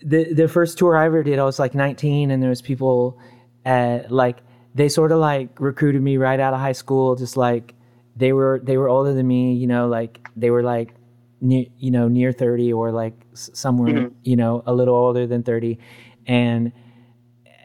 the 0.00 0.32
the 0.32 0.48
first 0.48 0.78
tour 0.78 0.96
I 0.96 1.06
ever 1.06 1.22
did. 1.22 1.38
I 1.38 1.44
was 1.44 1.58
like 1.58 1.74
19, 1.74 2.30
and 2.30 2.42
there 2.42 2.50
was 2.50 2.62
people, 2.62 3.18
uh, 3.64 4.00
like 4.08 4.38
they 4.74 4.88
sort 4.88 5.12
of 5.12 5.18
like 5.18 5.60
recruited 5.60 6.02
me 6.02 6.16
right 6.18 6.40
out 6.40 6.54
of 6.54 6.60
high 6.60 6.72
school. 6.72 7.16
Just 7.16 7.36
like 7.36 7.74
they 8.16 8.32
were 8.32 8.60
they 8.62 8.76
were 8.76 8.88
older 8.88 9.14
than 9.14 9.26
me. 9.26 9.54
You 9.54 9.66
know, 9.66 9.88
like 9.88 10.28
they 10.36 10.50
were 10.50 10.62
like 10.62 10.94
near 11.40 11.66
you 11.78 11.90
know 11.90 12.08
near 12.08 12.32
30 12.32 12.72
or 12.72 12.92
like 12.92 13.14
somewhere 13.34 14.10
you 14.24 14.36
know 14.36 14.62
a 14.66 14.74
little 14.74 14.94
older 14.96 15.26
than 15.26 15.42
30, 15.42 15.78
and. 16.26 16.72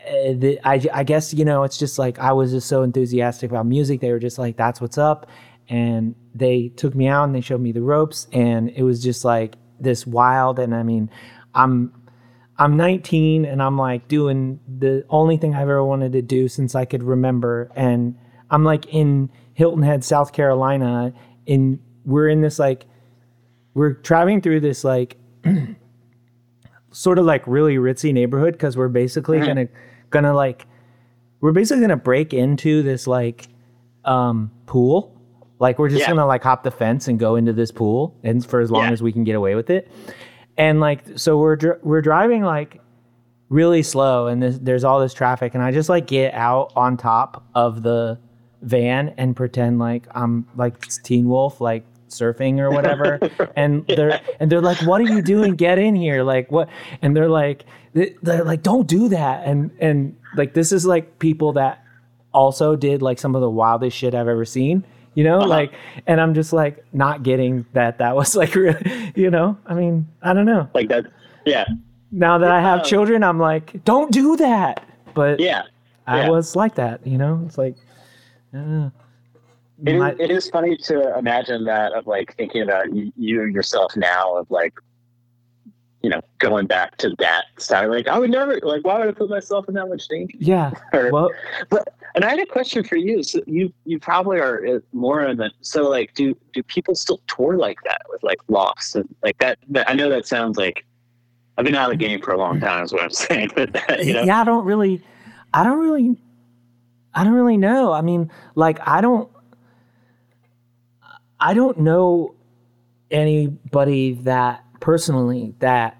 uh, 0.08 0.34
The, 0.34 0.60
I, 0.64 0.82
I 0.94 1.04
guess 1.04 1.34
you 1.34 1.46
know 1.46 1.64
it's 1.64 1.78
just 1.78 2.00
like 2.00 2.20
I 2.20 2.34
was 2.34 2.52
just 2.52 2.68
so 2.68 2.84
enthusiastic 2.84 3.52
about 3.52 3.66
music. 3.66 4.00
They 4.02 4.12
were 4.12 4.20
just 4.20 4.38
like, 4.38 4.58
"That's 4.58 4.82
what's 4.82 4.98
up," 4.98 5.28
and 5.70 6.16
they 6.34 6.70
took 6.70 6.96
me 6.96 7.08
out 7.08 7.24
and 7.24 7.36
they 7.36 7.42
showed 7.42 7.62
me 7.62 7.72
the 7.72 7.82
ropes 7.82 8.28
and 8.32 8.70
it 8.70 8.84
was 8.84 9.02
just 9.02 9.24
like 9.26 9.56
this 9.80 10.06
wild 10.06 10.60
and 10.60 10.76
i 10.76 10.84
mean 10.84 11.10
i'm 11.56 11.94
i'm 12.58 12.78
19 12.78 13.46
and 13.46 13.62
i'm 13.62 13.78
like 13.78 14.08
doing 14.08 14.60
the 14.68 15.06
only 15.10 15.38
thing 15.38 15.54
i've 15.54 15.62
ever 15.62 15.84
wanted 15.84 16.12
to 16.12 16.22
do 16.22 16.48
since 16.48 16.76
i 16.76 16.86
could 16.86 17.04
remember 17.04 17.72
and 17.76 18.16
i'm 18.50 18.64
like 18.64 18.86
in 18.94 19.30
hilton 19.54 19.84
head 19.84 20.04
south 20.04 20.34
carolina 20.34 21.14
in 21.46 21.80
we're 22.06 22.28
in 22.28 22.42
this 22.42 22.60
like 22.60 22.86
we're 23.74 23.94
traveling 23.94 24.42
through 24.42 24.60
this 24.60 24.84
like 24.84 25.18
sort 26.92 27.18
of 27.18 27.26
like 27.26 27.46
really 27.48 27.76
ritzy 27.76 28.14
neighborhood 28.14 28.54
because 28.54 28.76
we're 28.78 28.90
basically 28.90 29.40
gonna 29.40 29.68
gonna 30.10 30.34
like 30.34 30.66
we're 31.40 31.52
basically 31.52 31.82
gonna 31.82 31.98
break 31.98 32.34
into 32.34 32.84
this 32.84 33.08
like 33.08 33.48
um 34.06 34.52
pool. 34.66 35.21
Like 35.62 35.80
we're 35.80 35.90
just 35.90 36.02
Yeah. 36.02 36.08
gonna 36.10 36.26
like 36.26 36.44
hop 36.44 36.64
the 36.64 36.72
fence 36.72 37.08
and 37.08 37.18
go 37.20 37.36
into 37.38 37.54
this 37.54 37.72
pool, 37.72 38.14
and 38.24 38.44
for 38.46 38.60
as 38.60 38.70
long 38.72 38.86
Yeah. 38.86 38.92
as 38.92 39.02
we 39.02 39.12
can 39.14 39.24
get 39.24 39.36
away 39.36 39.56
with 39.56 39.70
it. 39.70 39.90
And 40.58 40.80
like 40.82 41.04
so 41.18 41.38
we're 41.38 41.56
dr- 41.56 41.80
we're 41.84 42.02
driving 42.02 42.44
like 42.44 42.82
really 43.50 43.84
slow, 43.84 44.28
and 44.28 44.42
there's, 44.42 44.60
there's 44.60 44.84
all 44.84 45.00
this 45.00 45.14
traffic, 45.14 45.54
and 45.54 45.64
I 45.64 45.72
just 45.72 45.88
like 45.88 46.08
get 46.08 46.34
out 46.34 46.74
on 46.76 46.98
top 46.98 47.44
of 47.56 47.84
the 47.84 48.18
van 48.64 49.14
and 49.18 49.36
pretend 49.36 49.80
like 49.80 50.08
I'm 50.16 50.48
like 50.58 50.88
Teen 51.04 51.30
Wolf, 51.30 51.62
like 51.62 51.86
surfing 52.10 52.60
or 52.60 52.72
whatever. 52.72 53.20
and 53.56 53.86
they're 53.88 54.20
and 54.40 54.52
they're 54.52 54.62
like, 54.62 54.82
"What 54.82 55.00
are 55.02 55.06
you 55.14 55.22
doing? 55.22 55.56
Get 55.56 55.78
in 55.78 55.96
here!" 55.96 56.24
Like 56.24 56.52
what? 56.52 56.70
And 57.04 57.16
they're 57.16 57.30
like, 57.30 57.66
they're 57.94 58.44
like, 58.44 58.64
"Don't 58.64 58.88
do 58.88 59.10
that!" 59.10 59.46
And 59.46 59.70
and 59.80 60.16
like 60.36 60.54
this 60.56 60.72
is 60.72 60.86
like 60.88 61.20
people 61.20 61.54
that 61.54 61.84
also 62.34 62.76
did 62.76 63.02
like 63.02 63.20
some 63.20 63.36
of 63.36 63.42
the 63.42 63.50
wildest 63.50 63.96
shit 63.96 64.16
I've 64.16 64.28
ever 64.28 64.46
seen. 64.46 64.84
You 65.14 65.24
know, 65.26 65.40
like, 65.40 65.74
and 66.08 66.22
I'm 66.22 66.34
just 66.34 66.54
like 66.54 66.86
not 66.94 67.22
getting 67.24 67.66
that. 67.74 67.98
That 67.98 68.16
was 68.16 68.36
like, 68.42 68.56
really, 68.56 69.12
you 69.16 69.30
know. 69.30 69.58
I 69.66 69.74
mean, 69.74 70.08
I 70.22 70.34
don't 70.34 70.46
know. 70.46 70.70
Like 70.74 70.88
that. 70.90 71.06
Yeah. 71.46 71.66
Now 72.12 72.38
that 72.38 72.52
I 72.52 72.62
have 72.62 72.80
Yeah. 72.80 72.84
children, 72.84 73.24
I'm 73.24 73.40
like, 73.40 73.84
don't 73.84 74.12
do 74.12 74.38
that. 74.38 74.86
But 75.14 75.40
Yeah. 75.40 75.64
I 76.08 76.22
yeah. 76.22 76.30
was 76.30 76.56
like 76.56 76.76
that. 76.76 77.06
You 77.06 77.18
know, 77.18 77.44
it's 77.46 77.58
like, 77.58 77.76
uh, 78.56 78.90
It 79.86 79.96
is, 79.96 80.00
my- 80.00 80.16
it 80.20 80.32
is 80.32 80.50
funny 80.50 80.78
to 80.78 81.18
imagine 81.18 81.66
that 81.66 81.94
of 81.94 82.08
like 82.08 82.36
thinking 82.38 82.62
about 82.62 82.94
you, 82.94 83.12
you 83.18 83.44
yourself 83.46 83.96
now 83.98 84.36
of 84.38 84.50
like, 84.52 84.74
you 86.04 86.10
know, 86.10 86.22
going 86.40 86.68
back 86.68 86.98
to 86.98 87.14
that 87.20 87.46
style. 87.58 87.90
Like 87.90 88.08
I 88.08 88.18
would 88.18 88.30
never 88.32 88.60
like 88.64 88.84
why 88.86 89.00
would 89.00 89.08
I 89.10 89.12
put 89.12 89.30
myself 89.30 89.68
in 89.68 89.74
that 89.76 89.88
much 89.88 90.08
danger? 90.08 90.38
yeah. 90.40 90.72
Or- 90.94 91.12
Well, 91.12 91.30
but 91.70 91.88
and 92.16 92.24
I 92.26 92.30
had 92.30 92.40
a 92.40 92.46
question 92.46 92.84
for 92.84 92.96
you. 92.96 93.24
So 93.24 93.42
you 93.48 93.74
you 93.86 94.00
probably 94.00 94.40
are 94.40 94.66
uh, 94.66 94.80
more 94.94 95.22
in 95.26 95.38
the 95.38 95.52
so 95.62 95.90
like 95.90 96.14
do 96.14 96.36
do 96.54 96.62
people 96.64 96.96
still 96.96 97.22
tour 97.28 97.58
like 97.58 97.78
that 97.86 98.02
with 98.10 98.22
like 98.24 98.40
Lost 98.48 98.96
and 98.96 99.08
like 99.24 99.38
that? 99.40 99.60
that 99.70 99.90
I 99.90 99.94
know 99.94 100.10
that 100.10 100.26
sounds 100.28 100.58
like 100.58 100.86
I've 101.58 101.66
been 101.66 101.76
out 101.76 101.92
of 101.92 101.98
the 102.00 102.06
game 102.06 102.22
for 102.22 102.32
a 102.32 102.38
long 102.38 102.60
time. 102.60 102.84
Is 102.84 102.94
what 102.94 103.04
I'm 103.04 103.10
saying. 103.26 103.52
But 103.56 103.74
that, 103.74 104.06
you 104.06 104.14
know, 104.14 104.24
yeah, 104.24 104.42
I 104.42 104.44
don't 104.44 104.66
really, 104.66 105.04
I 105.54 105.64
don't 105.64 105.80
really, 105.80 106.18
I 107.14 107.24
don't 107.24 107.34
really 107.34 107.58
know. 107.58 107.92
I 107.92 108.02
mean, 108.02 108.32
like, 108.56 108.80
I 108.88 109.02
don't, 109.02 109.30
I 111.40 111.54
don't 111.54 111.80
know 111.80 112.36
anybody 113.10 114.14
that 114.14 114.64
personally 114.80 115.54
that 115.60 115.98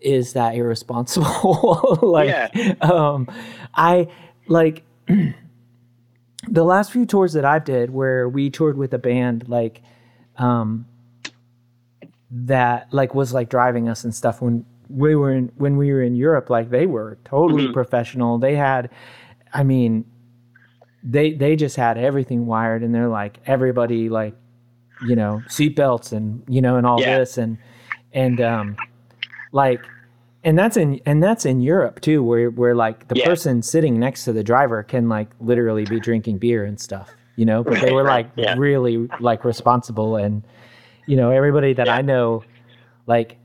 is 0.00 0.32
that 0.32 0.54
irresponsible. 0.54 1.98
like, 2.02 2.28
Yeah. 2.28 2.74
um, 2.80 3.28
I 3.74 4.08
like 4.48 4.82
the 6.48 6.64
last 6.64 6.92
few 6.92 7.06
tours 7.06 7.32
that 7.34 7.44
I've 7.44 7.64
did 7.64 7.90
where 7.90 8.28
we 8.28 8.50
toured 8.50 8.76
with 8.76 8.92
a 8.94 8.98
band, 8.98 9.48
like, 9.48 9.82
um, 10.36 10.86
that 12.30 12.86
like 12.92 13.14
was 13.14 13.32
like 13.32 13.48
driving 13.48 13.88
us 13.88 14.04
and 14.04 14.14
stuff 14.14 14.40
when 14.40 14.64
we 14.88 15.14
were 15.16 15.32
in 15.32 15.50
when 15.56 15.76
we 15.76 15.92
were 15.92 16.00
in 16.02 16.14
Europe 16.14 16.48
like 16.48 16.70
they 16.70 16.86
were 16.86 17.18
totally 17.24 17.66
Mhm. 17.66 17.72
professional 17.72 18.38
they 18.38 18.54
had 18.54 18.88
I 19.52 19.64
mean 19.64 20.04
they 21.02 21.32
they 21.32 21.56
just 21.56 21.74
had 21.76 21.98
everything 21.98 22.46
wired 22.46 22.82
and 22.84 22.94
they're 22.94 23.08
like 23.08 23.40
everybody 23.46 24.08
like 24.08 24.34
you 25.00 25.16
know 25.16 25.42
seatbelts 25.48 26.12
and 26.12 26.44
you 26.48 26.60
know 26.62 26.76
and 26.76 26.86
all 26.86 27.00
Yeah. 27.00 27.18
this 27.18 27.36
and 27.36 27.58
and 28.12 28.40
um 28.40 28.76
like 29.50 29.84
and 30.44 30.58
that's 30.58 30.76
in 30.76 31.00
and 31.06 31.22
that's 31.22 31.44
in 31.44 31.60
Europe 31.60 32.00
too 32.00 32.22
where 32.22 32.50
where 32.50 32.74
like 32.74 33.08
the 33.08 33.16
Yeah. 33.16 33.26
person 33.26 33.62
sitting 33.62 33.98
next 33.98 34.24
to 34.24 34.32
the 34.32 34.42
driver 34.42 34.82
can 34.82 35.08
like 35.08 35.28
literally 35.40 35.84
be 35.84 36.00
drinking 36.00 36.38
beer 36.38 36.64
and 36.64 36.80
stuff 36.80 37.10
you 37.36 37.44
know 37.44 37.62
but 37.62 37.80
they 37.80 37.92
were 37.92 38.04
like 38.04 38.28
yeah. 38.36 38.54
really 38.56 39.08
like 39.20 39.44
responsible 39.44 40.16
and 40.16 40.42
you 41.06 41.16
know 41.16 41.30
everybody 41.30 41.72
that 41.74 41.86
Yeah. 41.86 41.96
I 41.96 42.02
know 42.02 42.42
like 43.06 43.36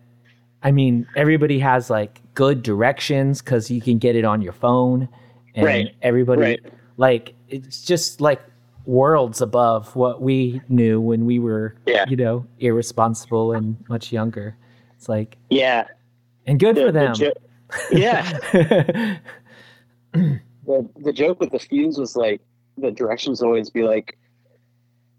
I 0.63 0.71
mean 0.71 1.05
everybody 1.15 1.59
has 1.59 1.89
like 1.89 2.21
good 2.33 2.63
directions 2.63 3.41
cuz 3.41 3.69
you 3.69 3.81
can 3.81 3.97
get 3.97 4.15
it 4.15 4.25
on 4.25 4.41
your 4.41 4.53
phone 4.53 5.07
and 5.53 5.65
Right, 5.65 5.95
everybody 6.01 6.41
right. 6.41 6.59
like 6.97 7.33
it's 7.49 7.83
just 7.83 8.21
like 8.21 8.41
worlds 8.85 9.41
above 9.41 9.95
what 9.95 10.21
we 10.21 10.61
knew 10.69 11.01
when 11.01 11.25
we 11.25 11.39
were 11.39 11.75
you 12.07 12.15
know 12.15 12.45
irresponsible 12.59 13.51
and 13.53 13.75
much 13.89 14.11
younger 14.11 14.55
it's 14.95 15.09
like 15.09 15.37
yeah, 15.49 15.87
and 16.45 16.59
good 16.59 16.75
The- 16.75 16.81
for 16.81 16.91
the 16.91 16.99
them 16.99 17.13
jo- 17.13 17.33
yeah. 17.91 18.39
the 20.13 20.89
the 21.03 21.13
joke 21.13 21.39
with 21.39 21.51
the 21.51 21.59
fuse 21.59 21.97
was 21.97 22.15
like 22.15 22.41
the 22.77 22.91
directions 22.91 23.41
always 23.41 23.69
be 23.69 23.83
like 23.83 24.17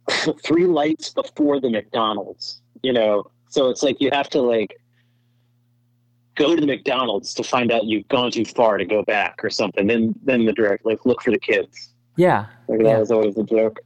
three 0.44 0.66
lights 0.66 1.10
before 1.10 1.60
the 1.60 1.70
McDonald's, 1.70 2.60
you 2.82 2.92
know. 2.92 3.30
So 3.48 3.70
it's 3.70 3.82
like 3.82 4.00
you 4.00 4.10
have 4.12 4.28
to 4.30 4.40
like 4.40 4.76
go 6.34 6.54
to 6.54 6.60
the 6.60 6.66
McDonald's 6.66 7.32
to 7.34 7.42
find 7.42 7.72
out 7.72 7.84
you've 7.84 8.06
gone 8.08 8.30
too 8.30 8.44
far 8.44 8.76
to 8.78 8.84
go 8.84 9.02
back 9.02 9.42
or 9.42 9.50
something. 9.50 9.86
Then 9.86 10.14
then 10.24 10.44
the 10.44 10.52
direct 10.52 10.84
like 10.86 11.04
look 11.06 11.22
for 11.22 11.30
the 11.30 11.38
kids. 11.38 11.92
yeah 12.16 12.46
Like 12.68 12.80
Yeah. 12.82 12.92
that 12.94 13.00
was 13.00 13.10
always 13.10 13.36
a 13.38 13.42
joke. 13.44 13.78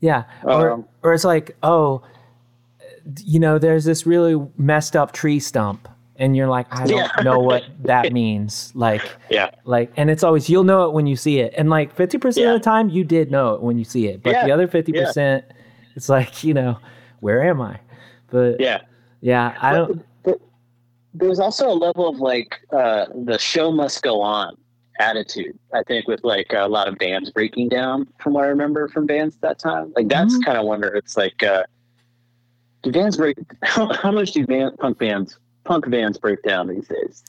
Yeah. 0.00 0.24
Or, 0.44 0.70
Um, 0.72 0.84
or 1.02 1.14
it's 1.14 1.24
like, 1.24 1.56
oh, 1.62 2.02
you 3.24 3.40
know, 3.40 3.58
there's 3.58 3.84
this 3.86 4.04
really 4.06 4.40
messed 4.58 4.94
up 4.94 5.12
tree 5.12 5.40
stump. 5.40 5.88
And 6.18 6.36
you're 6.36 6.48
like, 6.48 6.66
I 6.72 6.86
don't 6.86 6.98
Yeah. 7.16 7.22
know 7.22 7.40
what 7.40 7.64
that 7.84 8.12
means. 8.20 8.72
Like, 8.74 9.02
Yeah. 9.30 9.50
like, 9.64 9.92
and 9.96 10.10
it's 10.10 10.22
always, 10.24 10.48
you'll 10.48 10.64
know 10.64 10.84
it 10.86 10.92
when 10.92 11.06
you 11.06 11.16
see 11.16 11.38
it. 11.40 11.52
And 11.56 11.68
like 11.70 11.94
50% 11.94 12.36
Yeah. 12.42 12.54
of 12.54 12.60
the 12.60 12.64
time, 12.64 12.88
you 12.88 13.04
did 13.04 13.30
know 13.30 13.54
it 13.54 13.62
when 13.62 13.78
you 13.78 13.84
see 13.84 14.08
it. 14.08 14.22
But 14.22 14.30
Yeah. 14.30 14.44
the 14.46 14.52
other 14.52 14.66
50%, 14.68 15.44
it's 15.94 16.08
like, 16.08 16.42
you 16.44 16.54
know, 16.54 16.78
where 17.20 17.42
am 17.42 17.60
I? 17.60 17.78
But 18.30 18.60
yeah, 18.60 18.80
Yeah. 19.20 19.54
I 19.60 19.72
don't, 19.74 20.04
But 20.22 20.40
there 21.14 21.28
was 21.28 21.40
also 21.40 21.68
a 21.70 21.74
level 21.74 22.08
of 22.08 22.18
like 22.18 22.60
uh, 22.72 23.06
the 23.24 23.38
show 23.38 23.70
must 23.70 24.02
go 24.02 24.20
on 24.20 24.56
attitude. 24.98 25.58
I 25.74 25.82
think 25.82 26.08
with 26.08 26.24
like 26.24 26.46
a 26.54 26.66
lot 26.66 26.88
of 26.88 26.96
bands 26.98 27.30
breaking 27.30 27.68
down, 27.68 28.06
from 28.20 28.32
what 28.32 28.44
I 28.44 28.48
remember 28.48 28.88
from 28.88 29.06
bands 29.06 29.34
at 29.36 29.40
that 29.42 29.58
time. 29.58 29.92
Like 29.94 30.08
that's 30.08 30.34
Mhm. 30.38 30.44
kind 30.44 30.58
of 30.58 30.64
wonder. 30.64 30.88
It's 30.94 31.16
like, 31.16 31.42
uh, 31.42 31.64
do 32.82 32.92
bands 32.92 33.16
break? 33.16 33.36
How, 33.62 33.92
how 33.92 34.10
much 34.10 34.32
do 34.32 34.46
band, 34.46 34.78
punk 34.78 34.98
bands 34.98 35.38
punk 35.66 35.88
bands 35.90 36.18
break 36.18 36.42
down 36.42 36.68
these 36.68 36.88
days? 36.88 37.22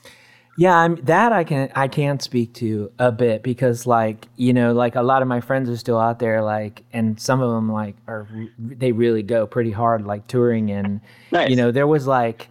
Yeah, 0.60 0.76
I'm, 0.76 0.96
that 1.06 1.32
I 1.34 1.44
can 1.44 1.72
I 1.76 1.88
can 1.88 2.20
speak 2.20 2.56
to 2.56 2.92
a 2.98 3.12
bit 3.12 3.44
because 3.44 3.86
like 3.86 4.28
you 4.38 4.54
know 4.54 4.74
like 4.74 4.96
a 4.96 5.04
lot 5.04 5.22
of 5.22 5.28
my 5.28 5.40
friends 5.40 5.70
are 5.70 5.78
still 5.78 6.00
out 6.00 6.18
there 6.18 6.42
like 6.42 6.84
and 6.92 7.20
some 7.20 7.42
of 7.42 7.52
them 7.52 7.72
like 7.72 7.96
are 8.08 8.28
they 8.58 8.92
really 8.92 9.22
go 9.22 9.46
pretty 9.46 9.70
hard 9.70 10.08
like 10.08 10.26
touring 10.26 10.72
and 10.72 11.00
Nice. 11.32 11.52
you 11.52 11.56
know 11.56 11.72
there 11.72 11.86
was 11.86 12.08
like 12.08 12.48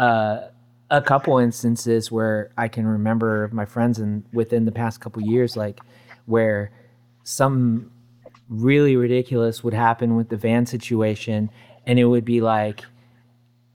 uh, 0.00 0.48
a 0.90 1.00
couple 1.00 1.38
instances 1.38 2.10
where 2.10 2.50
I 2.58 2.66
can 2.66 2.88
remember 2.88 3.48
my 3.52 3.66
friends 3.66 4.00
and 4.00 4.24
within 4.32 4.64
the 4.64 4.72
past 4.72 5.00
couple 5.00 5.22
years 5.22 5.56
like 5.56 5.78
where 6.26 6.72
some 7.22 7.92
really 8.48 8.96
ridiculous 8.96 9.62
would 9.62 9.74
happen 9.74 10.16
with 10.16 10.28
the 10.28 10.36
van 10.36 10.66
situation 10.66 11.50
and 11.86 12.00
it 12.00 12.06
would 12.06 12.24
be 12.24 12.40
like 12.40 12.84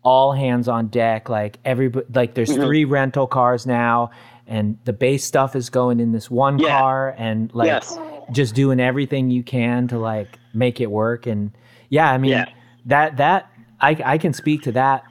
all 0.03 0.31
hands 0.31 0.67
on 0.67 0.87
deck 0.87 1.27
like 1.29 1.59
everybody 1.65 2.05
like 2.13 2.33
there's 2.33 2.49
Mhm. 2.49 2.63
three 2.63 2.85
rental 2.85 3.27
cars 3.27 3.65
now 3.65 4.11
and 4.47 4.77
the 4.85 4.93
bass 4.93 5.23
stuff 5.25 5.55
is 5.55 5.69
going 5.69 5.99
in 5.99 6.11
this 6.13 6.31
one 6.31 6.57
Yeah. 6.57 6.79
car 6.79 7.15
and 7.17 7.53
like 7.53 7.67
Yes. 7.67 7.99
just 8.31 8.55
doing 8.55 8.79
everything 8.79 9.29
you 9.29 9.43
can 9.43 9.87
to 9.89 9.99
like 9.99 10.39
make 10.53 10.79
it 10.79 10.89
work 10.89 11.27
and 11.27 11.51
yeah 11.89 12.09
i 12.11 12.17
mean 12.17 12.31
Yeah. 12.31 12.45
that 12.85 13.17
that 13.17 13.51
I, 13.81 13.97
I 14.05 14.17
can 14.17 14.33
speak 14.33 14.63
to 14.63 14.71
that 14.73 15.03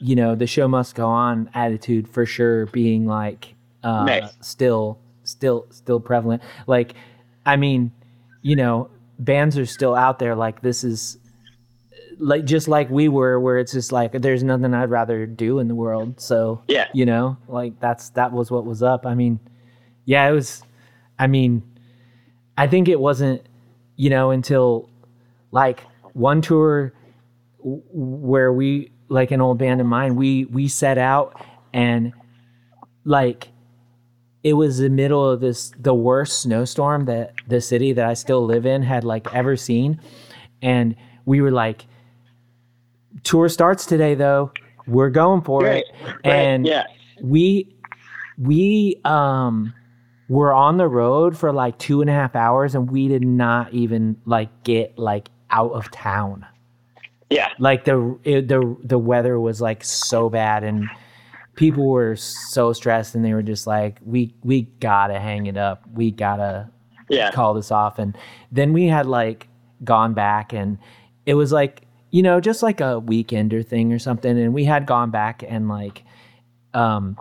you 0.00 0.14
know 0.14 0.34
the 0.36 0.46
show 0.46 0.68
must 0.68 0.94
go 0.94 1.06
on 1.06 1.50
attitude 1.54 2.06
for 2.08 2.24
sure 2.24 2.66
being 2.66 3.06
like 3.06 3.54
uh 3.82 4.04
Nice. 4.04 4.36
still 4.40 4.98
still 5.24 5.66
still 5.70 5.98
prevalent 6.00 6.42
like 6.68 6.94
i 7.44 7.56
mean 7.56 7.90
you 8.42 8.54
know 8.56 8.88
bands 9.18 9.58
are 9.58 9.66
still 9.66 9.96
out 9.96 10.20
there 10.20 10.36
like 10.36 10.62
this 10.62 10.84
is 10.84 11.18
like 12.18 12.44
just 12.44 12.68
like 12.68 12.90
we 12.90 13.08
were 13.08 13.38
where 13.40 13.58
it's 13.58 13.72
just 13.72 13.92
like 13.92 14.12
there's 14.12 14.42
nothing 14.42 14.74
i'd 14.74 14.90
rather 14.90 15.24
do 15.26 15.58
in 15.60 15.68
the 15.68 15.74
world. 15.74 16.20
So 16.20 16.62
Yeah. 16.68 16.88
you 16.92 17.06
know 17.06 17.36
like 17.48 17.78
that's 17.80 18.10
that 18.10 18.32
was 18.32 18.50
what 18.50 18.64
was 18.64 18.82
up. 18.82 19.06
I 19.06 19.14
mean 19.14 19.38
yeah 20.04 20.28
it 20.28 20.32
was 20.32 20.62
i 21.18 21.26
mean 21.26 21.62
i 22.56 22.66
think 22.66 22.88
it 22.88 22.98
wasn't 22.98 23.42
you 23.96 24.08
know 24.08 24.30
until 24.30 24.88
like 25.52 25.84
one 26.14 26.40
tour 26.40 26.92
where 27.62 28.52
we 28.52 28.90
like 29.08 29.30
an 29.30 29.40
old 29.40 29.58
band 29.58 29.80
of 29.80 29.86
mine 29.86 30.16
we 30.16 30.46
we 30.46 30.66
set 30.66 30.96
out 30.96 31.38
and 31.74 32.12
like 33.04 33.48
it 34.42 34.54
was 34.54 34.78
the 34.78 34.88
middle 34.88 35.28
of 35.28 35.40
this 35.40 35.72
the 35.78 35.92
worst 35.94 36.40
snowstorm 36.40 37.04
that 37.04 37.34
the 37.48 37.60
city 37.60 37.92
that 37.92 38.06
i 38.06 38.14
still 38.14 38.44
live 38.46 38.64
in 38.64 38.82
had 38.82 39.04
like 39.04 39.32
ever 39.34 39.56
seen. 39.56 40.00
And 40.62 40.96
we 41.26 41.40
were 41.40 41.50
like 41.52 41.86
tour 43.24 43.48
starts 43.48 43.86
today 43.86 44.14
though 44.14 44.50
we're 44.86 45.10
going 45.10 45.42
for 45.42 45.62
Right. 45.62 45.84
it 45.84 45.86
Right. 46.24 46.26
and 46.34 46.66
yeah. 46.66 46.84
we 47.22 47.74
we 48.38 49.00
um 49.04 49.72
were 50.28 50.52
on 50.52 50.76
the 50.76 50.86
road 50.88 51.36
for 51.36 51.52
like 51.52 51.78
two 51.78 52.00
and 52.00 52.10
a 52.10 52.12
half 52.12 52.36
hours 52.36 52.74
and 52.74 52.90
we 52.90 53.08
did 53.08 53.22
not 53.26 53.72
even 53.72 54.16
like 54.26 54.50
get 54.64 54.98
like 54.98 55.30
out 55.50 55.72
of 55.72 55.90
town 55.90 56.44
Yeah. 57.30 57.48
like 57.58 57.84
the 57.84 58.18
it, 58.24 58.48
the 58.48 58.76
the 58.84 58.98
weather 58.98 59.40
was 59.40 59.60
like 59.60 59.82
so 59.84 60.28
bad 60.28 60.64
and 60.64 60.88
people 61.54 61.88
were 61.90 62.14
so 62.14 62.72
stressed 62.72 63.14
and 63.14 63.24
they 63.24 63.32
were 63.34 63.42
just 63.42 63.66
like 63.66 63.98
we 64.04 64.34
we 64.44 64.62
gotta 64.80 65.18
hang 65.18 65.46
it 65.46 65.56
up 65.56 65.82
we 65.92 66.10
gotta 66.10 66.68
Yeah. 67.08 67.30
call 67.32 67.54
this 67.54 67.72
off 67.72 67.98
and 67.98 68.16
then 68.52 68.72
we 68.72 68.86
had 68.86 69.06
like 69.06 69.48
gone 69.82 70.12
back 70.14 70.52
and 70.52 70.78
it 71.26 71.34
was 71.34 71.50
like 71.52 71.82
you 72.10 72.22
know 72.22 72.40
just 72.40 72.62
like 72.62 72.80
a 72.80 73.00
weekender 73.04 73.64
thing 73.66 73.92
or 73.92 73.98
something. 73.98 74.38
And 74.38 74.54
we 74.54 74.64
had 74.64 74.86
gone 74.86 75.10
back 75.10 75.42
and 75.46 75.68
like 75.68 76.04
um 76.74 77.18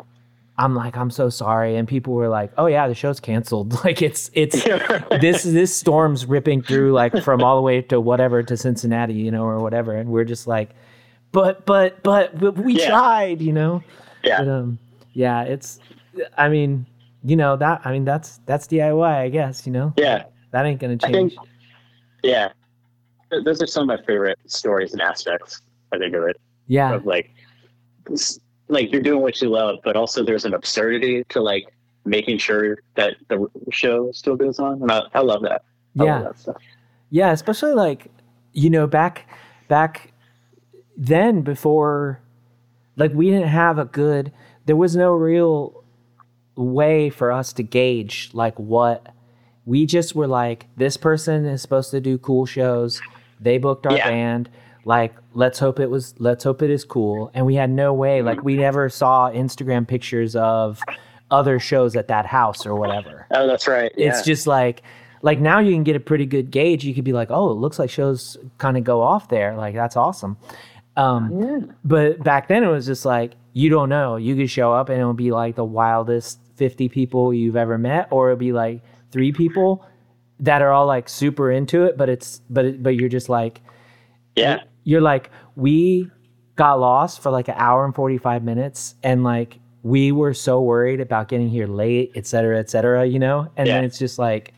i'm 0.57 0.73
like 0.75 0.97
i'm 0.97 1.09
so 1.11 1.29
sorry. 1.29 1.75
And 1.75 1.87
people 1.87 2.13
were 2.13 2.29
like 2.29 2.51
oh 2.57 2.65
yeah 2.67 2.87
the 2.87 2.95
show's 2.95 3.19
canceled. 3.19 3.73
Like 3.83 4.01
it's 4.01 4.29
it's 4.33 4.63
this 5.21 5.43
this 5.43 5.75
storm's 5.75 6.25
ripping 6.25 6.61
through 6.61 6.93
like 6.93 7.21
from 7.23 7.43
all 7.43 7.55
the 7.55 7.61
way 7.61 7.81
to 7.83 7.99
whatever 7.99 8.43
to 8.43 8.57
cincinnati 8.57 9.13
you 9.13 9.31
know 9.31 9.43
or 9.43 9.59
whatever. 9.59 9.93
And 9.95 10.09
we're 10.09 10.23
just 10.25 10.47
like 10.47 10.69
but 11.31 11.65
but 11.65 12.01
but, 12.03 12.39
but 12.39 12.57
we 12.57 12.79
Yeah. 12.79 12.89
tried 12.89 13.41
you 13.41 13.51
know? 13.53 13.83
Yeah. 14.23 14.39
but 14.39 14.47
um 14.49 14.79
yeah 15.13 15.43
it's 15.43 15.79
i 16.37 16.47
mean 16.49 16.85
you 17.23 17.35
know 17.35 17.55
that 17.57 17.81
i 17.85 17.91
mean 17.91 18.05
that's 18.05 18.39
that's 18.45 18.67
diy 18.67 19.03
i 19.03 19.29
guess 19.29 19.65
you 19.65 19.71
know? 19.73 19.93
Yeah. 19.97 20.23
that 20.51 20.65
ain't 20.65 20.79
gonna 20.79 20.97
I 21.03 21.11
change. 21.11 21.33
Think, 21.35 21.47
yeah, 22.23 22.49
those 23.43 23.61
are 23.61 23.67
some 23.67 23.89
of 23.89 23.99
my 23.99 24.05
favorite 24.05 24.39
stories 24.45 24.93
and 24.93 25.01
aspects. 25.01 25.61
I 25.93 25.97
think 25.97 26.15
of 26.15 26.23
it 26.23 26.39
yeah 26.67 26.93
of 26.93 27.05
like, 27.05 27.31
like 28.67 28.91
you're 28.91 29.01
doing 29.01 29.21
what 29.21 29.41
you 29.41 29.49
love, 29.49 29.79
but 29.83 29.95
also 29.95 30.23
there's 30.23 30.45
an 30.45 30.53
absurdity 30.53 31.23
to 31.29 31.41
like 31.41 31.65
making 32.05 32.37
sure 32.37 32.77
that 32.95 33.15
the 33.29 33.47
show 33.71 34.11
still 34.11 34.35
goes 34.35 34.59
on, 34.59 34.81
and 34.81 34.91
I, 34.91 35.01
I 35.13 35.19
love 35.21 35.41
that. 35.43 35.63
I 35.99 36.03
yeah 36.03 36.15
love 36.15 36.23
that 36.23 36.39
stuff. 36.39 36.57
Yeah, 37.09 37.31
especially 37.31 37.73
like 37.73 38.07
you 38.53 38.69
know 38.69 38.87
back 38.87 39.29
back 39.67 40.13
then 40.95 41.41
before 41.41 42.21
like 42.95 43.13
we 43.13 43.29
didn't 43.29 43.49
have 43.49 43.77
a 43.77 43.85
good 43.85 44.31
there 44.65 44.75
was 44.75 44.95
no 44.95 45.13
real 45.13 45.83
way 46.55 47.09
for 47.09 47.31
us 47.31 47.53
to 47.53 47.63
gauge 47.63 48.31
like 48.33 48.57
what 48.57 49.13
we 49.65 49.85
just 49.85 50.15
were 50.15 50.27
like 50.27 50.65
this 50.75 50.97
person 50.97 51.45
is 51.45 51.61
supposed 51.61 51.91
to 51.91 51.99
do 52.01 52.17
cool 52.17 52.45
shows. 52.45 53.01
They 53.39 53.57
booked 53.57 53.85
our 53.87 53.95
Yeah. 53.95 54.09
band. 54.09 54.49
Like 54.85 55.13
let's 55.33 55.59
hope 55.59 55.79
it 55.79 55.89
was 55.89 56.15
let's 56.17 56.43
hope 56.43 56.61
it 56.61 56.69
is 56.69 56.85
cool. 56.85 57.29
And 57.33 57.45
we 57.45 57.55
had 57.55 57.69
no 57.69 57.93
way 57.93 58.21
like 58.21 58.43
we 58.43 58.55
never 58.55 58.87
saw 58.89 59.29
Instagram 59.29 59.85
pictures 59.87 60.35
of 60.35 60.81
other 61.29 61.59
shows 61.59 61.95
at 61.97 62.07
that 62.07 62.25
house 62.25 62.65
or 62.65 62.73
whatever. 62.75 63.27
Oh, 63.31 63.47
that's 63.47 63.67
right. 63.67 63.91
it's 63.97 64.21
just 64.23 64.47
like 64.47 64.81
like 65.23 65.39
now 65.41 65.59
you 65.59 65.73
can 65.73 65.83
get 65.83 65.95
a 65.97 65.99
pretty 65.99 66.25
good 66.25 66.51
gauge. 66.51 66.85
You 66.85 66.93
could 66.93 67.03
be 67.03 67.11
like 67.11 67.29
oh 67.31 67.51
it 67.51 67.55
looks 67.55 67.79
like 67.79 67.89
shows 67.89 68.37
kind 68.59 68.77
of 68.77 68.83
go 68.85 69.01
off 69.01 69.27
there. 69.27 69.55
Like 69.57 69.75
that's 69.75 69.97
awesome. 69.97 70.37
Um 70.95 71.75
but 71.83 72.23
back 72.23 72.47
then 72.47 72.63
it 72.63 72.67
was 72.69 72.85
just 72.85 73.05
like 73.05 73.33
you 73.53 73.69
don't 73.69 73.89
know. 73.89 74.15
You 74.15 74.35
could 74.35 74.49
show 74.49 74.71
up 74.73 74.89
and 74.89 74.99
it'll 74.99 75.13
be 75.13 75.31
like 75.31 75.55
the 75.55 75.65
wildest 75.65 76.39
50 76.55 76.89
people 76.89 77.33
you've 77.33 77.55
ever 77.55 77.77
met 77.77 78.07
or 78.11 78.29
it'll 78.29 78.39
be 78.39 78.53
like 78.53 78.81
three 79.11 79.31
people 79.31 79.85
that 80.39 80.61
are 80.61 80.71
all 80.71 80.85
like 80.85 81.09
super 81.09 81.51
into 81.51 81.83
it 81.83 81.97
but 81.97 82.09
it's 82.09 82.41
but 82.49 82.65
it, 82.65 82.83
but 82.83 82.95
you're 82.95 83.09
just 83.09 83.29
like 83.29 83.61
yeah, 84.35 84.59
you're 84.83 85.01
like 85.01 85.31
we 85.55 86.09
got 86.55 86.79
lost 86.79 87.21
for 87.21 87.31
like 87.31 87.47
an 87.47 87.55
hour 87.57 87.85
and 87.85 87.95
45 87.95 88.43
minutes 88.43 88.95
and 89.01 89.23
like 89.23 89.59
we 89.83 90.11
were 90.11 90.33
so 90.33 90.61
worried 90.61 90.99
about 90.99 91.27
getting 91.27 91.49
here 91.49 91.65
late 91.65 92.11
et 92.15 92.27
cetera 92.27 92.59
et 92.59 92.69
cetera 92.69 93.05
you 93.05 93.17
know? 93.17 93.49
And 93.57 93.67
then 93.67 93.83
it's 93.83 93.97
just 93.97 94.19
like 94.19 94.53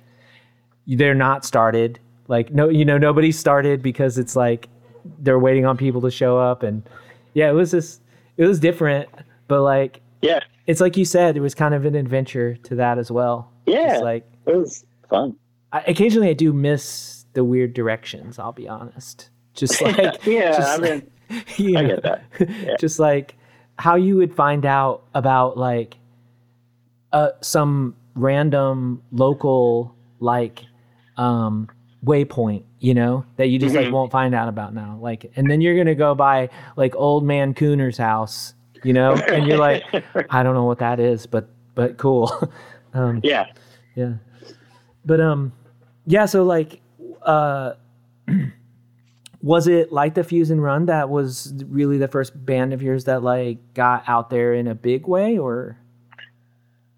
they're 0.85 1.15
not 1.15 1.45
started. 1.45 1.99
Like 2.27 2.51
no 2.51 2.67
you 2.67 2.83
know 2.83 2.97
nobody 2.97 3.31
started 3.31 3.81
because 3.81 4.17
it's 4.17 4.35
like 4.35 4.67
they're 5.19 5.39
waiting 5.39 5.65
on 5.65 5.77
people 5.77 6.01
to 6.01 6.11
show 6.11 6.37
up 6.37 6.61
and 6.61 6.83
yeah 7.33 7.49
it 7.49 7.53
was 7.53 7.71
just 7.71 8.01
it 8.37 8.45
was 8.45 8.59
different 8.59 9.09
but 9.47 9.61
like 9.61 10.01
yeah, 10.21 10.39
it's 10.67 10.81
like 10.81 10.97
you 10.97 11.05
said 11.05 11.37
it 11.37 11.41
was 11.41 11.55
kind 11.55 11.73
of 11.73 11.85
an 11.85 11.95
adventure 11.95 12.55
to 12.63 12.75
that 12.75 12.97
as 12.97 13.11
well. 13.11 13.51
Yeah. 13.65 13.99
Like 13.99 14.29
it 14.45 14.55
was 14.55 14.85
fun. 15.09 15.35
I, 15.71 15.81
occasionally 15.81 16.29
i 16.29 16.33
do 16.33 16.51
miss 16.53 17.25
the 17.33 17.43
weird 17.43 17.73
directions 17.73 18.39
i'll 18.39 18.51
be 18.53 18.67
honest 18.67 19.29
just 19.53 19.81
like 19.81 20.25
yeah, 20.25 20.51
just 20.57 20.69
I 20.69 20.75
like- 20.77 20.91
mean, 21.29 21.43
you 21.57 21.77
I 21.77 21.83
get 21.83 22.03
that. 22.03 22.23
Yeah. 22.39 22.75
just 22.79 22.97
like 22.99 23.35
how 23.77 23.95
you 23.95 24.15
would 24.17 24.33
find 24.33 24.65
out 24.65 25.03
about 25.13 25.57
like 25.57 25.97
uh 27.13 27.29
some 27.41 27.95
random 28.15 29.01
local 29.11 29.95
like 30.19 30.65
um 31.17 31.69
waypoint 32.05 32.63
you 32.79 32.93
know 32.93 33.25
that 33.35 33.47
you 33.47 33.59
just 33.59 33.75
like 33.75 33.87
Mhm. 33.87 33.91
won't 33.91 34.11
find 34.11 34.33
out 34.33 34.47
about 34.47 34.73
now 34.73 34.97
like 35.01 35.31
and 35.35 35.49
then 35.51 35.59
you're 35.61 35.75
gonna 35.77 35.95
go 35.95 36.15
by 36.15 36.49
like 36.77 36.95
old 36.95 37.23
man 37.25 37.53
cooner's 37.53 37.97
house 37.97 38.53
you 38.83 38.93
know 38.93 39.13
and 39.13 39.45
you're 39.47 39.57
like 39.57 39.83
i 40.29 40.41
don't 40.41 40.53
know 40.55 40.63
what 40.63 40.79
that 40.79 40.99
is 40.99 41.25
but 41.25 41.49
but 41.75 41.97
cool 41.97 42.31
um 42.93 43.19
yeah, 43.23 43.45
yeah. 43.95 44.13
But 45.05 45.19
um 45.21 45.51
yeah, 46.09 46.25
so 46.25 46.43
like 46.43 46.81
uh 47.21 47.73
was 49.41 49.67
it 49.67 49.91
like 49.91 50.15
the 50.15 50.23
Fuse 50.23 50.49
and 50.49 50.61
Run 50.61 50.87
that 50.87 51.09
was 51.09 51.53
really 51.67 51.97
the 51.97 52.07
first 52.07 52.45
band 52.45 52.73
of 52.73 52.81
yours 52.81 53.05
that 53.05 53.21
like 53.21 53.59
got 53.75 54.03
out 54.07 54.29
there 54.29 54.53
in 54.53 54.67
a 54.67 54.75
big 54.75 55.07
way 55.07 55.37
or 55.37 55.77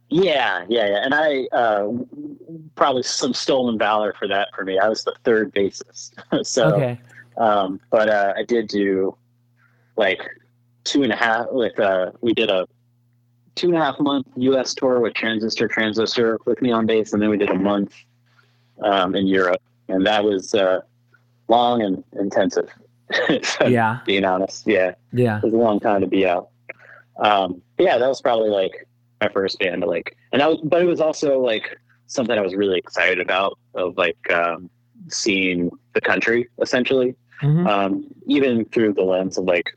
yeah, 0.08 0.66
yeah, 0.68 0.88
yeah. 0.88 1.06
And 1.06 1.14
I 1.14 1.46
uh, 1.56 1.88
probably 2.76 3.04
some 3.04 3.34
stolen 3.34 3.78
valor 3.78 4.14
for 4.20 4.28
that 4.28 4.50
for 4.54 4.66
me. 4.66 4.78
I 4.78 4.90
was 4.90 5.04
the 5.06 5.16
third 5.24 5.54
bassist, 5.54 6.12
so 6.46 6.76
Okay. 6.76 7.00
Um, 7.38 7.80
but 7.90 8.10
uh, 8.10 8.34
I 8.36 8.44
did 8.44 8.68
do 8.68 9.16
like 9.96 10.22
two 10.84 11.04
and 11.04 11.14
a 11.14 11.16
half. 11.16 11.48
With 11.50 11.80
uh, 11.80 12.12
we 12.20 12.34
did 12.34 12.50
a 12.50 12.68
two 13.56 13.68
and 13.68 13.78
a 13.78 13.80
half 13.80 14.00
month 14.00 14.28
U.S. 14.36 14.74
tour 14.74 15.00
with 15.00 15.14
Transistor 15.14 15.70
Transistor 15.70 16.40
with 16.46 16.62
me 16.62 16.72
on 16.72 16.86
bass, 16.86 17.14
and 17.14 17.22
then 17.22 17.30
we 17.30 17.38
did 17.38 17.50
a 17.50 17.56
month 17.56 17.94
um, 18.82 19.16
in 19.16 19.28
Europe, 19.28 19.62
and 19.88 20.06
that 20.06 20.24
was 20.24 20.54
uh, 20.54 20.82
long 21.48 21.82
and 21.82 22.04
intensive. 22.20 22.70
Yeah. 23.68 24.00
being 24.06 24.24
honest, 24.24 24.66
yeah, 24.66 24.94
Yeah. 25.12 25.38
it 25.40 25.44
was 25.44 25.54
a 25.54 25.58
long 25.58 25.80
time 25.82 26.00
to 26.02 26.08
be 26.08 26.26
out. 26.26 26.48
Um, 27.18 27.62
yeah, 27.78 27.98
that 27.98 28.08
was 28.08 28.22
probably 28.22 28.50
like 28.50 28.88
my 29.20 29.28
first 29.30 29.60
band. 29.60 29.84
Like, 29.84 30.16
and 30.32 30.42
I 30.42 30.48
was, 30.48 30.60
but 30.64 30.82
it 30.82 30.86
was 30.86 31.02
also 31.02 31.38
like 31.40 31.78
something 32.08 32.38
I 32.38 32.42
was 32.42 32.56
really 32.56 32.78
excited 32.80 33.20
about 33.20 33.58
of 33.76 33.98
like 33.98 34.18
um, 34.32 34.70
seeing 35.10 35.70
the 35.94 36.02
country 36.02 36.48
essentially 36.62 37.16
Mhm. 37.42 37.68
um, 37.68 38.06
even 38.28 38.66
through 38.66 38.94
the 38.94 39.02
lens 39.04 39.38
of 39.38 39.44
like 39.46 39.76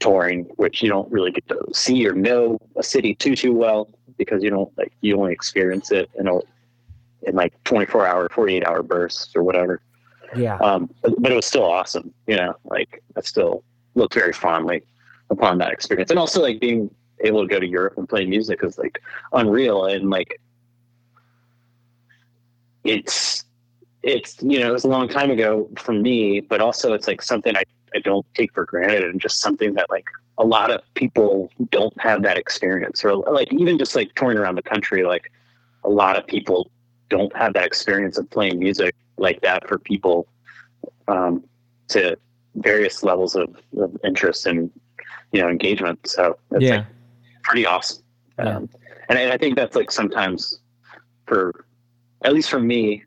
touring, 0.00 0.44
which 0.56 0.82
you 0.82 0.88
don't 0.88 1.10
really 1.10 1.30
get 1.32 1.48
to 1.48 1.58
see 1.72 2.06
or 2.06 2.12
know 2.12 2.58
a 2.76 2.82
city 2.82 3.14
too 3.14 3.34
too 3.34 3.52
well 3.52 3.88
because 4.16 4.42
you 4.42 4.50
don't 4.50 4.70
like 4.78 4.92
you 5.00 5.18
only 5.18 5.32
experience 5.32 5.90
it 5.90 6.08
in 6.18 6.28
a 6.28 6.38
in 7.22 7.34
like 7.34 7.52
24 7.64 8.06
hour 8.06 8.28
48 8.30 8.66
hour 8.66 8.82
bursts 8.82 9.34
or 9.34 9.42
whatever 9.42 9.80
Yeah. 10.36 10.56
um, 10.56 10.90
but, 11.02 11.20
but 11.20 11.32
it 11.32 11.34
was 11.34 11.46
still 11.46 11.64
awesome 11.64 12.12
you 12.26 12.36
know 12.36 12.54
like 12.64 13.02
i 13.16 13.20
still 13.20 13.64
look 13.94 14.14
very 14.14 14.32
fondly 14.32 14.82
upon 15.30 15.58
that 15.58 15.72
experience 15.72 16.10
and 16.10 16.18
also 16.18 16.40
like 16.40 16.60
being 16.60 16.90
able 17.20 17.42
to 17.42 17.48
go 17.48 17.58
to 17.58 17.66
europe 17.66 17.94
and 17.96 18.08
play 18.08 18.24
music 18.24 18.60
is 18.62 18.78
like 18.78 19.00
unreal 19.32 19.86
and 19.86 20.10
like 20.10 20.40
it's 22.84 23.44
it's 24.02 24.40
you 24.42 24.60
know 24.60 24.68
it 24.68 24.72
was 24.72 24.84
a 24.84 24.88
long 24.88 25.08
time 25.08 25.30
ago 25.30 25.68
for 25.76 25.92
me 25.92 26.40
but 26.40 26.60
also 26.60 26.92
it's 26.92 27.06
like 27.08 27.20
something 27.20 27.56
i, 27.56 27.62
I 27.94 27.98
don't 27.98 28.24
take 28.34 28.52
for 28.54 28.64
granted 28.64 29.04
and 29.04 29.20
just 29.20 29.40
something 29.40 29.74
that 29.74 29.90
like 29.90 30.06
a 30.38 30.44
lot 30.44 30.70
of 30.70 30.80
people 30.94 31.50
don't 31.70 31.98
have 32.00 32.22
that 32.22 32.38
experience 32.38 33.04
or 33.04 33.16
like 33.16 33.52
even 33.52 33.76
just 33.76 33.96
like 33.96 34.14
touring 34.14 34.38
around 34.38 34.54
the 34.54 34.62
country 34.62 35.02
like 35.02 35.32
a 35.84 35.88
lot 35.90 36.16
of 36.16 36.26
people 36.26 36.70
don't 37.08 37.34
have 37.36 37.54
that 37.54 37.64
experience 37.66 38.18
of 38.18 38.28
playing 38.30 38.58
music 38.58 38.94
like 39.16 39.40
that 39.40 39.66
for 39.68 39.78
people 39.78 40.26
um, 41.08 41.42
to 41.88 42.16
various 42.56 43.02
levels 43.02 43.34
of, 43.36 43.56
of 43.78 43.96
interest 44.04 44.46
and 44.46 44.70
you 45.32 45.40
know 45.40 45.48
engagement 45.48 45.98
so 46.06 46.36
it's 46.52 46.62
yeah. 46.64 46.76
like 46.76 46.86
pretty 47.42 47.66
awesome 47.66 48.02
Yeah. 48.38 48.56
um, 48.56 48.68
and, 49.08 49.18
I- 49.18 49.32
I 49.32 49.38
think 49.38 49.56
that's 49.56 49.76
like 49.76 49.90
sometimes 49.90 50.60
for 51.26 51.64
at 52.22 52.32
least 52.34 52.50
for 52.50 52.60
me 52.60 53.04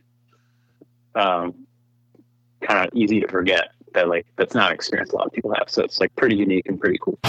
um, 1.16 1.54
kind 2.62 2.88
of 2.88 2.96
easy 2.96 3.20
to 3.20 3.28
forget 3.28 3.72
that 3.94 4.08
like 4.08 4.26
that's 4.38 4.54
not 4.56 4.70
an 4.70 4.76
experience 4.76 5.12
a 5.12 5.16
lot 5.16 5.26
of 5.28 5.34
people 5.34 5.54
have 5.54 5.70
so 5.70 5.84
it's 5.84 6.00
like 6.00 6.16
pretty 6.16 6.36
unique 6.36 6.66
and 6.68 6.80
pretty 6.80 6.98
cool 7.02 7.20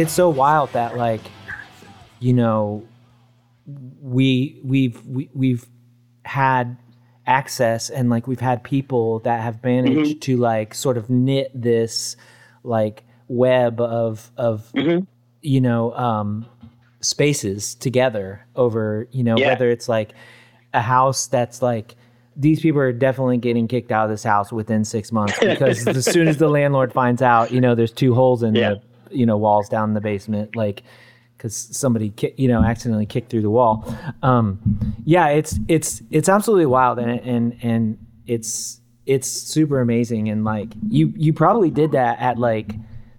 it's 0.00 0.12
so 0.12 0.28
wild 0.28 0.72
that 0.72 0.96
like 0.96 1.20
you 2.18 2.32
know 2.32 2.82
we 4.00 4.60
we've 4.64 5.04
we, 5.06 5.30
we've 5.34 5.66
had 6.24 6.76
access 7.26 7.90
and 7.90 8.10
like 8.10 8.26
we've 8.26 8.40
had 8.40 8.62
people 8.64 9.20
that 9.20 9.40
have 9.40 9.62
managed 9.62 10.22
to 10.22 10.36
like 10.36 10.74
sort 10.74 10.96
of 10.96 11.08
knit 11.10 11.50
this 11.54 12.16
like 12.64 13.04
web 13.28 13.80
of 13.80 14.30
of 14.36 14.70
Mhm. 14.74 15.06
you 15.42 15.60
know 15.60 15.92
um 15.94 16.46
spaces 17.00 17.74
together 17.76 18.44
over 18.56 19.06
you 19.12 19.22
know 19.22 19.36
Yeah. 19.38 19.48
whether 19.50 19.70
it's 19.70 19.88
like 19.88 20.12
a 20.74 20.80
house 20.82 21.26
that's 21.28 21.62
like 21.62 21.94
these 22.36 22.60
people 22.60 22.80
are 22.80 22.92
definitely 22.92 23.38
getting 23.38 23.68
kicked 23.68 23.92
out 23.92 24.04
of 24.04 24.10
this 24.10 24.22
house 24.24 24.52
within 24.52 24.84
six 24.84 25.12
months 25.12 25.38
because 25.40 25.86
as 25.86 26.04
soon 26.04 26.26
as 26.28 26.38
the 26.38 26.48
landlord 26.48 26.92
finds 26.92 27.20
out, 27.20 27.50
you 27.50 27.60
know, 27.60 27.74
there's 27.74 27.90
two 27.92 28.14
holes 28.14 28.42
in 28.42 28.54
Yeah. 28.54 28.74
the, 28.74 28.82
you 29.10 29.26
know, 29.26 29.36
walls 29.36 29.68
down 29.68 29.90
in 29.90 29.94
the 29.94 30.00
basement, 30.00 30.56
like, 30.56 30.82
because 31.36 31.54
somebody, 31.54 32.12
you 32.36 32.48
know, 32.48 32.62
accidentally 32.62 33.06
kicked 33.06 33.30
through 33.30 33.42
the 33.42 33.50
wall. 33.50 33.94
Um, 34.22 34.60
yeah, 35.04 35.28
it's 35.28 35.58
it's 35.68 36.02
it's 36.10 36.28
absolutely 36.28 36.66
wild, 36.66 36.98
and 36.98 37.20
and 37.20 37.56
and 37.62 38.06
it's 38.26 38.80
it's 39.06 39.28
super 39.28 39.80
amazing, 39.80 40.28
and 40.28 40.44
like 40.44 40.68
you 40.88 41.12
you 41.16 41.32
probably 41.32 41.70
did 41.70 41.92
that 41.92 42.20
at 42.20 42.38
like 42.38 42.74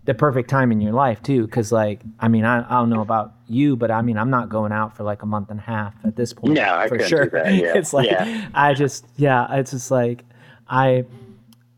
the 0.05 0.13
perfect 0.13 0.49
time 0.49 0.71
in 0.71 0.81
your 0.81 0.93
life 0.93 1.21
too, 1.21 1.45
because 1.45 1.71
like 1.71 2.01
I 2.19 2.27
mean 2.27 2.43
I, 2.45 2.65
I 2.65 2.79
don't 2.79 2.89
know 2.89 3.01
about 3.01 3.33
you, 3.47 3.75
but 3.75 3.91
I 3.91 4.01
mean 4.01 4.17
I'm 4.17 4.29
not 4.29 4.49
going 4.49 4.71
out 4.71 4.95
for 4.95 5.03
like 5.03 5.21
a 5.21 5.25
month 5.25 5.49
and 5.51 5.59
a 5.59 5.63
half 5.63 5.93
at 6.03 6.15
this 6.15 6.33
point. 6.33 6.53
No, 6.53 6.63
I 6.75 6.87
for 6.87 6.99
sure. 6.99 7.27
that, 7.27 7.53
yeah. 7.53 7.73
it's 7.75 7.93
like 7.93 8.09
Yeah. 8.09 8.49
I 8.53 8.73
just 8.73 9.05
yeah, 9.17 9.47
it's 9.55 9.71
just 9.71 9.91
like 9.91 10.23
I 10.67 11.05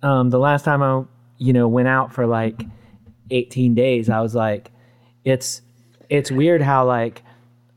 um 0.01 0.29
the 0.29 0.39
last 0.39 0.63
time 0.63 0.81
I 0.81 1.03
you 1.37 1.53
know 1.53 1.67
went 1.67 1.87
out 1.89 2.13
for 2.13 2.25
like 2.25 2.63
18 3.33 3.75
days, 3.75 4.09
I 4.09 4.21
was 4.21 4.35
like 4.35 4.71
it's 5.25 5.61
it's 6.09 6.31
weird 6.31 6.61
how 6.61 6.85
like 6.85 7.23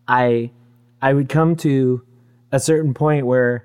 I 0.09 0.51
I 1.03 1.13
would 1.13 1.29
come 1.29 1.57
to 1.57 2.03
a 2.53 2.61
certain 2.61 2.95
point 2.95 3.27
where 3.27 3.65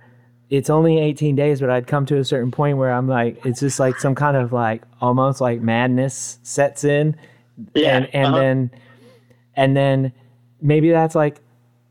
it's 0.50 0.70
only 0.70 1.00
18 1.00 1.36
days, 1.36 1.62
but 1.62 1.70
I'd 1.70 1.88
come 1.88 2.06
to 2.08 2.18
a 2.18 2.26
certain 2.26 2.52
point 2.52 2.78
where 2.78 2.92
I'm 2.92 3.08
like, 3.08 3.46
it's 3.46 3.62
just 3.62 3.80
like 3.80 3.98
some 4.00 4.16
kind 4.16 4.36
of 4.36 4.52
like 4.52 4.84
almost 5.00 5.40
like 5.40 5.62
madness 5.62 6.40
sets 6.44 6.84
in. 6.84 7.16
Yeah, 7.74 7.98
And, 7.98 8.14
and 8.14 8.26
uh-huh. 8.28 8.38
then, 8.38 8.72
and 9.56 9.78
then 9.78 10.14
maybe 10.62 10.92
that's 10.92 11.16
like 11.16 11.40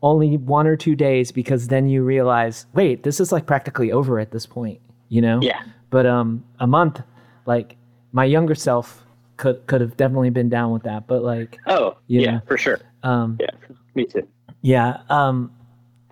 only 0.03 0.37
one 0.37 0.67
or 0.67 0.75
two 0.75 0.95
days 0.95 1.31
because 1.31 1.69
then 1.69 1.89
you 1.89 2.03
realize, 2.03 2.67
wait, 2.73 3.01
this 3.01 3.19
is 3.19 3.31
like 3.31 3.47
practically 3.47 3.91
over 3.91 4.19
at 4.19 4.31
this 4.31 4.45
point, 4.45 4.79
you 5.09 5.21
know? 5.21 5.39
Yeah. 5.41 5.63
But, 5.89 6.05
um, 6.05 6.43
a 6.59 6.67
month, 6.67 7.01
like 7.47 7.77
my 8.11 8.25
younger 8.25 8.55
self 8.55 9.03
could, 9.41 9.65
could 9.67 9.81
have 9.81 9.97
definitely 9.97 10.29
been 10.29 10.47
down 10.49 10.71
with 10.71 10.83
that. 10.83 11.07
But 11.07 11.23
like, 11.23 11.57
Oh, 11.67 11.97
yeah, 12.07 12.31
know. 12.35 12.41
for 12.47 12.57
sure. 12.57 12.79
um, 13.03 13.37
Yeah, 13.41 13.47
me 13.95 14.05
too. 14.05 14.25
yeah. 14.61 15.01
Um, 15.09 15.51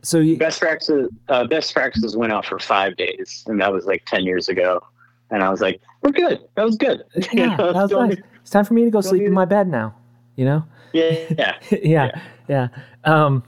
so 0.02 0.18
you, 0.20 0.36
Best 0.38 0.60
practices, 0.60 1.10
uh, 1.30 1.46
best 1.46 1.74
practices 1.74 2.18
went 2.18 2.34
out 2.34 2.46
for 2.46 2.58
five 2.58 2.98
days, 2.98 3.44
and 3.48 3.62
that 3.62 3.72
was 3.72 3.86
like 3.86 4.04
ten 4.06 4.24
years 4.24 4.50
ago. 4.50 4.82
And 5.30 5.44
I 5.44 5.50
was 5.50 5.62
like, 5.62 5.80
"We're 6.02 6.12
good. 6.12 6.40
That 6.56 6.64
was 6.66 6.76
good." 6.78 7.04
Yeah, 7.34 7.56
know, 7.58 7.72
that 7.74 7.84
was 7.84 7.92
nice. 7.92 8.10
need- 8.16 8.24
It's 8.42 8.50
time 8.50 8.66
for 8.66 8.74
me 8.74 8.84
to 8.86 8.90
go 8.90 9.02
sleep 9.02 9.22
in 9.24 9.34
my 9.34 9.46
bed 9.46 9.68
now. 9.68 9.96
You 10.36 10.46
know? 10.46 10.64
Yeah, 10.94 11.14
yeah. 11.38 11.56
yeah, 11.84 12.22
yeah. 12.48 12.68
Um, 13.04 13.44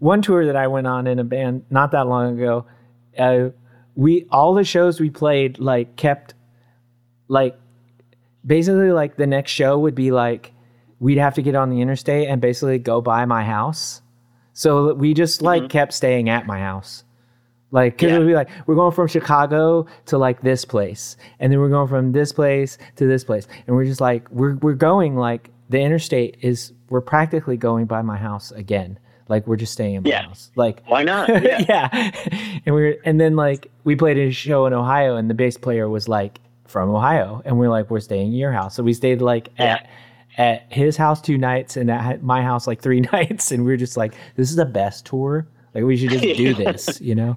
one 0.00 0.20
tour 0.22 0.44
that 0.46 0.56
I 0.56 0.66
went 0.66 0.86
on 0.88 1.06
in 1.06 1.18
a 1.20 1.24
band 1.24 1.64
not 1.70 1.92
that 1.92 2.08
long 2.08 2.36
ago, 2.36 2.66
uh, 3.18 3.50
we 3.94 4.26
all 4.32 4.54
the 4.54 4.64
shows 4.64 4.98
we 4.98 5.10
played 5.10 5.60
like 5.60 5.94
kept 5.96 6.34
like 7.28 7.56
basically 8.46 8.92
like 8.92 9.16
the 9.16 9.26
next 9.26 9.50
show 9.50 9.78
would 9.78 9.94
be 9.94 10.10
like 10.10 10.52
we'd 11.02 11.18
have 11.18 11.34
to 11.34 11.42
get 11.42 11.56
on 11.56 11.68
the 11.68 11.80
interstate 11.80 12.28
and 12.28 12.40
basically 12.40 12.78
go 12.78 13.00
by 13.00 13.24
my 13.24 13.42
house. 13.42 14.02
So 14.52 14.94
we 14.94 15.14
just 15.14 15.42
like 15.42 15.62
mm-hmm. 15.62 15.68
kept 15.68 15.92
staying 15.92 16.28
at 16.28 16.46
my 16.46 16.60
house. 16.60 17.02
Like, 17.72 17.96
cause 17.98 18.12
it 18.12 18.18
would 18.18 18.26
be 18.26 18.34
like, 18.34 18.50
we're 18.66 18.74
going 18.74 18.92
from 18.92 19.08
Chicago 19.08 19.86
to 20.06 20.18
like 20.18 20.42
this 20.42 20.64
place. 20.64 21.16
And 21.40 21.50
then 21.50 21.58
we're 21.58 21.70
going 21.70 21.88
from 21.88 22.12
this 22.12 22.30
place 22.30 22.76
to 22.96 23.06
this 23.06 23.24
place. 23.24 23.48
And 23.66 23.74
we're 23.74 23.86
just 23.86 24.00
like, 24.00 24.30
we're, 24.30 24.56
we're 24.56 24.74
going 24.74 25.16
like 25.16 25.50
the 25.70 25.80
interstate 25.80 26.36
is, 26.42 26.72
we're 26.90 27.00
practically 27.00 27.56
going 27.56 27.86
by 27.86 28.02
my 28.02 28.18
house 28.18 28.52
again. 28.52 28.98
Like 29.26 29.46
we're 29.46 29.56
just 29.56 29.72
staying 29.72 29.94
in 29.94 30.02
my 30.02 30.10
Yeah. 30.10 30.26
house. 30.26 30.50
Like, 30.54 30.82
Why 30.86 31.02
not? 31.02 31.28
Yeah. 31.42 31.64
yeah. 31.66 32.10
And 32.66 32.74
we 32.74 32.82
were, 32.82 32.96
and 33.04 33.18
then 33.18 33.34
like 33.36 33.72
we 33.84 33.96
played 33.96 34.18
a 34.18 34.30
show 34.30 34.66
in 34.66 34.74
Ohio 34.74 35.16
and 35.16 35.30
the 35.30 35.34
bass 35.34 35.56
player 35.56 35.88
was 35.88 36.08
like 36.08 36.38
from 36.72 36.90
Ohio. 36.90 37.42
And 37.44 37.58
we're 37.58 37.68
like, 37.68 37.90
we're 37.90 38.00
staying 38.00 38.28
at 38.28 38.34
your 38.34 38.52
house. 38.52 38.74
So 38.74 38.82
we 38.82 38.94
stayed 38.94 39.20
like 39.20 39.50
at, 39.58 39.88
at 40.38 40.72
his 40.72 40.96
house 40.96 41.20
two 41.20 41.38
nights 41.38 41.76
and 41.76 41.90
at 41.90 42.22
my 42.22 42.42
house 42.42 42.66
like 42.66 42.80
three 42.80 43.00
nights. 43.12 43.52
And 43.52 43.64
we 43.64 43.70
were 43.70 43.76
just 43.76 43.96
like, 43.96 44.14
this 44.36 44.50
is 44.50 44.56
the 44.56 44.64
best 44.64 45.06
tour. 45.06 45.46
Like 45.74 45.84
we 45.84 45.96
should 45.96 46.10
just 46.10 46.22
do 46.22 46.54
this, 46.64 47.00
you 47.00 47.14
know? 47.14 47.36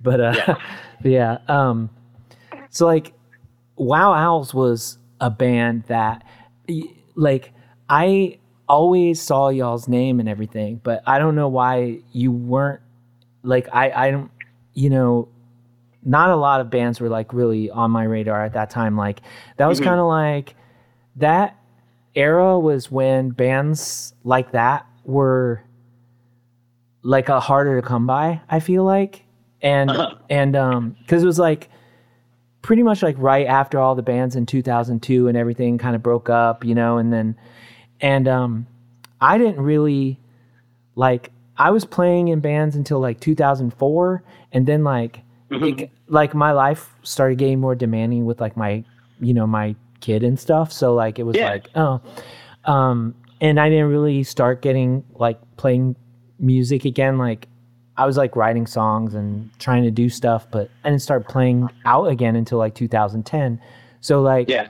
But 0.00 0.20
uh 0.20 0.34
yeah. 0.34 0.56
yeah. 1.04 1.38
Um 1.48 1.90
so 2.70 2.86
like 2.86 3.12
Wow 3.76 4.12
Owls 4.12 4.54
was 4.54 4.98
a 5.20 5.30
band 5.30 5.84
that 5.88 6.24
like 7.14 7.52
I 7.88 8.38
always 8.68 9.20
saw 9.20 9.48
y'all's 9.48 9.88
name 9.88 10.20
and 10.20 10.28
everything, 10.28 10.80
but 10.82 11.02
I 11.06 11.18
don't 11.18 11.34
know 11.34 11.48
why 11.48 12.00
you 12.12 12.30
weren't 12.30 12.80
like 13.42 13.68
I 13.72 13.90
I 13.90 14.10
don't 14.10 14.30
you 14.74 14.90
know 14.90 15.28
not 16.04 16.30
a 16.30 16.36
lot 16.36 16.60
of 16.60 16.70
bands 16.70 17.00
were 17.00 17.08
like 17.08 17.32
really 17.32 17.70
on 17.70 17.90
my 17.90 18.04
radar 18.04 18.44
at 18.44 18.52
that 18.54 18.70
time 18.70 18.96
like 18.96 19.20
that 19.58 19.66
was 19.66 19.80
kind 19.80 20.00
of 20.00 20.06
like 20.06 20.54
that 21.16 21.56
era 22.14 22.58
was 22.58 22.90
when 22.90 23.30
bands 23.30 24.14
like 24.24 24.52
that 24.52 24.86
were 25.04 25.62
like 27.02 27.28
a 27.28 27.40
harder 27.40 27.80
to 27.80 27.86
come 27.86 28.06
by 28.06 28.40
i 28.48 28.60
feel 28.60 28.84
like 28.84 29.24
and 29.62 29.90
Uh-huh. 29.90 30.14
and 30.28 30.56
um 30.56 30.96
because 31.00 31.22
it 31.22 31.26
was 31.26 31.38
like 31.38 31.68
pretty 32.62 32.82
much 32.82 33.02
like 33.02 33.16
right 33.18 33.46
after 33.46 33.78
all 33.78 33.94
the 33.94 34.02
bands 34.02 34.36
in 34.36 34.44
2002 34.46 35.28
and 35.28 35.36
everything 35.36 35.78
kind 35.78 35.96
of 35.96 36.02
broke 36.02 36.28
up 36.28 36.64
you 36.64 36.74
know 36.74 36.98
and 36.98 37.12
then 37.12 37.36
and 38.00 38.28
um 38.28 38.66
i 39.20 39.38
didn't 39.38 39.60
really 39.60 40.18
like 40.94 41.30
i 41.56 41.70
was 41.70 41.84
playing 41.84 42.28
in 42.28 42.40
bands 42.40 42.76
until 42.76 43.00
like 43.00 43.18
2004 43.20 44.22
and 44.52 44.66
then 44.66 44.84
like 44.84 45.20
it, 45.50 45.90
like 46.08 46.34
my 46.34 46.52
life 46.52 46.94
started 47.02 47.38
getting 47.38 47.60
more 47.60 47.74
demanding 47.74 48.24
with 48.24 48.40
like 48.40 48.56
my 48.56 48.84
you 49.20 49.34
know 49.34 49.46
my 49.46 49.74
kid 50.00 50.22
and 50.22 50.38
stuff 50.38 50.72
so 50.72 50.94
like 50.94 51.18
it 51.18 51.24
was 51.24 51.36
Yeah. 51.36 51.50
like 51.50 51.68
oh 51.74 52.00
um 52.64 53.14
and 53.40 53.58
i 53.60 53.68
didn't 53.68 53.88
really 53.88 54.22
start 54.22 54.62
getting 54.62 55.04
like 55.14 55.38
playing 55.56 55.96
music 56.38 56.84
again 56.84 57.18
like 57.18 57.48
i 57.96 58.06
was 58.06 58.16
like 58.16 58.34
writing 58.36 58.66
songs 58.66 59.14
and 59.14 59.50
trying 59.58 59.82
to 59.82 59.90
do 59.90 60.08
stuff 60.08 60.46
but 60.50 60.70
i 60.84 60.88
didn't 60.88 61.02
start 61.02 61.28
playing 61.28 61.68
out 61.84 62.04
again 62.06 62.34
until 62.36 62.58
like 62.58 62.74
2010 62.74 63.60
so 64.00 64.22
like 64.22 64.48
Yeah. 64.48 64.68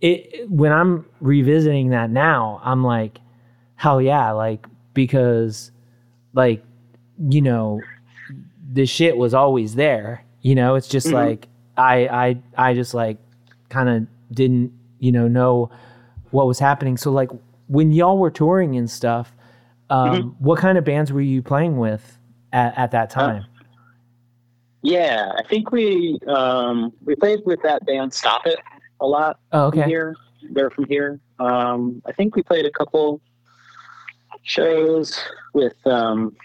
it 0.00 0.48
when 0.50 0.72
I'm 0.72 1.06
revisiting 1.20 1.90
that 1.90 2.10
now, 2.10 2.60
I'm 2.64 2.82
like, 2.84 3.18
hell 3.76 4.00
yeah, 4.02 4.32
like 4.32 4.66
because 4.94 5.70
like 6.34 6.62
you 7.30 7.40
know 7.40 7.80
the 8.76 8.84
shit 8.86 9.16
was 9.16 9.32
always 9.32 9.74
there. 9.74 10.22
You 10.42 10.54
know, 10.54 10.74
it's 10.74 10.86
just 10.86 11.08
like 11.08 11.48
I 11.76 12.06
I 12.56 12.68
I 12.70 12.74
just 12.74 12.94
like 12.94 13.16
kind 13.70 13.88
of 13.88 14.06
didn't 14.34 14.72
you 14.98 15.10
know 15.10 15.26
know 15.26 15.70
what 16.30 16.46
was 16.46 16.58
happening. 16.58 16.96
So 16.96 17.10
like 17.10 17.30
when 17.68 17.90
y'all 17.90 18.18
were 18.18 18.30
touring 18.30 18.76
and 18.76 18.88
stuff, 18.88 19.34
um, 19.90 20.36
what 20.38 20.58
kind 20.58 20.76
of 20.78 20.84
bands 20.84 21.10
were 21.10 21.22
you 21.22 21.42
playing 21.42 21.78
with 21.78 22.18
at, 22.52 22.76
at 22.76 22.90
that 22.92 23.10
time? 23.10 23.46
Yeah, 24.82 25.32
I 25.36 25.42
think 25.48 25.72
we 25.72 26.20
um, 26.28 26.92
we 27.04 27.16
played 27.16 27.40
with 27.46 27.60
that 27.62 27.84
band 27.86 28.12
Stop 28.12 28.46
It 28.46 28.58
a 29.00 29.06
lot 29.06 29.40
oh, 29.52 29.66
okay. 29.66 29.84
here. 29.84 30.14
They're 30.50 30.70
from 30.70 30.84
here. 30.84 31.18
Um, 31.38 32.02
I 32.06 32.12
think 32.12 32.36
we 32.36 32.42
played 32.42 32.66
a 32.66 32.70
couple 32.70 33.20
shows 34.42 35.18
with 35.54 35.74
um, 35.86 36.36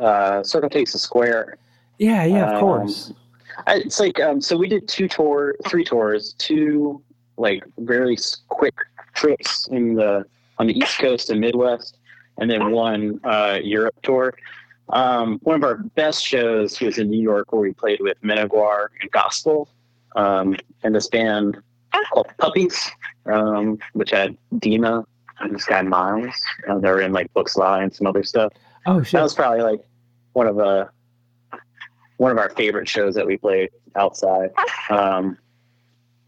uh, 0.00 0.42
Circle 0.42 0.70
Takes 0.70 0.94
a 0.94 0.98
Square. 0.98 1.58
Yeah, 1.98 2.24
yeah, 2.24 2.48
of 2.48 2.54
Um, 2.54 2.60
course. 2.60 3.12
I, 3.66 3.76
it's 3.76 4.00
like 4.00 4.18
um, 4.20 4.40
so 4.40 4.56
we 4.56 4.68
did 4.68 4.88
two 4.88 5.06
tour, 5.08 5.54
three 5.68 5.84
tours, 5.84 6.34
two 6.38 7.02
like 7.36 7.62
very 7.78 8.16
quick 8.48 8.74
trips 9.14 9.68
in 9.68 9.94
the 9.94 10.24
on 10.58 10.66
the 10.66 10.76
East 10.78 10.98
Coast 10.98 11.30
and 11.30 11.40
Midwest, 11.40 11.98
and 12.38 12.50
then 12.50 12.70
one 12.70 13.20
uh, 13.24 13.58
Europe 13.62 13.94
tour. 14.02 14.34
Um, 14.90 15.38
one 15.42 15.56
of 15.56 15.62
our 15.62 15.76
best 15.76 16.24
shows 16.24 16.80
was 16.80 16.98
in 16.98 17.10
New 17.10 17.20
York, 17.22 17.52
where 17.52 17.60
we 17.62 17.72
played 17.72 18.00
with 18.00 18.20
Menaguar 18.22 18.88
and 19.00 19.10
Gospel, 19.10 19.68
um, 20.16 20.56
and 20.82 20.94
this 20.94 21.06
band 21.08 21.58
called 22.12 22.28
Puppies, 22.38 22.90
um, 23.26 23.78
which 23.92 24.10
had 24.10 24.36
Dima 24.56 25.04
and 25.40 25.54
this 25.54 25.64
guy 25.64 25.82
Miles. 25.82 26.34
Uh, 26.68 26.78
they 26.78 26.90
were 26.90 27.00
in 27.00 27.12
like 27.12 27.32
Books 27.34 27.56
Lie 27.56 27.82
and 27.82 27.94
some 27.94 28.06
other 28.06 28.22
stuff 28.22 28.52
Oh 28.86 29.02
shit! 29.02 29.12
that 29.12 29.22
was 29.22 29.34
probably 29.34 29.60
like 29.62 29.80
one 30.32 30.46
of 30.46 30.58
uh 30.58 30.86
one 32.16 32.30
of 32.30 32.38
our 32.38 32.50
favorite 32.50 32.88
shows 32.88 33.14
that 33.14 33.26
we 33.26 33.36
played 33.36 33.70
outside. 33.96 34.50
Um, 34.90 35.38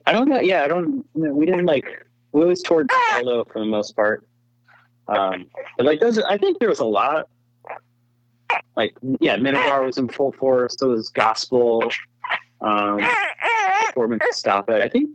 I 0.07 0.13
don't 0.13 0.29
know. 0.29 0.39
Yeah, 0.39 0.63
I 0.63 0.69
don't. 0.69 1.05
We 1.15 1.47
didn't 1.47 1.67
like 1.67 1.85
we 2.31 2.43
always 2.43 2.63
toured 2.63 2.89
solo 3.11 3.45
for 3.45 3.59
the 3.59 3.67
most 3.67 3.97
part. 3.97 4.25
Um, 5.09 5.47
but 5.77 5.87
like 5.87 5.99
those, 5.99 6.19
I 6.19 6.39
think 6.39 6.61
there 6.61 6.69
was 6.69 6.79
a 6.79 6.85
lot. 6.85 7.29
Like 8.77 8.97
yeah, 9.21 9.37
Minotaur 9.37 9.83
was 9.83 9.99
in 9.99 10.09
full 10.09 10.31
force. 10.31 10.77
So 10.79 10.91
was 10.91 11.09
Gospel. 11.09 11.91
Um, 12.61 13.01
Foreman 13.95 14.21
to 14.21 14.33
stop 14.33 14.71
it. 14.71 14.81
I 14.81 14.89
think 14.89 15.11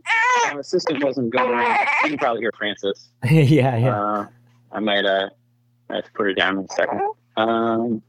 my 0.53 0.59
assistant 0.59 1.03
wasn't 1.03 1.31
going. 1.31 1.57
You 2.03 2.09
can 2.09 2.17
probably 2.17 2.41
hear 2.41 2.51
Francis. 2.57 3.09
yeah, 3.23 3.77
yeah. 3.77 4.01
Uh, 4.01 4.27
I 4.71 4.79
might 4.79 5.05
uh, 5.05 5.29
I 5.89 5.95
have 5.95 6.05
to 6.05 6.11
put 6.11 6.25
her 6.25 6.33
down 6.33 6.59
in 6.59 6.65
a 6.65 6.73
second. 6.73 7.01
Um, 7.37 8.01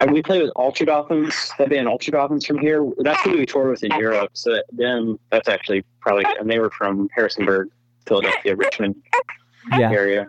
and 0.00 0.12
we 0.12 0.22
played 0.22 0.42
with 0.42 0.52
Ultra 0.56 0.86
Dolphins. 0.86 1.52
That 1.58 1.70
band 1.70 1.88
Ultra 1.88 2.12
Dolphins 2.12 2.46
from 2.46 2.58
here. 2.58 2.88
That's 2.98 3.20
who 3.22 3.32
we 3.36 3.46
toured 3.46 3.70
with 3.70 3.82
in 3.84 3.92
Europe. 3.98 4.30
So 4.34 4.60
them, 4.72 5.18
that's 5.30 5.48
actually 5.48 5.84
probably, 6.00 6.24
and 6.38 6.50
they 6.50 6.58
were 6.58 6.70
from 6.70 7.08
Harrisonburg, 7.14 7.68
Philadelphia, 8.06 8.56
Richmond 8.56 8.96
yeah. 9.72 9.90
area. 9.90 10.26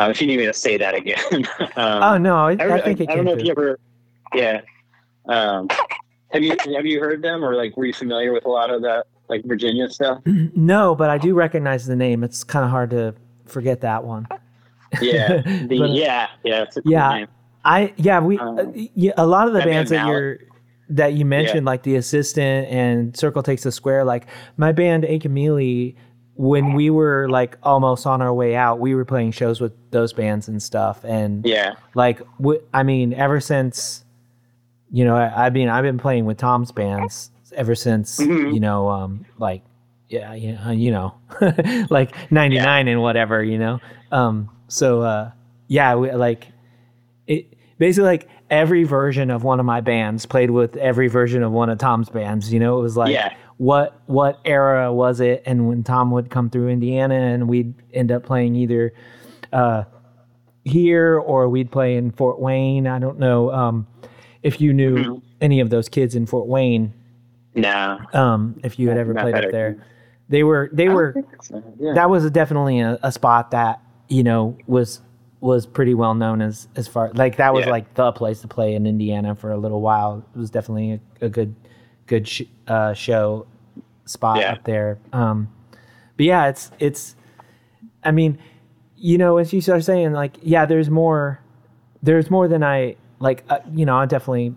Uh, 0.00 0.08
if 0.10 0.20
you 0.20 0.26
need 0.26 0.38
me 0.38 0.46
to 0.46 0.52
say 0.52 0.76
that 0.78 0.94
again. 0.94 1.18
um, 1.76 2.02
Oh 2.02 2.18
no, 2.18 2.36
I, 2.36 2.52
I, 2.52 2.74
I 2.74 2.80
think 2.80 3.00
I 3.00 3.06
came 3.06 3.16
don't 3.16 3.24
know 3.26 3.32
if 3.34 3.44
you 3.44 3.50
ever, 3.50 3.78
yeah. 4.34 4.62
Um, 5.26 5.68
have 6.30 6.42
you 6.42 6.56
have 6.74 6.86
you 6.86 6.98
heard 6.98 7.22
them 7.22 7.44
or 7.44 7.54
like 7.54 7.76
were 7.76 7.84
you 7.84 7.92
familiar 7.92 8.32
with 8.32 8.46
a 8.46 8.48
lot 8.48 8.70
of 8.70 8.82
that 8.82 9.06
like 9.28 9.44
Virginia 9.44 9.88
stuff? 9.90 10.22
No, 10.54 10.94
but 10.94 11.10
I 11.10 11.18
do 11.18 11.34
recognize 11.34 11.86
the 11.86 11.96
name. 11.96 12.24
It's 12.24 12.44
kind 12.44 12.64
of 12.64 12.70
hard 12.70 12.90
to 12.90 13.14
forget 13.46 13.80
that 13.82 14.04
one. 14.04 14.26
Yeah, 15.00 15.42
the, 15.66 15.78
But- 15.78 15.90
yeah, 15.90 16.28
yeah, 16.44 16.62
it's 16.62 16.76
a 16.76 16.82
cool 16.82 16.92
Yeah. 16.92 17.14
name. 17.14 17.28
I 17.64 17.92
yeah 17.96 18.20
we 18.20 18.38
Um, 18.38 18.58
uh, 18.58 18.64
yeah, 18.74 19.12
a 19.16 19.26
lot 19.26 19.46
of 19.48 19.54
the 19.54 19.60
bands 19.60 19.90
that 19.90 20.06
you're 20.08 20.38
that 20.90 21.14
you 21.14 21.24
mentioned 21.24 21.64
like 21.64 21.82
the 21.84 21.96
assistant 21.96 22.68
and 22.68 23.16
Circle 23.16 23.42
Takes 23.42 23.62
the 23.62 23.72
Square 23.72 24.04
like 24.04 24.26
my 24.56 24.72
band 24.72 25.04
Akamili 25.04 25.94
when 26.34 26.72
we 26.74 26.90
were 26.90 27.28
like 27.30 27.56
almost 27.62 28.06
on 28.06 28.20
our 28.22 28.32
way 28.34 28.56
out 28.56 28.80
we 28.80 28.94
were 28.94 29.04
playing 29.04 29.30
shows 29.32 29.60
with 29.60 29.72
those 29.90 30.12
bands 30.12 30.48
and 30.48 30.62
stuff. 30.62 31.04
And 31.04 31.44
Yeah, 31.46 31.74
like 31.94 32.20
w- 32.38 32.62
I 32.74 32.82
mean 32.82 33.12
ever 33.14 33.40
since 33.40 34.04
you 34.90 35.04
know 35.04 35.16
I, 35.16 35.46
I 35.46 35.50
mean 35.50 35.68
I've 35.68 35.84
been 35.84 35.98
playing 35.98 36.24
with 36.26 36.38
Tom's 36.38 36.72
bands 36.72 37.30
ever 37.54 37.74
since 37.74 38.18
Mhm. 38.18 38.52
you 38.54 38.60
know 38.60 38.88
um 38.88 39.24
like 39.38 39.62
yeah 40.08 40.34
yeah 40.34 40.70
you 40.72 40.90
know 40.90 41.14
like 41.90 42.14
99 42.30 42.88
and 42.88 43.00
whatever 43.02 43.42
you 43.42 43.58
know? 43.58 43.80
Um 44.10 44.50
so 44.68 45.02
uh 45.02 45.30
yeah 45.68 45.94
we, 45.94 46.10
like 46.12 46.48
basically 47.82 48.06
like 48.06 48.28
every 48.48 48.84
version 48.84 49.28
of 49.28 49.42
one 49.42 49.58
of 49.58 49.66
my 49.66 49.80
bands 49.80 50.24
played 50.24 50.50
with 50.50 50.76
every 50.76 51.08
version 51.08 51.42
of 51.42 51.50
one 51.50 51.68
of 51.68 51.78
Tom's 51.78 52.08
bands 52.08 52.52
you 52.52 52.60
know 52.60 52.78
it 52.78 52.82
was 52.82 52.96
like 52.96 53.12
Yeah. 53.12 53.34
what 53.56 54.00
what 54.06 54.38
era 54.44 54.92
was 54.92 55.18
it 55.18 55.42
and 55.46 55.66
when 55.66 55.82
Tom 55.82 56.12
would 56.12 56.30
come 56.30 56.48
through 56.48 56.68
Indiana 56.68 57.16
and 57.16 57.48
we'd 57.48 57.74
end 57.92 58.12
up 58.12 58.22
playing 58.24 58.54
either 58.54 58.92
uh 59.52 59.82
here 60.64 61.18
or 61.18 61.48
we'd 61.48 61.72
play 61.72 61.96
in 61.96 62.12
Fort 62.12 62.38
Wayne 62.38 62.86
I 62.86 63.00
don't 63.00 63.18
know 63.18 63.50
um 63.50 63.86
if 64.44 64.60
you 64.60 64.72
knew 64.72 64.96
Mhm. 64.96 65.22
any 65.40 65.58
of 65.58 65.70
those 65.70 65.88
kids 65.88 66.14
in 66.14 66.24
Fort 66.26 66.46
Wayne 66.46 66.92
nah. 67.56 67.98
um 68.12 68.60
if 68.62 68.78
you 68.78 68.88
had 68.90 68.96
ever 68.98 69.12
Not 69.12 69.22
played 69.22 69.34
that 69.34 69.46
up 69.46 69.50
there 69.50 69.84
they 70.28 70.44
were 70.44 70.70
they 70.72 70.88
were 70.88 71.14
Yeah. 71.80 71.94
that 71.94 72.08
was 72.10 72.30
definitely 72.30 72.78
a, 72.78 72.96
a 73.02 73.10
spot 73.10 73.50
that 73.50 73.80
you 74.08 74.22
know 74.22 74.56
was 74.68 75.00
was 75.42 75.66
pretty 75.66 75.92
well 75.92 76.14
known 76.14 76.40
as 76.40 76.68
as 76.76 76.86
far 76.86 77.10
like 77.14 77.36
that 77.36 77.52
was 77.52 77.66
Yeah. 77.66 77.72
like 77.72 77.92
the 77.94 78.12
place 78.12 78.40
to 78.42 78.48
play 78.48 78.74
in 78.74 78.86
Indiana 78.86 79.34
for 79.34 79.50
a 79.50 79.56
little 79.58 79.80
while. 79.80 80.24
It 80.34 80.38
was 80.38 80.50
definitely 80.50 81.00
a, 81.20 81.26
a 81.26 81.28
good 81.28 81.54
good 82.06 82.26
sh- 82.28 82.42
uh, 82.68 82.94
show 82.94 83.46
spot 84.04 84.38
Yeah. 84.38 84.52
up 84.52 84.64
there. 84.64 84.98
Um, 85.12 85.48
but 86.16 86.26
yeah, 86.26 86.46
it's 86.46 86.70
it's. 86.78 87.16
I 88.04 88.12
mean, 88.12 88.38
you 88.96 89.18
know, 89.18 89.38
as 89.38 89.52
you 89.52 89.60
start 89.60 89.84
saying, 89.84 90.12
like, 90.12 90.36
yeah, 90.42 90.64
there's 90.64 90.88
more. 90.90 91.40
There's 92.02 92.30
more 92.30 92.46
than 92.48 92.62
I 92.62 92.96
like. 93.18 93.44
Uh, 93.48 93.58
you 93.74 93.84
know, 93.84 93.96
I 93.96 94.06
definitely, 94.06 94.54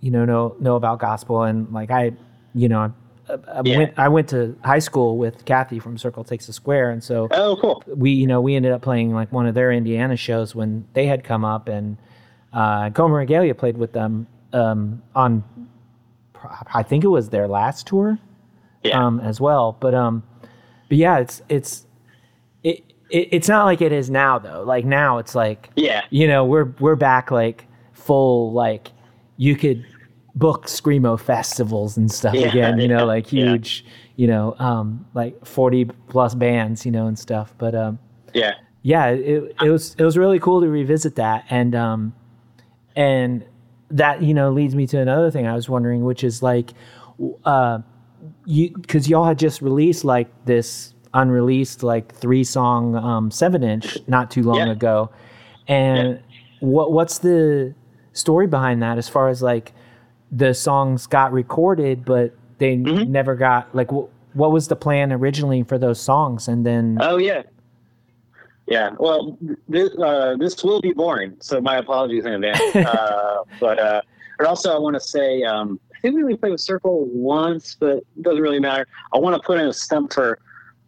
you 0.00 0.10
know, 0.12 0.24
know 0.24 0.54
know 0.60 0.76
about 0.76 1.00
gospel 1.00 1.42
and 1.42 1.72
like 1.72 1.90
I, 1.90 2.12
you 2.54 2.68
know, 2.68 2.92
I, 3.28 3.58
I 3.58 3.62
Yeah. 3.64 3.78
went 3.78 3.94
I 3.98 4.08
went 4.08 4.28
to 4.30 4.56
high 4.64 4.78
school 4.78 5.18
with 5.18 5.44
Kathy 5.44 5.78
from 5.78 5.98
Circle 5.98 6.24
Takes 6.24 6.48
a 6.48 6.52
Square, 6.52 6.90
and 6.90 7.02
so 7.04 7.28
oh, 7.30 7.56
cool. 7.60 7.82
we 7.86 8.10
you 8.10 8.26
know 8.26 8.40
we 8.40 8.54
ended 8.54 8.72
up 8.72 8.82
playing 8.82 9.12
like 9.12 9.30
one 9.32 9.46
of 9.46 9.54
their 9.54 9.72
Indiana 9.72 10.16
shows 10.16 10.54
when 10.54 10.86
they 10.94 11.06
had 11.06 11.24
come 11.24 11.44
up, 11.44 11.68
and 11.68 11.96
uh, 12.52 12.90
Coma 12.90 13.14
Regalia 13.14 13.54
played 13.54 13.76
with 13.76 13.92
them 13.92 14.26
um, 14.52 15.02
on 15.14 15.44
I 16.72 16.82
think 16.82 17.04
it 17.04 17.08
was 17.08 17.30
their 17.30 17.48
last 17.48 17.86
tour 17.86 18.18
Yeah. 18.84 19.04
um, 19.04 19.20
as 19.20 19.40
well. 19.40 19.76
But 19.80 19.94
um, 19.94 20.22
but 20.88 20.98
yeah, 20.98 21.18
it's 21.18 21.42
it's 21.48 21.86
it, 22.62 22.82
it 23.10 23.28
it's 23.32 23.48
not 23.48 23.64
like 23.64 23.80
it 23.82 23.92
is 23.92 24.08
now 24.10 24.38
though. 24.38 24.62
Like 24.62 24.84
now 24.84 25.18
it's 25.18 25.34
like 25.34 25.70
yeah. 25.76 26.04
you 26.10 26.26
know 26.28 26.44
we're 26.44 26.72
we're 26.78 26.96
back 26.96 27.30
like 27.30 27.66
full 27.92 28.52
like 28.52 28.92
you 29.36 29.56
could 29.56 29.84
book 30.38 30.66
screamo 30.66 31.18
festivals 31.18 31.96
and 31.96 32.10
stuff 32.10 32.34
Yeah, 32.34 32.48
again. 32.48 32.78
You 32.78 32.88
know 32.88 32.98
yeah, 32.98 33.04
like 33.04 33.32
yeah. 33.32 33.44
huge 33.52 33.84
you 34.16 34.26
know 34.26 34.54
um, 34.58 35.06
like 35.14 35.44
forty 35.44 35.84
plus 35.84 36.34
bands 36.34 36.86
you 36.86 36.92
know 36.92 37.06
and 37.06 37.18
stuff. 37.18 37.54
But 37.58 37.74
um, 37.74 37.98
Yeah. 38.34 38.54
yeah, 38.82 39.06
it, 39.08 39.56
it 39.62 39.70
was 39.70 39.94
it 39.98 40.04
was 40.04 40.16
really 40.16 40.38
cool 40.38 40.60
to 40.60 40.68
revisit 40.68 41.16
that, 41.16 41.44
and 41.50 41.74
um, 41.74 42.14
and 42.96 43.44
that 43.90 44.22
you 44.22 44.34
know 44.34 44.50
leads 44.50 44.74
me 44.74 44.86
to 44.88 44.98
another 45.00 45.30
thing 45.30 45.46
I 45.46 45.54
was 45.54 45.68
wondering, 45.68 46.04
which 46.04 46.22
is 46.24 46.42
like, 46.42 46.70
uh, 47.44 47.80
you 48.44 48.70
because 48.70 49.08
y'all 49.08 49.24
had 49.24 49.38
just 49.38 49.62
released 49.62 50.04
like 50.04 50.28
this 50.44 50.94
unreleased 51.14 51.82
like 51.82 52.14
three 52.14 52.44
song 52.44 52.94
um, 52.94 53.30
seven 53.30 53.62
inch 53.64 53.96
not 54.06 54.30
too 54.30 54.42
long 54.42 54.58
Yeah. 54.58 54.72
ago, 54.72 55.10
and 55.66 56.20
what 56.60 56.92
what's 56.92 57.18
the 57.18 57.74
story 58.12 58.46
behind 58.46 58.82
that 58.82 58.98
as 58.98 59.08
far 59.08 59.28
as 59.28 59.42
like 59.42 59.72
the 60.30 60.52
songs 60.54 61.06
got 61.06 61.32
recorded 61.32 62.04
but 62.04 62.32
they 62.58 62.76
Mhm. 62.76 63.08
never 63.08 63.34
got 63.34 63.74
like 63.74 63.90
wh- 63.90 64.08
what 64.36 64.52
was 64.52 64.68
the 64.68 64.76
plan 64.76 65.12
originally 65.12 65.62
for 65.62 65.78
those 65.78 66.00
songs 66.00 66.48
and 66.48 66.66
then 66.66 66.98
Oh 67.00 67.16
yeah. 67.16 67.42
Yeah. 68.66 68.90
Well, 68.98 69.38
this 69.68 69.90
uh, 69.96 70.36
this 70.38 70.62
will 70.62 70.80
be 70.82 70.92
boring, 70.92 71.36
so 71.40 71.58
my 71.60 71.78
apologies 71.78 72.26
in 72.26 72.34
advance. 72.34 72.60
uh, 72.76 73.38
but 73.60 73.78
uh, 73.78 74.02
but 74.36 74.46
also 74.46 74.74
I 74.74 74.78
want 74.78 74.94
to 74.94 75.00
say 75.00 75.42
um, 75.42 75.80
I 75.96 76.00
think 76.02 76.16
we 76.16 76.22
only 76.22 76.36
played 76.36 76.52
with 76.52 76.60
Circle 76.60 77.06
once, 77.10 77.76
but 77.80 77.96
it 77.98 78.22
doesn't 78.22 78.42
really 78.42 78.60
matter. 78.60 78.86
I 79.14 79.18
want 79.18 79.34
to 79.36 79.42
put 79.46 79.58
in 79.58 79.66
a 79.66 79.72
stump 79.72 80.12
for 80.12 80.38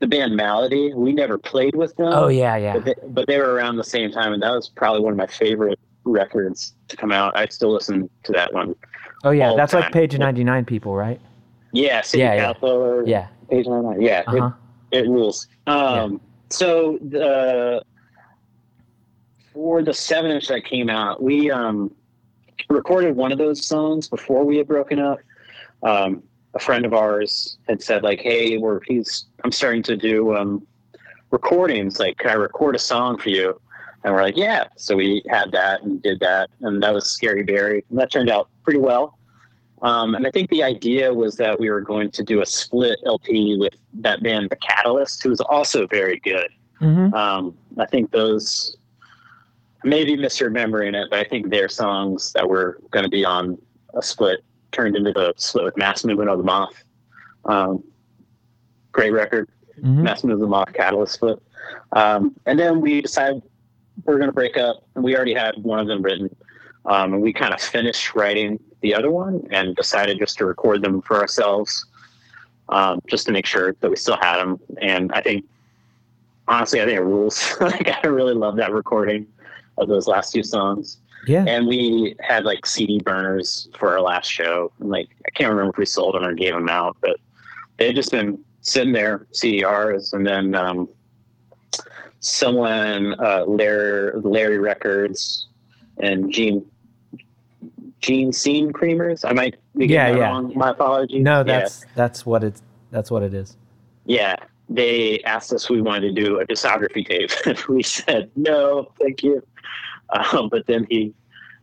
the 0.00 0.06
band 0.06 0.36
Malady. 0.36 0.92
We 0.92 1.12
never 1.14 1.38
played 1.38 1.74
with 1.74 1.96
them. 1.96 2.12
oh 2.12 2.28
yeah 2.28 2.56
yeah 2.56 2.74
But 2.74 2.84
they, 2.84 2.94
but 3.08 3.26
they 3.26 3.38
were 3.38 3.54
around 3.54 3.76
the 3.76 3.84
same 3.84 4.10
time, 4.12 4.34
and 4.34 4.42
that 4.42 4.50
was 4.50 4.68
probably 4.68 5.00
one 5.00 5.12
of 5.12 5.18
my 5.18 5.26
favorite 5.26 5.78
records 6.04 6.74
to 6.88 6.96
come 6.98 7.12
out. 7.12 7.34
I 7.34 7.46
still 7.46 7.72
listen 7.72 8.10
to 8.24 8.32
that 8.32 8.52
one. 8.52 8.74
Oh 9.24 9.30
yeah, 9.30 9.54
that's 9.56 9.74
like 9.74 9.92
page 9.92 10.16
ninety 10.18 10.44
nine 10.44 10.64
people, 10.64 10.94
right? 10.94 11.20
Yeah, 11.72 12.00
City 12.00 12.22
Yeah, 12.22 12.52
yeah. 12.62 13.02
Yeah. 13.06 13.28
Page 13.48 13.66
99. 13.66 14.00
Yeah, 14.00 14.22
Uh 14.26 14.38
huh. 14.38 14.50
it, 14.90 15.04
it 15.04 15.08
rules. 15.08 15.46
Um, 15.66 16.20
So 16.50 16.98
the 17.00 17.82
for 19.52 19.82
the 19.82 19.94
seven 19.94 20.30
inch 20.30 20.48
that 20.48 20.64
came 20.64 20.88
out, 20.88 21.22
we 21.22 21.50
um, 21.50 21.94
recorded 22.68 23.16
one 23.16 23.32
of 23.32 23.38
those 23.38 23.64
songs 23.64 24.08
before 24.08 24.44
we 24.44 24.56
had 24.56 24.66
broken 24.66 24.98
up. 24.98 25.18
Um, 25.82 26.22
a 26.54 26.58
friend 26.58 26.84
of 26.84 26.92
ours 26.94 27.58
had 27.68 27.82
said 27.82 28.02
like, 28.02 28.20
"Hey, 28.20 28.58
we're 28.58 28.80
he's 28.86 29.26
I'm 29.44 29.52
starting 29.52 29.82
to 29.84 29.96
do 29.96 30.36
um, 30.36 30.66
recordings. 31.30 31.98
Like, 31.98 32.18
can 32.18 32.30
I 32.30 32.34
record 32.34 32.74
a 32.74 32.78
song 32.78 33.18
for 33.18 33.28
you?" 33.28 33.60
And 34.02 34.12
we're 34.12 34.22
like, 34.22 34.36
"Yeah." 34.36 34.64
So 34.76 34.96
we 34.96 35.22
had 35.28 35.52
that 35.52 35.82
and 35.82 36.02
did 36.02 36.18
that, 36.20 36.50
and 36.60 36.82
that 36.82 36.92
was 36.92 37.10
Scary 37.10 37.44
Barry, 37.44 37.84
and 37.90 37.98
that 37.98 38.10
turned 38.10 38.30
out 38.30 38.48
pretty 38.62 38.78
well. 38.78 39.18
Um, 39.82 40.14
and 40.14 40.26
I 40.26 40.30
think 40.30 40.50
the 40.50 40.62
idea 40.62 41.12
was 41.12 41.36
that 41.36 41.58
we 41.58 41.70
were 41.70 41.80
going 41.80 42.10
to 42.10 42.22
do 42.22 42.42
a 42.42 42.46
split 42.46 42.98
LP 43.06 43.56
with 43.58 43.74
that 43.94 44.22
band, 44.22 44.50
The 44.50 44.56
Catalyst, 44.56 45.22
who's 45.22 45.40
also 45.40 45.86
very 45.86 46.18
good. 46.20 46.50
hmm 46.78 47.12
Um, 47.14 47.56
I 47.78 47.86
think 47.86 48.10
those, 48.10 48.76
maybe 49.82 50.16
misremembering 50.16 50.94
it, 50.94 51.08
but 51.10 51.18
I 51.18 51.24
think 51.24 51.48
their 51.48 51.68
songs 51.68 52.32
that 52.34 52.46
were 52.46 52.78
going 52.90 53.04
to 53.04 53.10
be 53.10 53.24
on 53.24 53.56
a 53.94 54.02
split 54.02 54.44
turned 54.72 54.96
into 54.96 55.12
the 55.12 55.32
split 55.36 55.64
with 55.64 55.76
Mass 55.78 56.04
Movement 56.04 56.28
of 56.28 56.38
the 56.38 56.44
Moth. 56.44 56.84
Um, 57.46 57.82
great 58.92 59.12
record, 59.12 59.48
hmm 59.80 60.02
Mass 60.02 60.22
Movement 60.22 60.34
of 60.34 60.40
the 60.40 60.46
Moth 60.46 60.72
Catalyst 60.74 61.14
split. 61.14 61.38
Um, 61.92 62.36
and 62.44 62.58
then 62.58 62.82
we 62.82 63.00
decided 63.00 63.42
we're 64.04 64.18
going 64.18 64.28
to 64.28 64.32
break 64.34 64.58
up, 64.58 64.84
and 64.94 65.02
we 65.02 65.16
already 65.16 65.34
had 65.34 65.54
one 65.62 65.78
of 65.78 65.86
them 65.86 66.02
written. 66.02 66.28
Um, 66.86 67.14
and 67.14 67.22
we 67.22 67.32
kind 67.32 67.52
of 67.52 67.60
finished 67.60 68.14
writing 68.14 68.58
the 68.80 68.94
other 68.94 69.10
one 69.10 69.46
and 69.50 69.76
decided 69.76 70.18
just 70.18 70.38
to 70.38 70.46
record 70.46 70.82
them 70.82 71.02
for 71.02 71.18
ourselves, 71.20 71.86
um, 72.68 73.00
just 73.06 73.26
to 73.26 73.32
make 73.32 73.46
sure 73.46 73.74
that 73.80 73.90
we 73.90 73.96
still 73.96 74.16
had 74.20 74.38
them. 74.38 74.58
And 74.80 75.12
I 75.12 75.20
think, 75.20 75.44
honestly, 76.48 76.80
I 76.80 76.86
think 76.86 76.96
it 76.96 77.02
rules. 77.02 77.54
like, 77.60 77.90
I 78.02 78.06
really 78.06 78.34
love 78.34 78.56
that 78.56 78.72
recording 78.72 79.26
of 79.78 79.88
those 79.88 80.06
last 80.06 80.32
two 80.32 80.42
songs. 80.42 80.98
Yeah. 81.26 81.44
And 81.46 81.66
we 81.66 82.16
had 82.20 82.44
like 82.44 82.64
CD 82.64 82.98
burners 82.98 83.68
for 83.78 83.92
our 83.92 84.00
last 84.00 84.26
show. 84.30 84.72
And 84.80 84.88
like, 84.88 85.08
I 85.26 85.30
can't 85.30 85.50
remember 85.50 85.72
if 85.72 85.78
we 85.78 85.86
sold 85.86 86.14
them 86.14 86.24
or 86.24 86.32
gave 86.32 86.54
them 86.54 86.68
out, 86.68 86.96
but 87.00 87.18
they've 87.76 87.94
just 87.94 88.10
been 88.10 88.38
sitting 88.62 88.92
there, 88.92 89.26
CDRs, 89.32 90.12
and 90.12 90.26
then 90.26 90.54
um, 90.54 90.88
someone, 92.20 93.14
uh, 93.20 93.44
Larry, 93.46 94.18
Larry 94.20 94.58
Records, 94.58 95.46
and 96.02 96.32
Gene 96.32 96.64
Gene 98.00 98.32
Scene 98.32 98.72
Creamers. 98.72 99.24
I 99.28 99.32
might 99.32 99.56
be 99.76 99.86
getting 99.86 100.16
Yeah, 100.16 100.20
yeah. 100.20 100.30
wrong. 100.30 100.52
My 100.56 100.70
apologies. 100.70 101.22
No, 101.22 101.38
Yeah. 101.38 101.42
that's 101.44 101.84
that's 101.94 102.24
what 102.26 102.42
it's 102.42 102.62
that's 102.90 103.10
what 103.10 103.22
it 103.22 103.34
is. 103.34 103.56
Yeah, 104.06 104.36
they 104.68 105.20
asked 105.24 105.52
us 105.52 105.64
if 105.64 105.70
we 105.70 105.82
wanted 105.82 106.14
to 106.14 106.24
do 106.24 106.40
a 106.40 106.46
discography 106.46 107.06
tape, 107.06 107.30
and 107.46 107.58
we 107.68 107.82
said 107.82 108.30
no, 108.36 108.90
thank 109.00 109.22
you. 109.22 109.42
Um, 110.32 110.48
but 110.48 110.66
then 110.66 110.86
he, 110.90 111.12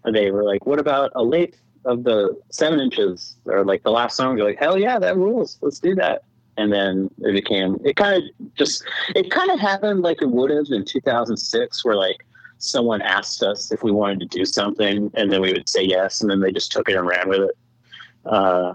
they 0.06 0.32
were 0.32 0.44
like, 0.44 0.66
"What 0.66 0.80
about 0.80 1.12
a 1.16 1.24
late 1.24 1.58
of 1.86 2.04
the 2.04 2.40
seven 2.50 2.80
inches 2.80 3.36
or 3.46 3.66
like 3.66 3.84
the 3.84 3.92
last 3.92 4.16
song?" 4.16 4.36
They're 4.36 4.46
like, 4.46 4.60
"Hell 4.60 4.78
yeah, 4.78 5.00
that 5.00 5.18
rules. 5.18 5.58
Let's 5.62 5.80
do 5.80 5.96
that." 5.96 6.24
And 6.60 6.72
then 6.72 7.10
it 7.20 7.34
became 7.34 7.78
it 7.84 7.96
kind 7.98 8.16
of 8.24 8.56
just 8.56 8.84
it 9.16 9.30
kind 9.32 9.52
of 9.52 9.60
happened 9.60 10.02
like 10.02 10.22
it 10.22 10.30
would 10.30 10.50
have 10.52 10.68
in 10.72 10.86
2006, 10.86 11.84
where 11.86 11.96
like 11.96 12.26
someone 12.60 13.02
asked 13.02 13.44
us 13.44 13.72
if 13.72 13.84
we 13.84 13.92
wanted 13.92 14.20
to 14.20 14.26
do 14.38 14.46
something, 14.46 15.12
and 15.16 15.32
then 15.32 15.42
we 15.42 15.54
would 15.54 15.68
say 15.70 15.84
yes, 15.84 16.22
and 16.22 16.30
then 16.30 16.40
they 16.40 16.52
just 16.52 16.72
took 16.72 16.90
it 16.90 16.96
and 16.96 17.08
ran 17.08 17.30
with 17.30 17.42
it. 17.42 17.58
Uh, 18.26 18.74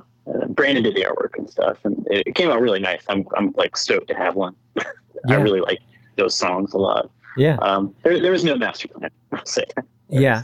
Brandon 0.48 0.82
did 0.84 0.94
the 0.94 1.02
artwork 1.04 1.36
and 1.38 1.48
stuff, 1.50 1.78
and 1.84 2.06
it, 2.10 2.28
it 2.28 2.34
came 2.34 2.50
out 2.50 2.60
really 2.60 2.80
nice. 2.80 3.02
I'm 3.08 3.26
I'm 3.36 3.52
like 3.56 3.76
stoked 3.76 4.08
to 4.08 4.14
have 4.14 4.34
one. 4.36 4.54
I 5.28 5.34
really 5.34 5.60
like 5.60 5.80
those 6.16 6.34
songs 6.34 6.74
a 6.74 6.78
lot. 6.78 7.10
Yeah, 7.36 7.56
Um, 7.56 7.94
there 8.02 8.20
there 8.20 8.32
was 8.32 8.44
no 8.44 8.56
master 8.56 8.88
plan. 8.88 9.10
I'll 9.32 9.44
say 9.46 9.64
yeah. 10.08 10.42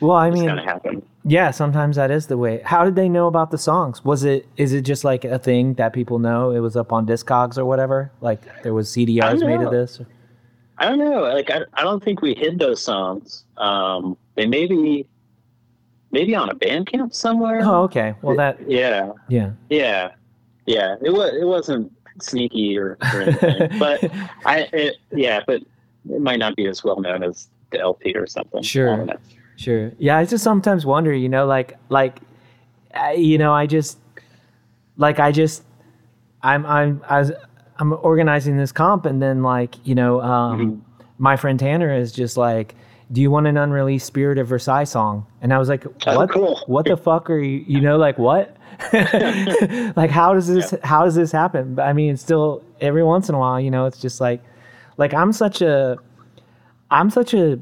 Well, 0.00 0.16
I 0.16 0.30
mean, 0.30 0.46
kind 0.46 0.60
of 0.60 0.64
happened. 0.64 1.02
yeah. 1.24 1.50
Sometimes 1.50 1.96
that 1.96 2.10
is 2.12 2.28
the 2.28 2.38
way. 2.38 2.60
How 2.64 2.84
did 2.84 2.94
they 2.94 3.08
know 3.08 3.26
about 3.26 3.50
the 3.50 3.58
songs? 3.58 4.04
Was 4.04 4.22
it 4.22 4.46
is 4.56 4.72
it 4.72 4.82
just 4.82 5.02
like 5.02 5.24
a 5.24 5.38
thing 5.40 5.74
that 5.74 5.92
people 5.92 6.20
know? 6.20 6.52
It 6.52 6.60
was 6.60 6.76
up 6.76 6.92
on 6.92 7.04
Discogs 7.06 7.58
or 7.58 7.64
whatever. 7.64 8.12
Like 8.20 8.40
there 8.62 8.72
was 8.74 8.88
CDRs 8.88 9.44
made 9.44 9.60
of 9.60 9.72
this. 9.72 10.00
I 10.78 10.88
don't 10.88 10.98
know. 10.98 11.22
Like 11.22 11.50
I, 11.50 11.62
I 11.74 11.82
don't 11.82 12.02
think 12.02 12.22
we 12.22 12.34
hid 12.34 12.58
those 12.58 12.82
songs. 12.82 13.44
Um, 13.56 14.16
they 14.36 14.46
maybe 14.46 15.06
maybe 16.10 16.34
on 16.34 16.48
a 16.48 16.54
Bandcamp 16.54 17.14
somewhere. 17.14 17.60
Oh, 17.62 17.82
okay. 17.82 18.14
Well, 18.22 18.36
that 18.36 18.58
yeah, 18.68 19.12
yeah. 19.28 19.52
yeah, 19.68 20.12
yeah. 20.66 20.96
It 21.02 21.10
was 21.10 21.34
it 21.34 21.44
wasn't 21.44 21.92
sneaky 22.20 22.78
or, 22.78 22.96
or 23.12 23.22
anything, 23.22 23.70
but 23.78 24.04
I 24.44 24.68
it, 24.72 24.96
yeah, 25.12 25.40
but 25.46 25.62
it 26.10 26.20
might 26.20 26.38
not 26.38 26.56
be 26.56 26.66
as 26.66 26.84
well 26.84 27.00
known 27.00 27.22
as 27.22 27.48
the 27.70 27.80
LP 27.80 28.14
or 28.14 28.26
something. 28.26 28.62
Sure. 28.62 28.92
I 28.92 28.96
don't 28.96 29.06
know. 29.06 29.16
Sure. 29.56 29.92
Yeah, 29.98 30.16
I 30.16 30.24
just 30.24 30.44
sometimes 30.44 30.86
wonder, 30.86 31.12
you 31.12 31.28
know, 31.28 31.46
like 31.46 31.76
like 31.88 32.20
I, 32.94 33.14
you 33.14 33.38
know, 33.38 33.52
I 33.52 33.66
just 33.66 33.98
like 34.96 35.18
I 35.18 35.32
just 35.32 35.64
I'm 36.42 36.64
I'm 36.64 37.02
I 37.08 37.18
was, 37.18 37.32
I'm 37.78 37.92
organizing 38.02 38.56
this 38.56 38.72
comp 38.72 39.06
and 39.06 39.22
then 39.22 39.42
like, 39.42 39.74
you 39.86 39.94
know, 39.94 40.20
um 40.20 40.60
Mhm. 40.60 40.80
my 41.18 41.36
friend 41.36 41.58
Tanner 41.58 41.94
is 41.94 42.12
just 42.12 42.36
like, 42.36 42.74
"Do 43.12 43.20
you 43.20 43.30
want 43.30 43.46
an 43.46 43.56
unreleased 43.56 44.06
Spirit 44.06 44.38
of 44.38 44.46
Versailles 44.48 44.84
song?" 44.84 45.26
And 45.42 45.52
I 45.52 45.58
was 45.58 45.68
like, 45.68 45.86
Oh, 46.06 46.16
"What? 46.16 46.30
cool. 46.30 46.60
What 46.66 46.84
the 46.86 46.96
fuck 46.96 47.30
are 47.30 47.38
you? 47.38 47.64
You 47.66 47.80
know, 47.80 47.96
like 47.96 48.18
what? 48.18 48.56
like 49.96 50.10
how 50.10 50.34
does 50.34 50.46
this 50.48 50.74
how 50.82 51.04
does 51.04 51.14
this 51.14 51.32
happen?" 51.32 51.74
But 51.74 51.86
I 51.86 51.92
mean, 51.92 52.14
it's 52.14 52.22
still 52.22 52.62
every 52.80 53.02
once 53.04 53.28
in 53.28 53.34
a 53.34 53.38
while, 53.38 53.60
you 53.60 53.70
know, 53.70 53.86
it's 53.86 54.00
just 54.00 54.20
like 54.20 54.40
like 54.96 55.14
I'm 55.14 55.32
such 55.32 55.62
a 55.62 55.98
I'm 56.90 57.10
such 57.10 57.34
a 57.34 57.58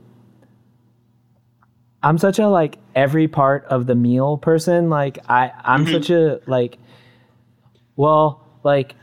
I'm 2.03 2.19
such 2.19 2.39
a 2.39 2.49
like 2.49 2.79
every 2.95 3.27
part 3.29 3.65
of 3.65 3.87
the 3.87 3.95
meal 3.95 4.37
person. 4.39 4.89
Like 4.91 5.19
I 5.29 5.53
I'm 5.65 5.85
Mhm. 5.87 5.91
such 5.93 6.11
a 6.11 6.41
like 6.47 6.79
well, 7.97 8.43
like 8.63 8.95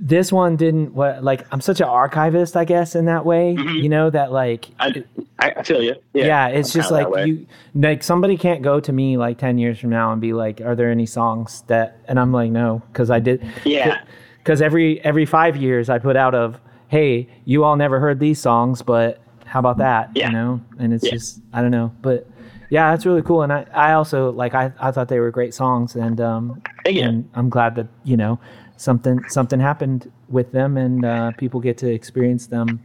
this 0.00 0.32
one 0.32 0.56
didn't 0.56 0.94
what 0.94 1.22
like 1.22 1.46
I'm 1.52 1.60
such 1.60 1.80
an 1.80 1.86
archivist, 1.88 2.56
I 2.56 2.64
guess, 2.64 2.94
in 2.94 3.04
that 3.06 3.24
way. 3.24 3.54
Mhm. 3.56 3.82
You 3.82 3.88
know, 3.88 4.10
that 4.10 4.32
like 4.32 4.68
I, 4.78 5.04
I 5.38 5.62
feel 5.62 5.82
you. 5.82 5.94
Yeah, 6.14 6.26
yeah, 6.26 6.48
it's 6.48 6.74
I'm 6.74 6.80
just 6.80 6.90
like 6.90 7.26
you 7.26 7.46
like 7.74 8.02
somebody 8.02 8.36
can't 8.36 8.62
go 8.62 8.80
to 8.80 8.92
me 8.92 9.16
like 9.16 9.38
10 9.38 9.58
years 9.58 9.78
from 9.78 9.90
now 9.90 10.12
and 10.12 10.20
be 10.20 10.32
like, 10.32 10.60
"Are 10.60 10.74
there 10.74 10.90
any 10.90 11.06
songs 11.06 11.62
that?" 11.68 11.98
And 12.08 12.18
I'm 12.18 12.32
like, 12.32 12.50
"No," 12.50 12.82
cuz 12.92 13.10
I 13.10 13.20
did 13.20 13.44
Yeah, 13.64 13.98
cuz 14.44 14.60
every 14.62 15.00
every 15.04 15.26
5 15.26 15.56
years 15.56 15.88
I 15.88 15.98
put 15.98 16.16
out 16.16 16.34
of, 16.34 16.60
"Hey, 16.88 17.28
you 17.44 17.64
all 17.64 17.76
never 17.76 18.00
heard 18.00 18.20
these 18.20 18.40
songs, 18.40 18.82
but 18.82 19.20
how 19.44 19.60
about 19.60 19.78
that?" 19.78 20.10
Yeah. 20.14 20.26
You 20.28 20.32
know? 20.32 20.60
And 20.78 20.92
it's 20.92 21.04
Yeah. 21.04 21.12
just 21.12 21.40
I 21.52 21.62
don't 21.62 21.70
know, 21.70 21.92
but 22.02 22.26
yeah, 22.70 22.90
that's 22.90 23.06
really 23.06 23.22
cool 23.22 23.42
and 23.42 23.52
I 23.52 23.64
I 23.74 23.92
also 23.94 24.30
like 24.32 24.54
I 24.54 24.72
I 24.80 24.90
thought 24.90 25.08
they 25.08 25.20
were 25.20 25.30
great 25.30 25.54
songs 25.54 25.96
and 25.96 26.20
um 26.20 26.60
and 26.84 27.28
I'm 27.34 27.48
glad 27.50 27.74
that, 27.76 27.86
you 28.04 28.16
know, 28.16 28.38
something 28.78 29.22
something 29.28 29.60
happened 29.60 30.10
with 30.28 30.50
them 30.52 30.76
and 30.76 31.04
uh 31.04 31.30
people 31.32 31.60
get 31.60 31.76
to 31.76 31.90
experience 31.90 32.46
them 32.46 32.80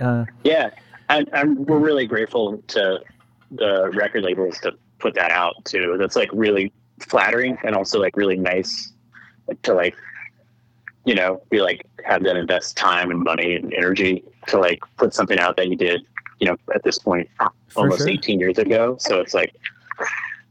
uh 0.00 0.24
Yeah, 0.44 0.70
and, 1.08 1.28
and 1.32 1.66
we're 1.66 1.78
really 1.78 2.06
grateful 2.06 2.62
to 2.68 3.00
the 3.52 3.90
record 3.94 4.24
labels 4.24 4.58
to 4.60 4.72
put 4.98 5.14
that 5.14 5.30
out 5.30 5.54
too. 5.64 5.96
That's 5.98 6.16
like 6.16 6.28
really 6.32 6.72
flattering 7.00 7.56
and 7.64 7.74
also 7.76 8.00
like 8.00 8.16
really 8.16 8.36
nice 8.36 8.92
to 9.62 9.72
like, 9.72 9.94
you 11.04 11.14
know, 11.14 11.40
be 11.50 11.60
like 11.60 11.86
have 12.04 12.24
them 12.24 12.36
invest 12.36 12.76
time 12.76 13.10
and 13.12 13.20
money 13.22 13.54
and 13.54 13.72
energy 13.72 14.24
to 14.48 14.58
like 14.58 14.80
put 14.96 15.14
something 15.14 15.38
out 15.38 15.56
that 15.58 15.68
you 15.68 15.76
did, 15.76 16.02
you 16.40 16.48
know, 16.48 16.56
at 16.74 16.82
this 16.82 16.98
point 16.98 17.28
For 17.68 17.82
almost 17.82 18.00
sure. 18.00 18.08
18 18.08 18.40
years 18.40 18.58
ago. 18.58 18.96
So 18.98 19.20
it's 19.20 19.32
like, 19.34 19.54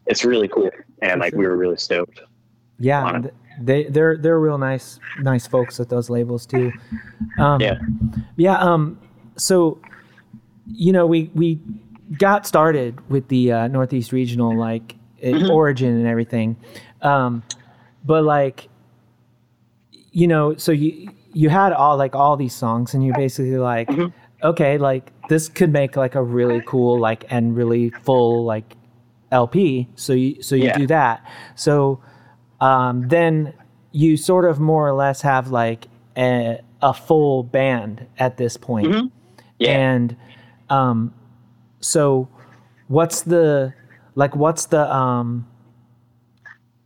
it's 0.07 0.23
really 0.23 0.47
cool, 0.47 0.69
and 1.01 1.13
For 1.13 1.19
like 1.19 1.31
sure. 1.31 1.39
we 1.39 1.47
were 1.47 1.57
really 1.57 1.77
stoked. 1.77 2.21
Yeah, 2.79 3.03
on 3.03 3.15
it. 3.17 3.21
th- 3.23 3.33
they 3.61 3.83
they're 3.85 4.17
they're 4.17 4.39
real 4.39 4.57
nice 4.57 4.99
nice 5.17 5.47
folks 5.47 5.79
at 5.79 5.89
those 5.89 6.09
labels 6.09 6.45
too. 6.45 6.73
Um, 7.37 7.61
Yeah. 7.61 7.77
yeah. 8.37 8.57
Um, 8.57 8.99
so, 9.37 9.79
you 10.67 10.91
know, 10.91 11.05
we 11.05 11.29
we 11.33 11.59
got 12.17 12.45
started 12.45 12.97
with 13.09 13.27
the 13.29 13.51
uh, 13.51 13.67
Northeast 13.67 14.11
Regional 14.11 14.55
like 14.55 14.95
uh, 15.23 15.27
Mhm. 15.27 15.49
origin 15.49 15.95
and 15.95 16.07
everything, 16.07 16.55
um, 17.01 17.43
but 18.05 18.23
like, 18.23 18.67
you 20.11 20.27
know, 20.27 20.55
so 20.55 20.71
you 20.71 21.11
you 21.33 21.49
had 21.49 21.73
all 21.73 21.97
like 21.97 22.15
all 22.15 22.37
these 22.37 22.53
songs, 22.53 22.93
and 22.93 23.03
you're 23.05 23.15
basically 23.15 23.57
like, 23.57 23.89
Mhm. 23.89 24.13
okay, 24.43 24.77
like 24.77 25.11
this 25.27 25.49
could 25.49 25.71
make 25.71 25.95
like 25.97 26.15
a 26.15 26.23
really 26.23 26.61
cool 26.65 26.99
like 26.99 27.25
and 27.29 27.55
really 27.55 27.89
full 27.89 28.45
like 28.45 28.75
LP. 29.31 29.87
So 29.95 30.13
you 30.13 30.41
so 30.41 30.55
you 30.55 30.65
Yeah. 30.65 30.77
do 30.77 30.87
that. 30.87 31.25
So 31.55 31.99
um, 32.61 33.07
then 33.07 33.53
you 33.91 34.17
sort 34.17 34.45
of 34.45 34.59
more 34.59 34.87
or 34.87 34.93
less 34.93 35.21
have 35.21 35.49
like 35.51 35.87
a, 36.17 36.59
a 36.81 36.93
full 36.93 37.43
band 37.43 38.05
at 38.19 38.37
this 38.37 38.57
point. 38.57 38.87
Mhm. 38.87 39.11
Yeah. 39.59 39.71
And 39.71 40.15
um, 40.69 41.13
so 41.79 42.27
what's 42.87 43.21
the 43.23 43.73
like 44.15 44.35
what's 44.35 44.67
the 44.67 44.93
um 44.93 45.47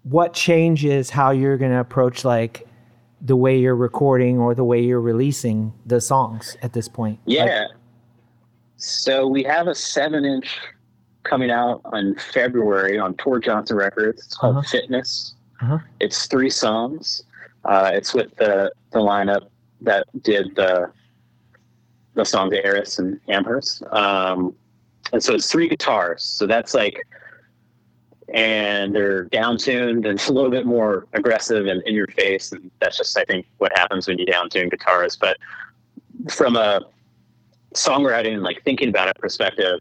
what 0.04 0.34
changes 0.34 1.10
how 1.10 1.32
you're 1.32 1.58
going 1.58 1.72
to 1.72 1.80
approach 1.80 2.24
like 2.26 2.68
the 3.22 3.36
way 3.36 3.58
you're 3.60 3.76
recording 3.76 4.40
or 4.40 4.56
the 4.56 4.64
way 4.64 4.80
you're 4.82 5.02
releasing 5.02 5.74
the 5.86 6.00
songs 6.02 6.56
at 6.62 6.74
this 6.74 6.88
point? 6.88 7.20
Like- 7.26 7.38
Yeah. 7.38 7.66
so 8.78 9.28
we 9.28 9.44
have 9.44 9.68
a 9.68 9.76
seven 9.76 10.26
inch 10.26 10.60
coming 11.24 11.52
out 11.52 11.82
on 11.86 12.16
February 12.34 12.98
on 12.98 13.14
Tor 13.16 13.40
Johnson 13.40 13.76
Records. 13.78 14.26
It's 14.26 14.36
called 14.38 14.58
Uh-huh. 14.58 14.68
Fitness. 14.70 15.36
Uh-huh. 15.62 15.80
It's 16.00 16.28
three 16.28 16.50
songs. 16.50 17.24
Uh, 17.66 17.92
it's 17.94 18.14
with 18.14 18.36
the, 18.38 18.72
the 18.92 19.00
lineup 19.00 19.50
that 19.82 20.06
did 20.24 20.56
the 20.56 20.92
the 22.16 22.26
song 22.26 22.50
to 22.52 22.64
Eris 22.66 23.00
and 23.00 23.20
Amherst. 23.30 23.84
Um, 23.92 24.54
and 25.14 25.24
so 25.24 25.34
it's 25.34 25.50
three 25.50 25.68
guitars. 25.68 26.24
So 26.24 26.46
that's 26.46 26.74
like, 26.74 27.00
and 28.34 28.94
they're 28.94 29.26
down 29.26 29.58
tuned 29.58 30.06
and 30.06 30.22
a 30.28 30.34
little 30.34 30.52
bit 30.52 30.66
more 30.66 31.08
aggressive 31.14 31.66
and 31.68 31.82
in 31.84 31.96
your 31.96 32.08
face. 32.08 32.52
And 32.52 32.70
that's 32.80 32.98
just, 32.98 33.18
I 33.18 33.24
think, 33.26 33.48
what 33.58 33.72
happens 33.78 34.08
when 34.08 34.20
you 34.20 34.26
down 34.26 34.50
tune 34.50 34.70
guitars. 34.70 35.16
But 35.16 35.38
from 36.30 36.56
a 36.56 36.82
songwriting 37.74 38.42
like 38.42 38.64
thinking 38.64 38.90
about 38.90 39.08
it 39.08 39.18
perspective, 39.18 39.80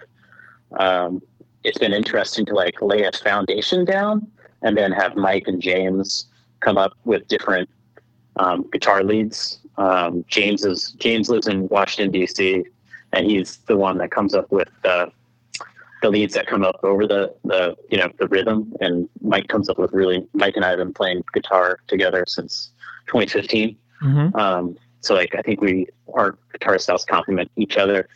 um, 0.78 1.20
it's 1.64 1.78
been 1.78 1.92
interesting 1.92 2.46
to 2.46 2.54
like 2.54 2.80
lay 2.80 3.02
a 3.02 3.12
foundation 3.12 3.84
down 3.84 4.30
and 4.62 4.76
then 4.76 4.92
have 4.92 5.16
Mike 5.16 5.46
and 5.46 5.60
James 5.60 6.26
come 6.60 6.76
up 6.76 6.92
with 7.04 7.26
different 7.28 7.68
um, 8.36 8.68
guitar 8.72 9.02
leads. 9.02 9.60
Um, 9.76 10.24
James 10.28 10.64
is 10.64 10.92
James 10.92 11.28
lives 11.28 11.46
in 11.46 11.68
Washington 11.68 12.10
D.C. 12.10 12.64
and 13.12 13.26
he's 13.26 13.58
the 13.66 13.76
one 13.76 13.98
that 13.98 14.10
comes 14.10 14.34
up 14.34 14.50
with 14.50 14.68
the 14.82 15.10
the 16.02 16.10
leads 16.10 16.34
that 16.34 16.46
come 16.46 16.64
up 16.64 16.78
over 16.82 17.06
the 17.06 17.34
the 17.44 17.76
you 17.90 17.98
know 17.98 18.10
the 18.18 18.28
rhythm. 18.28 18.72
And 18.80 19.08
Mike 19.20 19.48
comes 19.48 19.68
up 19.68 19.78
with 19.78 19.92
really 19.92 20.26
Mike 20.32 20.56
and 20.56 20.64
I 20.64 20.70
have 20.70 20.78
been 20.78 20.92
playing 20.92 21.24
guitar 21.32 21.78
together 21.86 22.24
since 22.26 22.70
2015. 23.06 23.76
Mhm. 24.02 24.34
Um, 24.36 24.76
so 25.00 25.14
like 25.14 25.34
I 25.36 25.42
think 25.42 25.60
we 25.60 25.86
our 26.14 26.36
guitar 26.52 26.78
styles 26.78 27.04
complement 27.04 27.50
each 27.56 27.76
other 27.76 28.08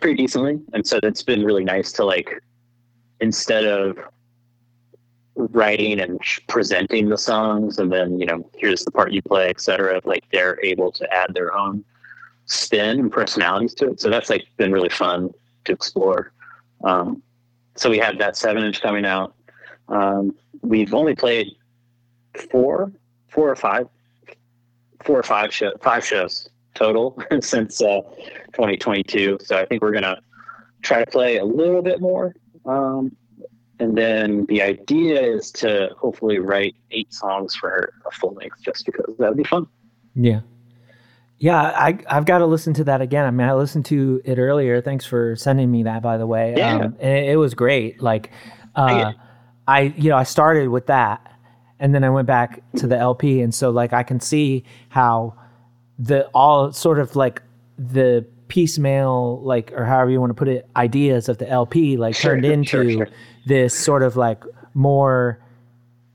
pretty 0.00 0.16
decently, 0.16 0.60
and 0.72 0.86
so 0.86 0.98
it's 1.02 1.22
been 1.22 1.44
really 1.44 1.64
nice 1.64 1.92
to 1.92 2.04
like 2.04 2.42
instead 3.20 3.64
of 3.64 3.98
writing 5.36 6.00
and 6.00 6.20
presenting 6.48 7.08
the 7.08 7.18
songs, 7.18 7.78
and 7.78 7.92
then 7.92 8.18
you 8.18 8.26
know 8.26 8.48
here's 8.56 8.84
the 8.84 8.90
part 8.90 9.12
you 9.12 9.22
play, 9.22 9.48
etc. 9.48 10.00
Like 10.04 10.24
they're 10.32 10.58
able 10.64 10.92
to 10.92 11.12
add 11.12 11.34
their 11.34 11.56
own 11.56 11.84
spin 12.46 13.00
and 13.00 13.12
personalities 13.12 13.74
to 13.74 13.90
it. 13.90 14.00
So 14.00 14.10
that's 14.10 14.30
like 14.30 14.46
been 14.56 14.72
really 14.72 14.88
fun 14.88 15.30
to 15.64 15.72
explore. 15.72 16.32
Um, 16.84 17.22
so 17.74 17.90
we 17.90 17.98
have 17.98 18.18
that 18.18 18.36
seven 18.36 18.64
inch 18.64 18.80
coming 18.80 19.04
out. 19.04 19.34
Um, 19.88 20.34
we've 20.62 20.94
only 20.94 21.14
played 21.14 21.48
four, 22.50 22.92
four 23.28 23.50
or 23.50 23.56
five, 23.56 23.88
four 25.02 25.18
or 25.18 25.22
five 25.22 25.52
show, 25.52 25.72
five 25.82 26.04
shows 26.04 26.48
total 26.74 27.18
since 27.40 27.80
uh, 27.80 28.00
2022. 28.52 29.38
So 29.42 29.58
I 29.58 29.64
think 29.66 29.82
we're 29.82 29.92
gonna 29.92 30.20
try 30.82 31.04
to 31.04 31.10
play 31.10 31.38
a 31.38 31.44
little 31.44 31.82
bit 31.82 32.00
more. 32.00 32.34
Um, 32.66 33.16
and 33.78 33.96
then 33.96 34.46
the 34.46 34.62
idea 34.62 35.20
is 35.20 35.50
to 35.52 35.90
hopefully 35.98 36.38
write 36.38 36.76
eight 36.90 37.12
songs 37.12 37.54
for 37.54 37.92
a 38.06 38.10
full 38.10 38.34
length, 38.34 38.62
just 38.62 38.86
because 38.86 39.14
that 39.18 39.28
would 39.28 39.36
be 39.36 39.44
fun. 39.44 39.66
Yeah. 40.14 40.40
Yeah, 41.38 41.60
I 41.60 41.98
I've 42.08 42.24
got 42.24 42.38
to 42.38 42.46
listen 42.46 42.72
to 42.74 42.84
that 42.84 43.00
again. 43.00 43.26
I 43.26 43.30
mean, 43.30 43.48
I 43.48 43.54
listened 43.54 43.84
to 43.86 44.22
it 44.24 44.38
earlier. 44.38 44.80
Thanks 44.80 45.04
for 45.04 45.34
sending 45.36 45.70
me 45.70 45.82
that, 45.82 46.02
by 46.02 46.16
the 46.16 46.26
way. 46.26 46.54
Yeah. 46.56 46.76
Um, 46.76 46.96
and 47.00 47.18
it, 47.18 47.30
it 47.30 47.36
was 47.36 47.54
great. 47.54 48.00
Like, 48.00 48.30
uh. 48.74 49.12
I 49.66 49.94
you 49.96 50.10
know 50.10 50.16
I 50.16 50.24
started 50.24 50.68
with 50.68 50.86
that, 50.86 51.32
and 51.78 51.94
then 51.94 52.04
I 52.04 52.10
went 52.10 52.26
back 52.26 52.62
to 52.76 52.86
the 52.86 52.96
LP, 52.96 53.40
and 53.40 53.54
so 53.54 53.70
like 53.70 53.92
I 53.92 54.02
can 54.02 54.20
see 54.20 54.64
how 54.90 55.34
the 55.98 56.26
all 56.28 56.72
sort 56.72 56.98
of 56.98 57.16
like 57.16 57.42
the 57.78 58.26
piecemeal 58.48 59.40
like 59.42 59.72
or 59.72 59.84
however 59.84 60.10
you 60.10 60.20
want 60.20 60.30
to 60.30 60.34
put 60.34 60.48
it 60.48 60.68
ideas 60.76 61.28
of 61.28 61.38
the 61.38 61.48
LP 61.48 61.96
like 61.96 62.14
Sure, 62.14 62.32
turned 62.32 62.44
into 62.44 62.68
sure, 62.68 62.90
sure. 62.90 63.08
This 63.46 63.74
sort 63.74 64.02
of 64.02 64.16
like 64.16 64.42
more 64.74 65.38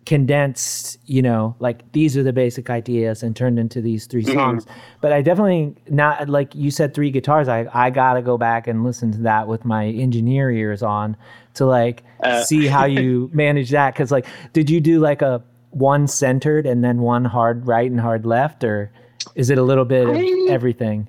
condensed, 0.06 0.98
you 1.06 1.22
know, 1.22 1.56
like 1.60 1.92
these 1.92 2.18
are 2.18 2.24
the 2.24 2.34
basic 2.34 2.70
ideas 2.70 3.22
and 3.22 3.36
turned 3.36 3.60
into 3.60 3.80
these 3.82 4.08
3 4.08 4.24
Mm-hmm. 4.24 4.34
songs. 4.34 4.66
But 5.02 5.14
I 5.14 5.22
definitely 5.22 5.76
not 5.90 6.30
like 6.30 6.56
you 6.56 6.72
said 6.72 6.94
three 6.94 7.12
guitars. 7.12 7.48
I 7.48 7.68
I 7.74 7.90
got 7.92 8.14
to 8.14 8.22
go 8.22 8.38
back 8.38 8.68
and 8.68 8.84
listen 8.84 9.12
to 9.14 9.18
that 9.20 9.48
with 9.48 9.66
my 9.66 9.86
engineer 9.88 10.50
ears 10.52 10.82
on 10.82 11.16
to 11.56 11.66
like 11.66 12.04
Uh. 12.24 12.42
see 12.44 12.66
how 12.68 12.86
you 12.86 13.30
manage 13.34 13.70
that 13.72 13.96
cuz 13.96 14.12
like 14.12 14.26
did 14.54 14.70
you 14.70 14.82
do 14.82 15.00
like 15.00 15.22
a 15.22 15.44
one 15.72 16.08
centered 16.08 16.66
and 16.66 16.84
then 16.84 17.00
one 17.00 17.26
hard 17.26 17.68
right 17.68 17.90
and 17.92 18.00
hard 18.02 18.26
left 18.26 18.64
or 18.64 18.92
is 19.36 19.52
it 19.52 19.58
a 19.60 19.64
little 19.64 19.86
bit 19.86 20.10
of 20.10 20.16
I- 20.16 20.48
everything? 20.52 21.08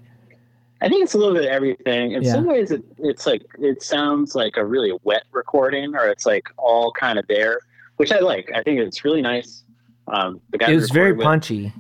I 0.83 0.89
think 0.89 1.03
it's 1.05 1.15
a 1.15 1.19
little 1.19 1.35
bit 1.35 1.45
of 1.45 1.51
everything. 1.51 2.13
In 2.13 2.23
Yeah. 2.23 2.33
some 2.33 2.47
ways, 2.47 2.71
it, 2.71 2.83
it's 2.99 3.27
like 3.27 3.43
it 3.59 3.83
sounds 3.83 4.35
like 4.35 4.57
a 4.57 4.65
really 4.65 4.93
wet 5.05 5.25
recording, 5.33 5.95
or 5.95 6.07
it's 6.09 6.25
like 6.27 6.49
all 6.57 6.91
kind 6.93 7.19
of 7.19 7.27
there, 7.29 7.61
which 7.97 8.13
I 8.13 8.21
like. 8.21 8.51
I 8.55 8.63
think 8.63 8.81
it's 8.81 9.05
really 9.05 9.21
nice. 9.23 9.65
Um, 10.09 10.41
the 10.51 10.59
guy 10.59 10.71
It 10.71 10.77
was 10.77 10.91
very 10.91 11.13
with- 11.13 11.25
punchy. 11.25 11.73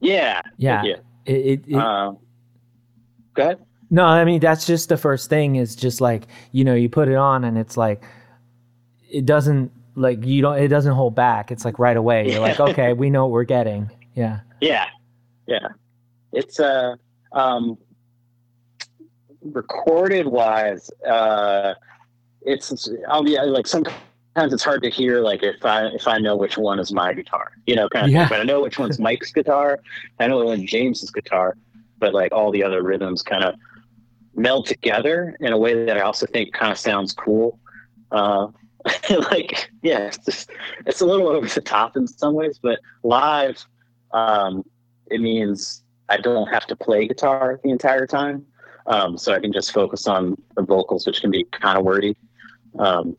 Yeah, 0.00 0.42
Yeah. 0.58 0.82
yeah. 0.84 0.94
It, 1.26 1.32
it, 1.34 1.64
it, 1.68 1.74
Um, 1.74 2.18
go 3.34 3.42
ahead. 3.42 3.58
No, 3.90 4.04
I 4.04 4.24
mean 4.24 4.38
that's 4.40 4.66
just 4.66 4.88
the 4.90 4.96
first 4.96 5.28
thing 5.28 5.56
is 5.56 5.74
just 5.74 6.00
like, 6.00 6.24
you 6.52 6.62
know, 6.64 6.74
you 6.74 6.88
put 6.88 7.08
it 7.08 7.16
on 7.16 7.42
and 7.44 7.58
it's 7.58 7.76
like 7.76 8.02
it 9.10 9.24
doesn't 9.26 9.72
like 9.96 10.24
you 10.24 10.40
don't 10.42 10.58
it 10.58 10.68
doesn't 10.68 10.92
hold 10.94 11.14
back. 11.14 11.50
It's 11.50 11.64
like 11.64 11.78
right 11.78 11.96
away. 11.96 12.30
You're 12.30 12.40
like, 12.40 12.60
okay, 12.70 12.92
we 12.92 13.10
know 13.10 13.24
what 13.24 13.32
we're 13.32 13.44
getting. 13.44 13.90
Yeah. 14.14 14.40
Yeah, 14.60 14.86
yeah. 15.46 15.68
It's 16.32 16.60
uh, 16.60 16.94
um, 17.32 17.76
recorded 19.42 20.26
wise, 20.26 20.90
uh, 21.06 21.74
it's 22.42 22.88
I'll 23.08 23.24
be 23.24 23.38
like 23.40 23.66
sometimes 23.66 23.94
it's 24.36 24.62
hard 24.62 24.82
to 24.82 24.90
hear 24.90 25.20
like 25.20 25.42
if 25.42 25.64
I 25.64 25.86
if 25.86 26.06
I 26.06 26.18
know 26.18 26.36
which 26.36 26.56
one 26.56 26.78
is 26.78 26.92
my 26.92 27.12
guitar, 27.12 27.52
you 27.66 27.74
know, 27.74 27.88
kind 27.88 28.06
of. 28.06 28.12
Yeah. 28.12 28.28
Thing. 28.28 28.38
But 28.38 28.40
I 28.40 28.44
know 28.44 28.62
which 28.62 28.78
one's 28.78 28.98
Mike's 28.98 29.32
guitar. 29.32 29.80
I 30.18 30.26
know 30.26 30.38
which 30.38 30.46
one's 30.46 30.70
James's 30.70 31.10
guitar, 31.10 31.56
but 31.98 32.14
like 32.14 32.32
all 32.32 32.50
the 32.50 32.62
other 32.62 32.82
rhythms 32.82 33.22
kind 33.22 33.44
of 33.44 33.54
meld 34.34 34.66
together 34.66 35.36
in 35.40 35.52
a 35.52 35.58
way 35.58 35.84
that 35.84 35.96
I 35.96 36.00
also 36.00 36.26
think 36.26 36.52
kind 36.52 36.70
of 36.70 36.78
sounds 36.78 37.12
cool. 37.12 37.58
Uh, 38.10 38.48
like 39.10 39.70
yeah, 39.82 40.06
it's 40.06 40.18
just 40.18 40.50
it's 40.86 41.00
a 41.00 41.06
little 41.06 41.28
over 41.28 41.46
the 41.46 41.60
top 41.60 41.96
in 41.96 42.06
some 42.06 42.34
ways, 42.34 42.58
but 42.62 42.78
live, 43.02 43.64
um, 44.12 44.64
it 45.10 45.20
means 45.20 45.82
I 46.08 46.16
don't 46.16 46.46
have 46.48 46.66
to 46.68 46.76
play 46.76 47.06
guitar 47.06 47.60
the 47.62 47.70
entire 47.70 48.06
time. 48.06 48.46
Um, 48.88 49.18
so 49.18 49.34
I 49.34 49.40
can 49.40 49.52
just 49.52 49.72
focus 49.72 50.06
on 50.06 50.36
the 50.56 50.62
vocals, 50.62 51.06
which 51.06 51.20
can 51.20 51.30
be 51.30 51.44
kind 51.44 51.78
of 51.78 51.84
wordy. 51.84 52.16
Um, 52.78 53.16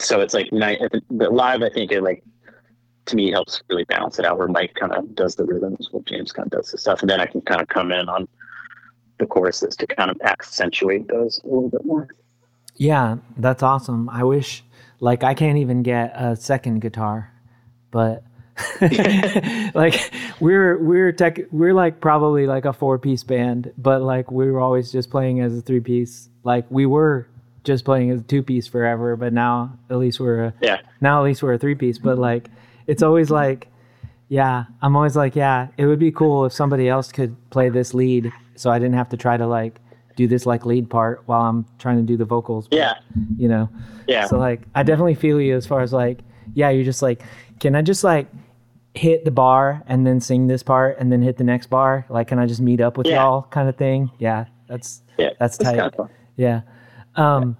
so 0.00 0.20
it's 0.20 0.34
like 0.34 0.52
night, 0.52 0.80
but 1.10 1.32
live, 1.32 1.62
I 1.62 1.70
think 1.70 1.90
it 1.90 2.02
like 2.02 2.22
to 3.06 3.16
me 3.16 3.30
helps 3.30 3.62
really 3.68 3.84
balance 3.84 4.18
it 4.18 4.24
out 4.24 4.38
where 4.38 4.48
Mike 4.48 4.74
kind 4.74 4.92
of 4.92 5.14
does 5.14 5.34
the 5.34 5.44
rhythms 5.44 5.88
while 5.90 6.02
James 6.02 6.30
kind 6.30 6.46
of 6.46 6.52
does 6.52 6.70
the 6.70 6.78
stuff. 6.78 7.00
And 7.00 7.10
then 7.10 7.20
I 7.20 7.26
can 7.26 7.40
kind 7.40 7.60
of 7.60 7.68
come 7.68 7.90
in 7.90 8.08
on 8.08 8.28
the 9.18 9.26
choruses 9.26 9.74
to 9.76 9.86
kind 9.86 10.10
of 10.10 10.20
accentuate 10.22 11.08
those 11.08 11.40
a 11.42 11.46
little 11.46 11.70
bit 11.70 11.84
more. 11.84 12.08
Yeah, 12.76 13.16
that's 13.38 13.62
awesome. 13.62 14.08
I 14.10 14.22
wish 14.22 14.62
like 15.00 15.24
I 15.24 15.34
can't 15.34 15.58
even 15.58 15.82
get 15.82 16.12
a 16.14 16.36
second 16.36 16.80
guitar, 16.80 17.32
but 17.90 18.22
like 19.74 20.12
we're 20.40 20.78
we're 20.82 21.12
tech 21.12 21.38
we're 21.50 21.74
like 21.74 22.00
probably 22.00 22.46
like 22.46 22.64
a 22.64 22.72
four 22.72 22.98
piece 22.98 23.22
band, 23.24 23.72
but 23.78 24.02
like 24.02 24.30
we 24.30 24.50
were 24.50 24.60
always 24.60 24.90
just 24.92 25.10
playing 25.10 25.40
as 25.40 25.56
a 25.56 25.60
three 25.60 25.80
piece. 25.80 26.28
Like 26.44 26.66
we 26.70 26.86
were 26.86 27.28
just 27.64 27.84
playing 27.84 28.10
as 28.10 28.20
a 28.20 28.24
two 28.24 28.42
piece 28.42 28.66
forever, 28.66 29.16
but 29.16 29.32
now 29.32 29.76
at 29.90 29.96
least 29.98 30.20
we're 30.20 30.44
a 30.44 30.54
Yeah. 30.60 30.80
now 31.00 31.20
at 31.20 31.24
least 31.24 31.42
we're 31.42 31.54
a 31.54 31.58
three 31.58 31.74
piece. 31.74 31.98
But 31.98 32.18
like 32.18 32.48
it's 32.86 33.02
always 33.02 33.30
like 33.30 33.68
yeah, 34.30 34.64
I'm 34.82 34.94
always 34.94 35.16
like, 35.16 35.34
yeah, 35.34 35.68
it 35.78 35.86
would 35.86 35.98
be 35.98 36.10
cool 36.12 36.44
if 36.44 36.52
somebody 36.52 36.86
else 36.86 37.10
could 37.12 37.34
play 37.48 37.70
this 37.70 37.94
lead 37.94 38.30
so 38.56 38.70
I 38.70 38.78
didn't 38.78 38.94
have 38.96 39.08
to 39.10 39.16
try 39.16 39.38
to 39.38 39.46
like 39.46 39.80
do 40.16 40.26
this 40.26 40.44
like 40.44 40.66
lead 40.66 40.90
part 40.90 41.22
while 41.24 41.42
I'm 41.48 41.64
trying 41.78 41.96
to 41.96 42.02
do 42.02 42.16
the 42.18 42.26
vocals. 42.26 42.68
But, 42.68 42.76
Yeah. 42.78 42.94
You 43.38 43.48
know? 43.48 43.70
Yeah. 44.06 44.26
So 44.26 44.36
like 44.38 44.60
I 44.74 44.82
definitely 44.82 45.14
feel 45.14 45.40
you 45.40 45.56
as 45.56 45.66
far 45.66 45.80
as 45.80 45.92
like, 45.94 46.18
yeah, 46.54 46.68
you're 46.70 46.84
just 46.84 47.00
like, 47.00 47.22
can 47.60 47.74
I 47.74 47.80
just 47.82 48.04
like 48.04 48.26
hit 48.98 49.24
the 49.24 49.30
bar 49.30 49.82
and 49.86 50.06
then 50.06 50.20
sing 50.20 50.46
this 50.48 50.62
part 50.62 50.98
and 50.98 51.10
then 51.12 51.22
hit 51.22 51.36
the 51.36 51.44
next 51.44 51.68
bar? 51.70 52.04
Like 52.08 52.28
can 52.28 52.38
I 52.38 52.46
just 52.46 52.60
meet 52.60 52.80
up 52.80 52.96
with 52.98 53.06
Yeah. 53.06 53.22
y'all 53.22 53.42
kind 53.42 53.68
of 53.68 53.76
thing? 53.76 54.10
Yeah. 54.18 54.46
That's 54.66 55.02
Yeah. 55.16 55.30
That's 55.38 55.56
tight. 55.58 55.78
kind 55.78 55.94
of 55.98 56.10
yeah. 56.36 56.60
Um 57.16 57.56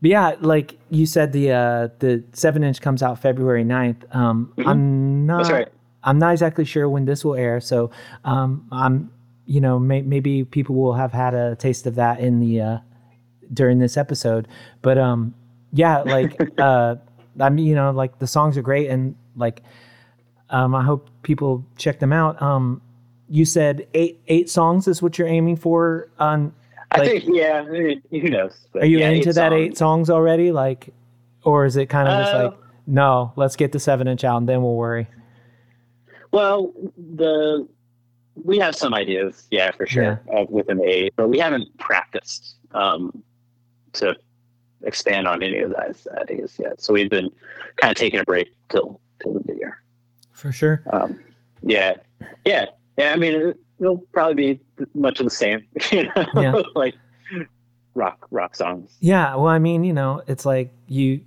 but 0.00 0.10
yeah, 0.10 0.34
like 0.40 0.78
you 0.90 1.06
said 1.06 1.32
the 1.32 1.50
uh 1.52 1.88
the 1.98 2.22
seven 2.32 2.62
inch 2.62 2.80
comes 2.80 3.02
out 3.02 3.18
February 3.18 3.64
9th. 3.64 4.02
Um 4.14 4.52
I'm 4.66 5.26
not 5.26 5.44
Mm-hmm. 5.46 5.52
Right. 5.54 5.68
I'm 6.04 6.18
not 6.18 6.32
exactly 6.32 6.64
sure 6.64 6.88
when 6.88 7.04
this 7.06 7.24
will 7.24 7.34
air, 7.34 7.60
so 7.60 7.90
um 8.24 8.66
I'm 8.70 9.10
you 9.46 9.60
know, 9.62 9.78
may, 9.78 10.02
maybe 10.02 10.44
people 10.44 10.74
will 10.74 10.92
have 10.92 11.12
had 11.12 11.32
a 11.34 11.56
taste 11.56 11.86
of 11.86 11.94
that 11.96 12.20
in 12.20 12.38
the 12.40 12.60
uh 12.60 12.78
during 13.52 13.78
this 13.78 13.96
episode. 13.96 14.46
But 14.82 14.98
um 14.98 15.34
yeah, 15.72 15.98
like 16.02 16.38
uh 16.58 16.96
I 17.40 17.48
mean, 17.50 17.66
you 17.66 17.74
know, 17.74 17.90
like 17.90 18.18
the 18.18 18.26
songs 18.26 18.56
are 18.58 18.62
great 18.62 18.88
and 18.90 19.14
like 19.36 19.62
um 20.50 20.74
I 20.74 20.82
hope 20.82 21.08
people 21.22 21.64
check 21.76 21.98
them 22.00 22.12
out. 22.12 22.40
Um 22.42 22.80
you 23.28 23.44
said 23.44 23.86
eight 23.94 24.20
eight 24.28 24.48
songs 24.48 24.88
is 24.88 25.02
what 25.02 25.18
you're 25.18 25.28
aiming 25.28 25.56
for 25.56 26.08
on 26.18 26.52
I 26.90 27.04
think, 27.04 27.24
yeah, 27.26 27.64
who 27.64 28.30
knows? 28.30 28.66
But 28.72 28.84
are 28.84 28.86
you 28.86 29.00
yeah, 29.00 29.10
into 29.10 29.32
that 29.34 29.52
songs. 29.52 29.54
eight 29.60 29.76
songs 29.76 30.10
already? 30.10 30.52
Like 30.52 30.92
or 31.44 31.64
is 31.64 31.76
it 31.76 31.86
kind 31.86 32.08
of 32.08 32.18
just 32.20 32.34
Uh, 32.34 32.42
like 32.44 32.54
no, 32.86 33.32
let's 33.36 33.54
get 33.56 33.72
the 33.72 33.78
seven 33.78 34.08
inch 34.08 34.24
out 34.24 34.38
and 34.38 34.48
then 34.48 34.62
we'll 34.62 34.74
worry. 34.74 35.06
Well, 36.32 36.72
the 36.96 37.68
we 38.44 38.58
have 38.58 38.74
some 38.74 38.94
ideas, 38.94 39.46
yeah, 39.50 39.70
for 39.72 39.86
sure, 39.86 40.22
uh, 40.34 40.44
within 40.48 40.78
the 40.78 40.84
eight, 40.84 41.14
but 41.16 41.28
we 41.28 41.38
haven't 41.38 41.76
practiced 41.78 42.56
um, 42.72 43.22
to 43.94 44.14
expand 44.84 45.26
on 45.26 45.42
any 45.42 45.58
of 45.58 45.70
those 45.70 46.06
ideas 46.20 46.56
yet. 46.58 46.80
So 46.80 46.92
we've 46.92 47.10
been 47.10 47.30
kind 47.76 47.90
of 47.90 47.96
taking 47.96 48.20
a 48.20 48.24
break 48.24 48.48
till 48.68 49.00
till 49.20 49.34
the 49.34 49.40
new 49.52 49.58
year. 49.58 49.77
For 50.38 50.52
sure. 50.52 50.82
Um, 50.92 51.18
yeah, 51.62 51.94
yeah, 52.44 52.66
yeah. 52.96 53.12
I 53.12 53.16
mean, 53.16 53.34
it, 53.34 53.56
it'll 53.80 53.98
probably 54.12 54.34
be 54.54 54.60
much 54.94 55.18
of 55.18 55.24
the 55.26 55.30
same, 55.30 55.66
you 55.92 56.04
know, 56.04 56.26
Yeah. 56.36 56.62
like 56.74 56.94
rock 57.94 58.26
rock 58.30 58.54
songs. 58.54 58.96
Yeah, 59.00 59.34
well, 59.34 59.48
I 59.48 59.58
mean, 59.58 59.82
you 59.82 59.92
know, 59.92 60.22
it's 60.28 60.46
like 60.46 60.70
you 60.86 61.20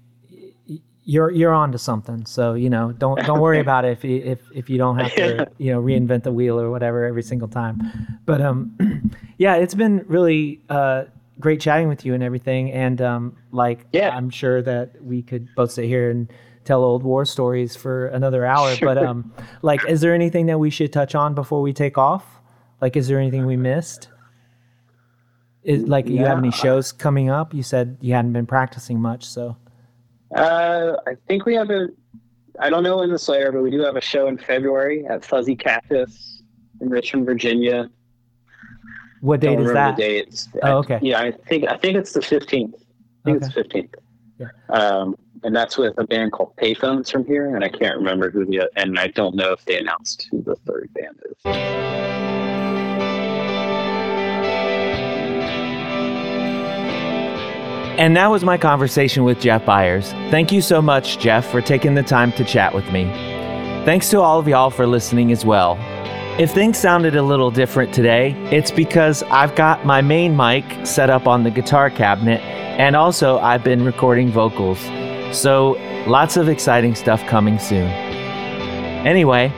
you're 1.03 1.29
you're 1.31 1.53
onto 1.53 1.77
something. 1.77 2.25
So 2.25 2.53
you 2.53 2.69
know, 2.69 2.93
don't 2.93 3.19
don't 3.25 3.41
worry 3.41 3.59
about 3.67 3.83
it 3.83 3.91
if 3.91 4.03
you, 4.05 4.17
if 4.23 4.39
if 4.55 4.69
you 4.69 4.77
don't 4.77 4.97
have 4.97 5.13
to 5.15 5.51
you 5.57 5.73
know 5.73 5.81
reinvent 5.81 6.23
the 6.23 6.31
wheel 6.31 6.59
or 6.59 6.71
whatever 6.71 7.05
every 7.05 7.23
single 7.23 7.49
time. 7.49 7.81
But 8.25 8.39
um, 8.41 9.11
yeah, 9.37 9.55
it's 9.55 9.73
been 9.73 10.05
really 10.07 10.61
uh 10.69 11.05
great 11.39 11.59
chatting 11.59 11.89
with 11.89 12.05
you 12.05 12.13
and 12.13 12.23
everything. 12.23 12.71
And 12.71 13.01
um, 13.01 13.35
like 13.51 13.87
Yeah. 13.91 14.15
I'm 14.15 14.29
sure 14.29 14.61
that 14.61 15.03
we 15.03 15.21
could 15.23 15.53
both 15.55 15.71
sit 15.71 15.85
here 15.85 16.09
and 16.11 16.31
tell 16.71 16.85
old 16.85 17.03
war 17.03 17.25
stories 17.25 17.75
for 17.75 18.07
another 18.07 18.45
hour. 18.45 18.73
But 18.81 18.97
um, 18.97 19.33
like, 19.61 19.81
is 19.89 19.99
there 19.99 20.13
anything 20.15 20.45
that 20.45 20.57
we 20.57 20.69
should 20.69 20.93
touch 20.93 21.15
on 21.15 21.35
before 21.35 21.61
we 21.61 21.73
take 21.73 21.97
off? 21.97 22.25
Like, 22.79 22.95
is 22.95 23.07
there 23.09 23.19
anything 23.19 23.45
we 23.45 23.57
missed? 23.57 24.07
Is, 25.63 25.83
like, 25.83 26.07
you 26.07 26.19
have 26.25 26.37
any 26.39 26.51
shows 26.51 26.91
coming 26.91 27.29
up? 27.29 27.53
You 27.53 27.61
said 27.61 27.97
you 28.01 28.13
hadn't 28.13 28.33
been 28.33 28.47
practicing 28.47 28.99
much, 28.99 29.25
so 29.25 29.57
Uh, 30.35 30.93
I 31.05 31.13
think 31.27 31.45
we 31.45 31.53
have 31.55 31.69
a. 31.69 31.89
I 32.59 32.69
don't 32.69 32.83
know 32.83 32.97
when 32.97 33.11
the 33.11 33.19
Slayer, 33.19 33.51
but 33.51 33.61
we 33.61 33.69
do 33.71 33.81
have 33.81 33.95
a 33.97 34.01
show 34.01 34.27
in 34.27 34.37
February 34.37 35.05
at 35.07 35.25
Fuzzy 35.25 35.55
Cactus 35.55 36.41
in 36.79 36.89
Richmond, 36.89 37.25
Virginia. 37.25 37.89
What 39.19 39.41
date 39.41 39.59
is 39.59 39.71
that? 39.73 39.97
the 39.97 40.01
dates. 40.01 40.49
Oh, 40.63 40.67
I- 40.67 40.73
okay. 40.81 40.99
yeah, 41.01 41.19
I 41.19 41.31
think 41.49 41.67
I 41.67 41.77
think 41.77 41.97
it's 41.97 42.13
the 42.13 42.21
fifteenth. 42.21 42.75
I 43.25 43.31
think 43.31 43.43
it's 43.43 43.53
fifteenth. 43.53 43.93
Yeah. 44.39 44.47
Um, 44.69 45.15
and 45.43 45.55
that's 45.55 45.77
with 45.77 45.97
a 45.97 46.05
band 46.05 46.31
called 46.31 46.55
Payphones 46.57 47.11
from 47.11 47.25
here, 47.25 47.55
and 47.55 47.63
I 47.63 47.69
can't 47.69 47.97
remember 47.97 48.29
who 48.29 48.45
the 48.45 48.69
and 48.75 48.99
I 48.99 49.07
don't 49.07 49.35
know 49.35 49.51
if 49.51 49.65
they 49.65 49.79
announced 49.79 50.27
who 50.31 50.41
the 50.41 50.55
third 50.55 50.89
band 50.93 51.19
is. 51.25 51.37
And 57.97 58.17
that 58.17 58.27
was 58.27 58.43
my 58.43 58.57
conversation 58.57 59.23
with 59.23 59.39
Jeff 59.39 59.63
Byers. 59.65 60.11
Thank 60.31 60.51
you 60.51 60.61
so 60.61 60.81
much, 60.81 61.19
Jeff, 61.19 61.45
for 61.51 61.61
taking 61.61 61.93
the 61.93 62.01
time 62.01 62.31
to 62.33 62.43
chat 62.43 62.73
with 62.73 62.89
me. 62.91 63.03
Thanks 63.85 64.09
to 64.09 64.21
all 64.21 64.39
of 64.39 64.47
y'all 64.47 64.71
for 64.71 64.87
listening 64.87 65.31
as 65.31 65.45
well. 65.45 65.77
If 66.39 66.51
things 66.51 66.79
sounded 66.79 67.15
a 67.15 67.21
little 67.21 67.51
different 67.51 67.93
today, 67.93 68.31
it's 68.49 68.71
because 68.71 69.21
I've 69.23 69.53
got 69.55 69.85
my 69.85 70.01
main 70.01 70.35
mic 70.35 70.63
set 70.85 71.09
up 71.11 71.27
on 71.27 71.43
the 71.43 71.51
guitar 71.51 71.89
cabinet, 71.91 72.41
and 72.41 72.95
also 72.95 73.37
I've 73.39 73.63
been 73.63 73.83
recording 73.85 74.31
vocals. 74.31 74.79
So, 75.31 75.77
lots 76.07 76.37
of 76.37 76.49
exciting 76.49 76.95
stuff 76.95 77.25
coming 77.27 77.57
soon. 77.57 77.87
Anyway, 79.05 79.51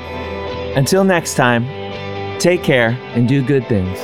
until 0.75 1.03
next 1.03 1.35
time, 1.35 1.65
take 2.39 2.63
care 2.63 2.91
and 3.15 3.27
do 3.27 3.43
good 3.43 3.67
things. 3.67 3.99